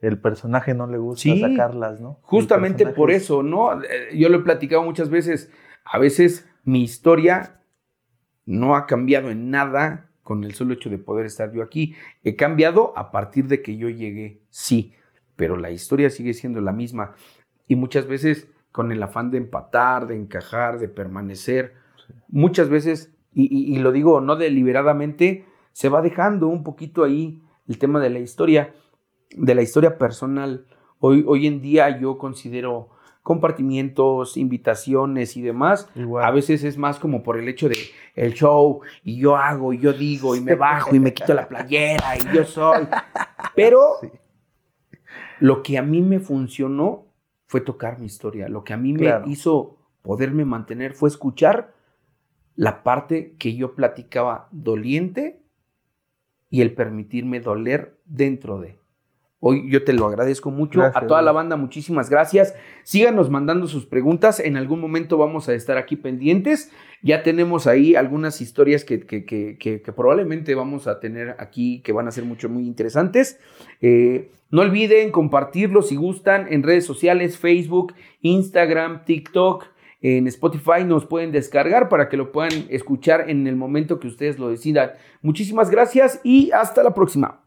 El 0.00 0.18
personaje 0.18 0.74
no 0.74 0.86
le 0.86 0.98
gusta 0.98 1.30
sacarlas, 1.40 2.00
¿no? 2.00 2.18
Justamente 2.22 2.86
por 2.86 3.10
eso, 3.10 3.42
¿no? 3.42 3.82
Eh, 3.82 4.16
yo 4.16 4.28
lo 4.28 4.38
he 4.38 4.42
platicado 4.42 4.82
muchas 4.82 5.08
veces. 5.08 5.50
A 5.84 5.98
veces 5.98 6.48
mi 6.64 6.82
historia 6.82 7.60
no 8.44 8.76
ha 8.76 8.86
cambiado 8.86 9.30
en 9.30 9.50
nada 9.50 10.10
con 10.24 10.42
el 10.42 10.54
solo 10.54 10.74
hecho 10.74 10.90
de 10.90 10.98
poder 10.98 11.26
estar 11.26 11.52
yo 11.52 11.62
aquí. 11.62 11.94
He 12.24 12.34
cambiado 12.34 12.92
a 12.96 13.12
partir 13.12 13.46
de 13.46 13.62
que 13.62 13.76
yo 13.76 13.88
llegué, 13.88 14.40
sí, 14.50 14.94
pero 15.36 15.56
la 15.56 15.70
historia 15.70 16.10
sigue 16.10 16.34
siendo 16.34 16.60
la 16.60 16.72
misma. 16.72 17.14
Y 17.68 17.76
muchas 17.76 18.06
veces 18.08 18.48
con 18.72 18.90
el 18.90 19.02
afán 19.02 19.30
de 19.30 19.38
empatar, 19.38 20.08
de 20.08 20.16
encajar, 20.16 20.80
de 20.80 20.88
permanecer, 20.88 21.74
muchas 22.28 22.68
veces, 22.68 23.14
y, 23.32 23.76
lo 23.78 23.92
digo 23.92 24.20
no 24.20 24.36
deliberadamente, 24.36 25.44
se 25.72 25.88
va 25.88 26.02
dejando 26.02 26.48
un 26.48 26.64
poquito 26.64 27.04
ahí 27.04 27.40
el 27.68 27.78
tema 27.78 28.00
de 28.00 28.10
la 28.10 28.18
historia, 28.18 28.74
de 29.36 29.54
la 29.54 29.62
historia 29.62 29.98
personal. 29.98 30.66
Hoy, 30.98 31.24
hoy 31.26 31.46
en 31.46 31.60
día 31.60 32.00
yo 32.00 32.18
considero 32.18 32.90
compartimientos, 33.24 34.36
invitaciones 34.36 35.36
y 35.36 35.42
demás. 35.42 35.88
A 36.22 36.30
veces 36.30 36.62
es 36.62 36.78
más 36.78 36.98
como 36.98 37.22
por 37.22 37.38
el 37.38 37.48
hecho 37.48 37.68
de 37.68 37.78
el 38.14 38.34
show 38.34 38.80
y 39.02 39.16
yo 39.16 39.36
hago 39.36 39.72
y 39.72 39.78
yo 39.78 39.92
digo 39.92 40.36
y 40.36 40.40
me 40.40 40.54
bajo 40.54 40.94
y 40.94 41.00
me 41.00 41.12
quito 41.12 41.34
la 41.34 41.48
playera 41.48 42.16
y 42.16 42.34
yo 42.34 42.44
soy. 42.44 42.86
Pero 43.56 43.98
lo 45.40 45.62
que 45.62 45.78
a 45.78 45.82
mí 45.82 46.00
me 46.00 46.20
funcionó 46.20 47.06
fue 47.46 47.60
tocar 47.60 47.98
mi 47.98 48.06
historia. 48.06 48.48
Lo 48.48 48.64
que 48.64 48.72
a 48.72 48.76
mí 48.76 48.92
me 48.92 49.12
hizo 49.26 49.78
poderme 50.02 50.44
mantener 50.44 50.94
fue 50.94 51.08
escuchar 51.08 51.74
la 52.56 52.82
parte 52.82 53.34
que 53.38 53.56
yo 53.56 53.74
platicaba 53.74 54.48
doliente 54.52 55.40
y 56.50 56.62
el 56.62 56.72
permitirme 56.74 57.40
doler 57.40 57.98
dentro 58.04 58.60
de. 58.60 58.78
Hoy 59.46 59.68
yo 59.68 59.84
te 59.84 59.92
lo 59.92 60.06
agradezco 60.06 60.50
mucho. 60.50 60.82
a 60.82 61.06
toda 61.06 61.20
la 61.20 61.30
banda, 61.30 61.56
muchísimas 61.56 62.08
gracias. 62.08 62.54
Síganos 62.82 63.28
mandando 63.28 63.66
sus 63.66 63.84
preguntas. 63.84 64.40
En 64.40 64.56
algún 64.56 64.80
momento 64.80 65.18
vamos 65.18 65.50
a 65.50 65.52
estar 65.52 65.76
aquí 65.76 65.96
pendientes. 65.96 66.72
Ya 67.02 67.22
tenemos 67.22 67.66
ahí 67.66 67.94
algunas 67.94 68.40
historias 68.40 68.86
que, 68.86 69.00
que, 69.04 69.82
probablemente 69.94 70.54
vamos 70.54 70.86
a 70.86 70.98
tener 70.98 71.36
aquí 71.38 71.82
que 71.82 71.92
van 71.92 72.08
a 72.08 72.10
ser 72.10 72.24
mucho, 72.24 72.48
muy 72.48 72.66
interesantes. 72.66 73.38
Eh, 73.82 74.30
no 74.48 74.62
olviden 74.62 75.10
compartirlo 75.10 75.82
si 75.82 75.96
gustan 75.96 76.46
en 76.50 76.62
redes 76.62 76.86
sociales, 76.86 77.36
Facebook, 77.36 77.92
Instagram, 78.22 79.04
TikTok. 79.04 79.66
En 80.00 80.26
Spotify 80.26 80.84
nos 80.86 81.04
pueden 81.04 81.32
descargar 81.32 81.90
para 81.90 82.08
que 82.08 82.16
lo 82.16 82.32
puedan 82.32 82.64
escuchar 82.70 83.28
en 83.28 83.46
el 83.46 83.56
momento 83.56 84.00
que 84.00 84.08
ustedes 84.08 84.38
lo 84.38 84.48
decidan. 84.48 84.92
Muchísimas 85.20 85.68
gracias 85.68 86.18
y 86.24 86.50
hasta 86.50 86.82
la 86.82 86.94
próxima. 86.94 87.43